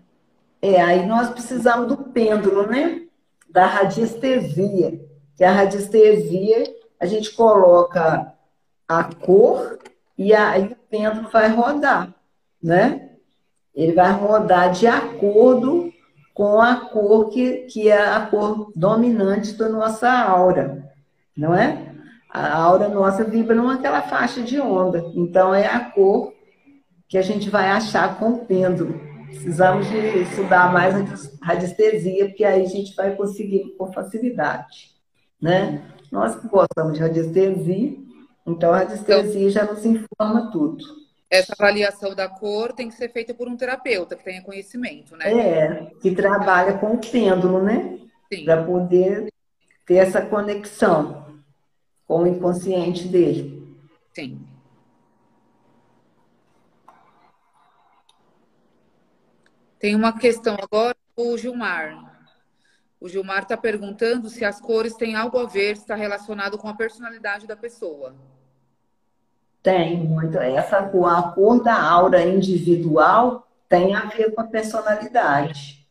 É, 0.62 0.80
aí 0.80 1.05
nós 1.05 1.28
precisamos 1.30 1.89
do 1.89 1.97
pêndulo, 1.97 2.66
né? 2.66 3.03
Da 3.51 3.66
radiestesia. 3.66 5.12
Que 5.43 5.47
a 5.47 5.51
radiestesia, 5.51 6.72
a 7.01 7.05
gente 7.05 7.32
coloca 7.32 8.32
a 8.86 9.03
cor 9.03 9.76
e 10.16 10.32
aí 10.32 10.66
o 10.66 10.76
pêndulo 10.88 11.28
vai 11.30 11.49
rodar, 11.49 12.14
né? 12.62 13.11
Ele 13.74 13.93
vai 13.93 14.12
rodar 14.12 14.70
de 14.70 14.86
acordo 14.86 15.93
com 16.32 16.61
a 16.61 16.76
cor 16.76 17.30
que, 17.30 17.62
que 17.62 17.88
é 17.88 18.01
a 18.01 18.24
cor 18.24 18.70
dominante 18.76 19.55
da 19.55 19.68
nossa 19.68 20.09
aura 20.09 20.88
não 21.36 21.53
é? 21.53 21.93
A 22.30 22.57
aura 22.57 22.88
nossa 22.88 23.24
vibra 23.24 23.57
naquela 23.57 24.03
faixa 24.03 24.43
de 24.43 24.61
onda. 24.61 25.05
Então, 25.12 25.53
é 25.53 25.66
a 25.66 25.80
cor 25.80 26.32
que 27.09 27.18
a 27.18 27.22
gente 27.22 27.51
vai 27.51 27.68
achar 27.68 28.16
com 28.16 28.30
o 28.30 28.47
pêndulo. 28.47 29.01
Precisamos 29.26 29.88
de 29.88 29.97
estudar 30.20 30.72
mais 30.72 30.95
a 30.95 31.45
radiestesia, 31.45 32.26
porque 32.26 32.45
aí 32.45 32.62
a 32.62 32.68
gente 32.68 32.95
vai 32.95 33.16
conseguir 33.16 33.74
com 33.76 33.93
facilidade, 33.93 34.91
né? 35.43 35.82
Nós 36.11 36.36
que 36.36 36.47
gostamos 36.47 36.95
de 36.95 37.01
radiestesia, 37.01 37.97
então 38.47 38.72
a 38.72 38.78
radiestesia 38.78 39.40
então, 39.40 39.51
já 39.51 39.64
nos 39.64 39.84
informa 39.84 40.51
tudo. 40.53 40.84
Essa 41.28 41.55
avaliação 41.59 42.14
da 42.14 42.28
cor 42.28 42.72
tem 42.72 42.88
que 42.88 42.95
ser 42.95 43.11
feita 43.11 43.34
por 43.34 43.49
um 43.49 43.57
terapeuta 43.57 44.14
que 44.14 44.22
tenha 44.22 44.43
conhecimento, 44.43 45.16
né? 45.16 45.32
É, 45.32 45.90
que 46.01 46.14
trabalha 46.14 46.78
com 46.78 46.93
o 46.93 46.99
pêndulo, 46.99 47.62
né? 47.62 47.99
Para 48.45 48.62
poder 48.62 49.32
ter 49.86 49.95
essa 49.97 50.22
conexão 50.22 51.26
com 52.07 52.22
o 52.22 52.26
inconsciente 52.26 53.09
dele. 53.09 53.76
Sim. 54.14 54.47
Tem 59.78 59.97
uma 59.97 60.16
questão 60.16 60.57
agora 60.62 60.97
do 61.16 61.36
Gilmar. 61.36 62.12
O 63.03 63.09
Gilmar 63.09 63.42
está 63.42 63.57
perguntando 63.57 64.28
se 64.28 64.44
as 64.44 64.61
cores 64.61 64.94
têm 64.94 65.16
algo 65.16 65.36
a 65.36 65.44
ver, 65.44 65.72
está 65.72 65.96
relacionado 65.96 66.57
com 66.57 66.68
a 66.68 66.74
personalidade 66.74 67.48
da 67.48 67.57
pessoa. 67.57 68.14
Tem 69.61 69.96
muito. 69.96 70.38
Essa 70.38 70.78
a 70.78 71.22
cor 71.32 71.64
da 71.64 71.82
aura 71.82 72.24
individual 72.24 73.48
tem 73.68 73.92
a 73.96 74.05
ver 74.05 74.32
com 74.32 74.40
a 74.40 74.44
personalidade. 74.44 75.84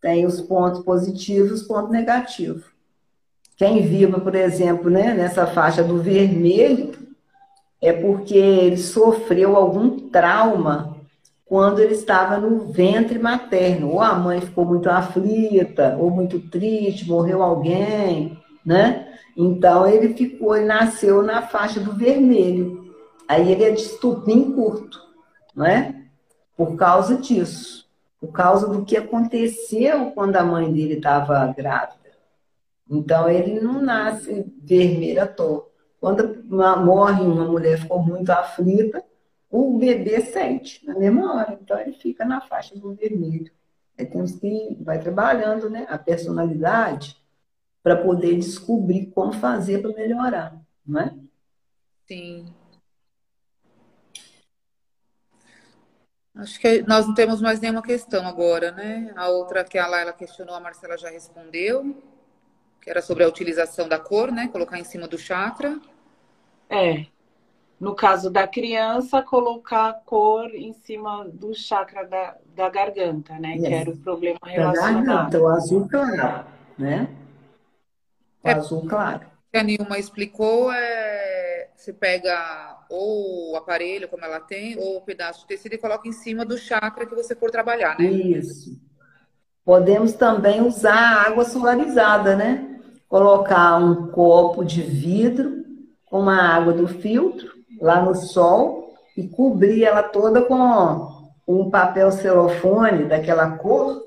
Tem 0.00 0.24
os 0.24 0.40
pontos 0.40 0.82
positivos 0.82 1.52
os 1.52 1.62
pontos 1.64 1.90
negativos. 1.90 2.64
Quem 3.54 3.86
viva, 3.86 4.18
por 4.18 4.34
exemplo, 4.34 4.88
né, 4.88 5.12
nessa 5.12 5.46
faixa 5.46 5.84
do 5.84 6.00
vermelho, 6.00 6.92
é 7.78 7.92
porque 7.92 8.38
ele 8.38 8.78
sofreu 8.78 9.54
algum 9.54 10.08
trauma 10.08 10.97
quando 11.48 11.78
ele 11.78 11.94
estava 11.94 12.36
no 12.38 12.66
ventre 12.70 13.18
materno. 13.18 13.92
Ou 13.92 14.00
a 14.00 14.14
mãe 14.14 14.40
ficou 14.40 14.64
muito 14.64 14.88
aflita, 14.90 15.96
ou 15.98 16.10
muito 16.10 16.38
triste, 16.38 17.08
morreu 17.08 17.42
alguém, 17.42 18.38
né? 18.64 19.08
Então 19.36 19.86
ele 19.88 20.14
ficou, 20.14 20.56
ele 20.56 20.66
nasceu 20.66 21.22
na 21.22 21.42
faixa 21.42 21.80
do 21.80 21.94
vermelho. 21.94 22.94
Aí 23.26 23.50
ele 23.50 23.64
é 23.64 23.70
de 23.70 23.82
estupim 23.82 24.52
curto, 24.52 25.00
não 25.54 25.64
é? 25.64 25.94
Por 26.56 26.76
causa 26.76 27.16
disso. 27.16 27.88
Por 28.20 28.32
causa 28.32 28.66
do 28.66 28.84
que 28.84 28.96
aconteceu 28.96 30.10
quando 30.10 30.36
a 30.36 30.44
mãe 30.44 30.72
dele 30.72 30.94
estava 30.94 31.46
grávida. 31.56 31.98
Então 32.90 33.28
ele 33.28 33.60
não 33.60 33.80
nasce 33.80 34.44
vermelho 34.62 35.22
à 35.22 35.26
toa. 35.26 35.68
Quando 36.00 36.42
morre 36.48 37.22
uma 37.22 37.44
mulher 37.44 37.78
ficou 37.78 38.02
muito 38.02 38.30
aflita, 38.30 39.04
o 39.50 39.78
bebê 39.78 40.20
sente 40.20 40.84
na 40.86 40.94
mesma 40.98 41.34
hora. 41.34 41.58
Então 41.60 41.78
ele 41.78 41.92
fica 41.92 42.24
na 42.24 42.40
faixa 42.40 42.76
do 42.76 42.94
vermelho. 42.94 43.50
Aí 43.98 44.06
temos 44.06 44.32
que 44.36 44.76
vai 44.80 45.00
trabalhando, 45.00 45.68
né, 45.68 45.86
a 45.88 45.98
personalidade 45.98 47.16
para 47.82 47.96
poder 47.96 48.36
descobrir 48.36 49.06
como 49.06 49.32
fazer 49.32 49.80
para 49.80 49.92
melhorar, 49.92 50.60
não 50.86 51.00
é? 51.00 51.14
Sim. 52.06 52.46
Acho 56.34 56.60
que 56.60 56.82
nós 56.82 57.04
não 57.04 57.14
temos 57.14 57.40
mais 57.40 57.58
nenhuma 57.58 57.82
questão 57.82 58.24
agora, 58.24 58.70
né? 58.70 59.12
A 59.16 59.28
outra 59.28 59.64
que 59.64 59.76
a 59.76 59.88
Laila 59.88 60.12
questionou, 60.12 60.54
a 60.54 60.60
Marcela 60.60 60.96
já 60.96 61.10
respondeu, 61.10 62.00
que 62.80 62.88
era 62.88 63.02
sobre 63.02 63.24
a 63.24 63.28
utilização 63.28 63.88
da 63.88 63.98
cor, 63.98 64.30
né? 64.30 64.46
Colocar 64.46 64.78
em 64.78 64.84
cima 64.84 65.08
do 65.08 65.18
chakra. 65.18 65.80
É. 66.70 67.06
No 67.80 67.94
caso 67.94 68.28
da 68.28 68.46
criança, 68.46 69.22
colocar 69.22 69.90
a 69.90 69.92
cor 69.92 70.52
em 70.52 70.72
cima 70.72 71.24
do 71.32 71.54
chakra 71.54 72.04
da, 72.04 72.36
da 72.54 72.68
garganta, 72.68 73.38
né? 73.38 73.54
Yes. 73.54 73.68
Que 73.68 73.74
era 73.74 73.90
o 73.90 73.96
problema 73.96 74.38
relacionado. 74.44 75.06
Da 75.06 75.12
garganta, 75.14 75.40
o 75.40 75.46
azul 75.46 75.88
claro, 75.88 76.46
né? 76.76 77.08
O 78.42 78.48
é, 78.48 78.52
azul 78.52 78.84
claro. 78.86 79.20
Que 79.52 79.58
a 79.58 79.62
Nilma 79.62 79.96
explicou, 79.96 80.72
é, 80.72 81.68
você 81.76 81.92
pega 81.92 82.78
ou 82.90 83.52
o 83.52 83.56
aparelho, 83.56 84.08
como 84.08 84.24
ela 84.24 84.40
tem, 84.40 84.76
ou 84.76 84.96
o 84.96 85.00
pedaço 85.02 85.40
de 85.40 85.46
tecido 85.46 85.74
e 85.74 85.78
coloca 85.78 86.08
em 86.08 86.12
cima 86.12 86.44
do 86.44 86.58
chakra 86.58 87.06
que 87.06 87.14
você 87.14 87.36
for 87.36 87.50
trabalhar, 87.50 87.96
né? 87.98 88.06
Isso. 88.06 88.76
Podemos 89.64 90.14
também 90.14 90.62
usar 90.62 91.26
água 91.26 91.44
solarizada, 91.44 92.34
né? 92.34 92.80
Colocar 93.08 93.76
um 93.76 94.10
copo 94.10 94.64
de 94.64 94.82
vidro 94.82 95.64
com 96.06 96.20
uma 96.20 96.42
água 96.42 96.72
do 96.72 96.88
filtro 96.88 97.57
lá 97.80 98.00
no 98.02 98.14
sol 98.14 98.94
e 99.16 99.26
cobrir 99.26 99.84
ela 99.84 100.02
toda 100.02 100.42
com 100.42 101.28
um 101.46 101.70
papel 101.70 102.10
celofone 102.12 103.04
daquela 103.04 103.52
cor, 103.52 104.06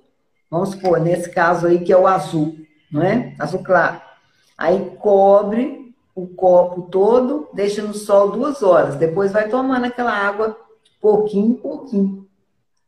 vamos 0.49 0.69
supor, 0.69 0.99
nesse 0.99 1.29
caso 1.29 1.67
aí 1.67 1.79
que 1.79 1.91
é 1.91 1.97
o 1.97 2.07
azul, 2.07 2.55
não 2.91 3.01
é? 3.01 3.33
Azul 3.39 3.63
claro. 3.63 4.01
Aí 4.57 4.95
cobre 4.99 5.93
o 6.13 6.27
copo 6.27 6.83
todo, 6.83 7.49
deixa 7.53 7.81
no 7.81 7.93
sol 7.93 8.31
duas 8.31 8.61
horas. 8.61 8.95
Depois 8.95 9.31
vai 9.31 9.49
tomando 9.49 9.85
aquela 9.85 10.11
água 10.11 10.55
pouquinho 11.01 11.51
em 11.51 11.55
pouquinho, 11.55 12.27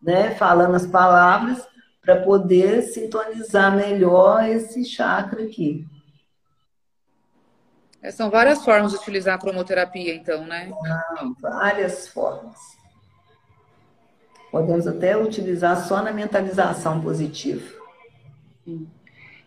né? 0.01 0.31
Falando 0.35 0.75
as 0.75 0.85
palavras 0.85 1.67
para 2.01 2.21
poder 2.21 2.83
sintonizar 2.83 3.75
melhor 3.75 4.47
esse 4.47 4.85
chakra 4.85 5.43
aqui. 5.43 5.85
É, 8.03 8.11
são 8.11 8.29
várias 8.29 8.63
formas 8.65 8.91
de 8.91 8.97
utilizar 8.97 9.35
a 9.35 9.37
cromoterapia, 9.37 10.13
então, 10.13 10.45
né? 10.45 10.69
Não, 11.15 11.33
várias 11.39 12.09
formas. 12.09 12.59
Podemos 14.51 14.85
até 14.85 15.17
utilizar 15.17 15.87
só 15.87 16.01
na 16.01 16.11
mentalização 16.11 17.01
positiva. 17.01 17.65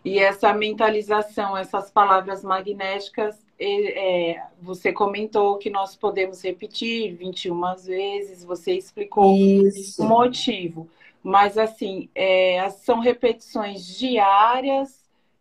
E 0.03 0.17
essa 0.17 0.51
mentalização, 0.53 1.55
essas 1.55 1.91
palavras 1.91 2.43
magnéticas, 2.43 3.37
é, 3.59 4.41
você 4.59 4.91
comentou 4.91 5.57
que 5.57 5.69
nós 5.69 5.95
podemos 5.95 6.43
repetir 6.43 7.15
21 7.15 7.75
vezes, 7.75 8.43
você 8.43 8.73
explicou 8.73 9.35
Isso. 9.35 10.01
o 10.01 10.07
motivo. 10.07 10.89
Mas, 11.21 11.57
assim, 11.57 12.09
é, 12.15 12.69
são 12.69 12.99
repetições 12.99 13.85
diárias? 13.97 14.96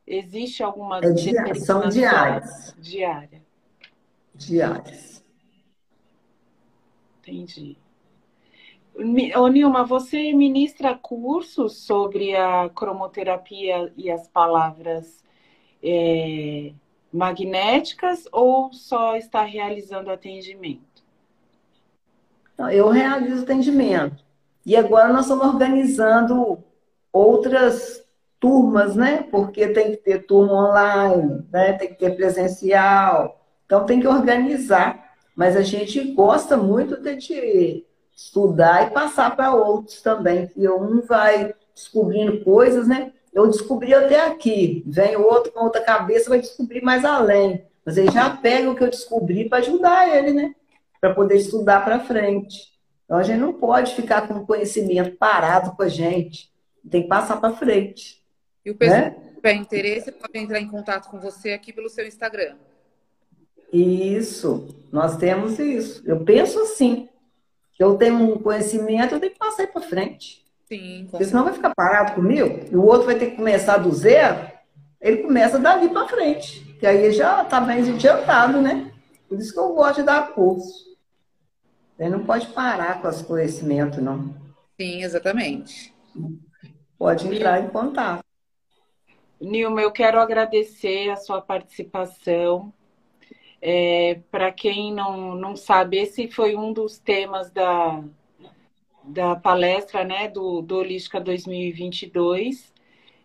Existe 0.07 0.63
alguma 0.63 0.99
é 0.99 1.11
dia, 1.11 1.55
São 1.57 1.89
diárias. 1.89 2.75
Diária. 2.79 3.43
Diárias. 4.35 5.25
Entendi. 7.21 7.77
Ô, 9.37 9.49
Nilma, 9.49 9.85
você 9.85 10.33
ministra 10.33 10.95
cursos 10.95 11.79
sobre 11.79 12.37
a 12.37 12.71
cromoterapia 12.71 13.93
e 13.97 14.11
as 14.11 14.29
palavras 14.29 15.25
é, 15.83 16.73
magnéticas 17.13 18.29
ou 18.31 18.73
só 18.73 19.17
está 19.17 19.43
realizando 19.43 20.11
atendimento? 20.11 21.05
Eu 22.73 22.89
realizo 22.89 23.43
atendimento. 23.43 24.25
E 24.65 24.77
agora 24.77 25.13
nós 25.13 25.23
estamos 25.23 25.47
organizando 25.47 26.65
outras 27.13 28.06
turmas, 28.47 28.95
né? 28.95 29.27
Porque 29.29 29.67
tem 29.69 29.91
que 29.91 29.97
ter 29.97 30.25
turma 30.25 30.69
online, 30.69 31.45
né? 31.53 31.73
tem 31.73 31.89
que 31.89 31.97
ter 31.97 32.15
presencial. 32.15 33.45
Então 33.65 33.85
tem 33.85 33.99
que 33.99 34.07
organizar. 34.07 35.05
Mas 35.35 35.57
a 35.57 35.63
gente 35.63 36.13
gosta 36.13 36.57
muito 36.57 36.97
de 37.03 37.85
estudar 38.17 38.87
e 38.87 38.91
passar 38.91 39.35
para 39.35 39.53
outros 39.53 40.01
também. 40.01 40.49
E 40.57 40.69
um 40.69 41.01
vai 41.01 41.55
descobrindo 41.75 42.45
coisas, 42.45 42.87
né? 42.87 43.13
eu 43.35 43.49
descobri 43.49 43.93
até 43.93 44.27
aqui, 44.27 44.83
vem 44.87 45.15
outro 45.15 45.53
com 45.53 45.65
outra 45.65 45.83
cabeça, 45.83 46.31
vai 46.31 46.41
descobrir 46.41 46.83
mais 46.83 47.05
além. 47.05 47.67
Mas 47.85 47.99
ele 47.99 48.11
já 48.11 48.31
pega 48.31 48.71
o 48.71 48.75
que 48.75 48.83
eu 48.83 48.89
descobri 48.89 49.47
para 49.47 49.59
ajudar 49.59 50.09
ele, 50.09 50.33
né? 50.33 50.55
Para 51.01 51.13
poder 51.13 51.37
estudar 51.37 51.85
para 51.85 52.01
frente. 52.01 52.73
Então 53.05 53.19
a 53.19 53.23
gente 53.23 53.39
não 53.39 53.53
pode 53.53 53.95
ficar 53.95 54.27
com 54.27 54.35
o 54.35 54.47
conhecimento 54.47 55.17
parado 55.19 55.77
com 55.77 55.83
a 55.83 55.89
gente. 55.89 56.51
Tem 56.91 57.03
que 57.03 57.09
passar 57.09 57.37
para 57.39 57.53
frente. 57.53 58.25
E 58.67 58.71
o 58.71 58.75
pessoal 58.75 59.01
né? 59.01 59.11
que 59.11 59.35
tiver 59.37 59.53
interesse 59.53 60.11
pode 60.11 60.37
entrar 60.37 60.61
em 60.61 60.67
contato 60.67 61.09
com 61.09 61.21
você 61.21 61.53
aqui 61.53 61.73
pelo 61.73 61.89
seu 61.89 62.05
Instagram. 62.05 62.57
Isso, 63.73 64.75
nós 64.91 65.17
temos 65.17 65.57
isso. 65.61 66.03
Eu 66.05 66.25
penso 66.25 66.59
assim, 66.59 67.09
eu 67.79 67.97
tenho 67.97 68.17
um 68.17 68.39
conhecimento, 68.41 69.15
eu 69.15 69.21
tenho 69.21 69.33
que 69.33 69.39
passar 69.39 69.69
para 69.69 69.83
frente. 69.83 70.45
Sim, 70.65 71.07
Porque 71.09 71.25
senão 71.25 71.45
vai 71.45 71.53
ficar 71.53 71.73
parado 71.77 72.15
comigo 72.15 72.67
e 72.69 72.75
o 72.75 72.85
outro 72.85 73.07
vai 73.07 73.15
ter 73.15 73.31
que 73.31 73.37
começar 73.37 73.77
do 73.77 73.93
zero. 73.95 74.51
Ele 75.01 75.19
começa 75.19 75.61
dali 75.61 75.89
para 75.89 76.09
frente, 76.09 76.61
que 76.81 76.87
aí 76.87 77.13
já 77.13 77.45
está 77.45 77.61
mais 77.61 77.89
adiantado, 77.89 78.61
né? 78.61 78.91
Por 79.29 79.39
isso 79.39 79.53
que 79.53 79.61
eu 79.61 79.75
gosto 79.75 80.01
de 80.01 80.03
dar 80.03 80.33
curso. 80.33 80.97
Ele 81.97 82.11
não 82.11 82.27
pode 82.27 82.49
parar 82.49 83.01
com 83.01 83.07
os 83.07 83.23
conhecimentos, 83.23 84.03
não. 84.03 84.35
Sim, 84.81 85.05
exatamente. 85.05 85.95
Pode 86.99 87.29
entrar 87.29 87.61
em 87.61 87.69
contato. 87.69 88.26
Nilma, 89.41 89.83
eu 89.83 89.93
quero 89.93 90.19
agradecer 90.19 91.11
a 91.11 91.17
sua 91.17 91.41
participação. 91.43 92.73
É, 93.61 94.21
Para 94.31 94.51
quem 94.53 94.93
não, 94.93 95.35
não 95.35 95.57
sabe, 95.57 95.99
esse 95.99 96.29
foi 96.29 96.57
um 96.57 96.73
dos 96.73 96.99
temas 96.99 97.51
da, 97.51 98.03
da 99.05 99.37
palestra 99.37 100.05
né, 100.05 100.29
do, 100.29 100.63
do 100.63 100.77
Holística 100.79 101.21
2022. 101.21 102.73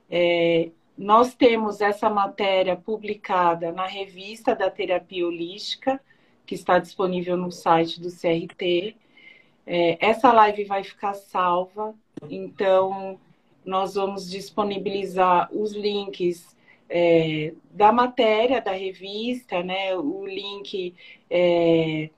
É, 0.09 0.69
nós 0.97 1.33
temos 1.33 1.81
essa 1.81 2.09
matéria 2.09 2.75
publicada 2.75 3.71
na 3.71 3.87
revista 3.87 4.53
da 4.53 4.69
Terapia 4.69 5.25
Holística, 5.25 5.99
que 6.45 6.55
está 6.55 6.77
disponível 6.79 7.37
no 7.37 7.51
site 7.51 8.01
do 8.01 8.09
CRT. 8.09 8.95
É, 9.65 9.97
essa 10.05 10.33
live 10.33 10.65
vai 10.65 10.83
ficar 10.83 11.13
salva, 11.13 11.95
então 12.29 13.19
nós 13.65 13.95
vamos 13.95 14.29
disponibilizar 14.29 15.49
os 15.51 15.73
links 15.73 16.55
é, 16.89 17.53
da 17.71 17.91
matéria 17.91 18.61
da 18.61 18.71
revista, 18.71 19.63
né, 19.63 19.95
o 19.95 20.25
link 20.25 20.93
é, 21.29 22.09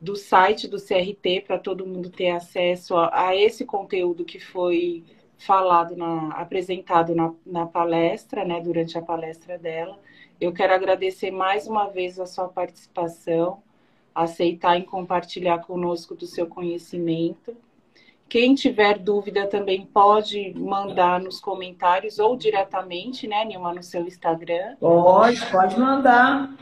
do 0.00 0.14
site 0.14 0.68
do 0.68 0.78
CRT 0.78 1.42
para 1.46 1.58
todo 1.58 1.86
mundo 1.86 2.10
ter 2.10 2.30
acesso 2.30 2.96
a, 2.96 3.28
a, 3.28 3.36
esse 3.36 3.64
conteúdo 3.64 4.24
que 4.24 4.38
foi 4.38 5.04
falado, 5.36 5.96
na, 5.96 6.28
apresentado 6.34 7.14
na, 7.14 7.34
na 7.44 7.66
palestra, 7.66 8.44
né, 8.44 8.60
durante 8.60 8.96
a 8.96 9.02
palestra 9.02 9.58
dela. 9.58 9.98
Eu 10.40 10.52
quero 10.52 10.72
agradecer 10.72 11.30
mais 11.30 11.66
uma 11.66 11.88
vez 11.88 12.20
a 12.20 12.26
sua 12.26 12.48
participação, 12.48 13.62
aceitar 14.14 14.78
e 14.78 14.84
compartilhar 14.84 15.58
conosco 15.58 16.14
do 16.14 16.26
seu 16.26 16.46
conhecimento. 16.46 17.56
Quem 18.30 18.54
tiver 18.54 18.96
dúvida 18.96 19.48
também 19.48 19.84
pode 19.84 20.54
mandar 20.56 21.18
nos 21.18 21.40
comentários 21.40 22.20
ou 22.20 22.36
diretamente, 22.36 23.26
né, 23.26 23.44
Nilma, 23.44 23.74
no 23.74 23.82
seu 23.82 24.06
Instagram. 24.06 24.76
Pode, 24.78 25.44
pode 25.46 25.76
mandar. 25.76 26.54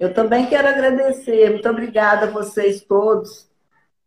Eu 0.00 0.12
também 0.12 0.46
quero 0.46 0.66
agradecer. 0.66 1.50
Muito 1.52 1.68
obrigada 1.68 2.26
a 2.26 2.30
vocês 2.30 2.82
todos, 2.82 3.48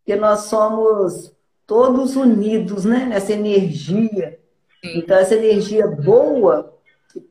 que 0.06 0.18
nós 0.18 0.42
somos 0.42 1.34
todos 1.66 2.18
unidos, 2.18 2.84
né, 2.84 3.06
nessa 3.06 3.32
energia. 3.32 4.38
Então, 4.84 5.18
essa 5.18 5.36
energia 5.36 5.88
boa 5.88 6.78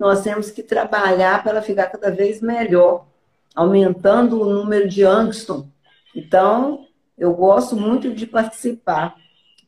nós 0.00 0.22
temos 0.22 0.50
que 0.50 0.62
trabalhar 0.62 1.42
para 1.42 1.52
ela 1.52 1.62
ficar 1.62 1.88
cada 1.88 2.10
vez 2.10 2.40
melhor, 2.40 3.06
aumentando 3.54 4.40
o 4.40 4.46
número 4.46 4.88
de 4.88 5.04
Angston. 5.04 5.68
Então, 6.14 6.86
eu 7.18 7.34
gosto 7.34 7.76
muito 7.76 8.14
de 8.14 8.26
participar 8.26 9.14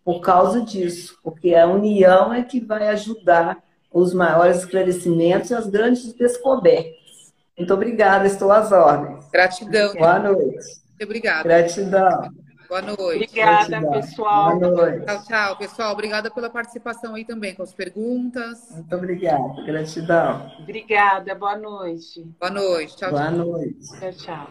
por 0.09 0.23
causa 0.23 0.63
disso, 0.63 1.19
porque 1.23 1.55
a 1.55 1.67
união 1.67 2.33
é 2.33 2.43
que 2.43 2.65
vai 2.65 2.89
ajudar 2.89 3.63
os 3.93 4.15
maiores 4.15 4.61
esclarecimentos 4.61 5.51
e 5.51 5.55
as 5.55 5.67
grandes 5.67 6.15
descobertas. 6.15 7.35
Muito 7.59 7.75
obrigada, 7.75 8.27
estou 8.27 8.51
às 8.51 8.73
ordens. 8.73 9.29
Gratidão. 9.31 9.93
Boa 9.93 10.19
noite. 10.19 10.55
Muito 10.55 11.05
obrigada. 11.05 11.43
Gratidão. 11.43 12.31
Boa 12.71 12.81
noite. 12.81 13.25
Obrigada, 13.25 13.69
Gratidão. 13.69 13.91
pessoal. 13.91 14.59
Boa 14.59 14.71
noite. 14.71 15.05
Tchau, 15.05 15.25
tchau, 15.25 15.57
pessoal. 15.59 15.93
Obrigada 15.93 16.31
pela 16.31 16.49
participação 16.49 17.15
aí 17.15 17.27
também, 17.27 17.55
com 17.55 17.63
as 17.63 17.75
perguntas. 17.75 18.61
Muito 18.71 18.97
obrigada. 18.97 19.63
Gratidão. 19.67 20.51
Obrigada. 20.59 21.35
Boa 21.35 21.59
noite. 21.59 22.25
Boa 22.41 22.51
noite. 22.51 22.97
Tchau, 22.97 23.11
Boa 23.11 23.27
tchau. 23.27 23.37
noite. 23.37 24.01
Tchau, 24.01 24.13
tchau. 24.15 24.47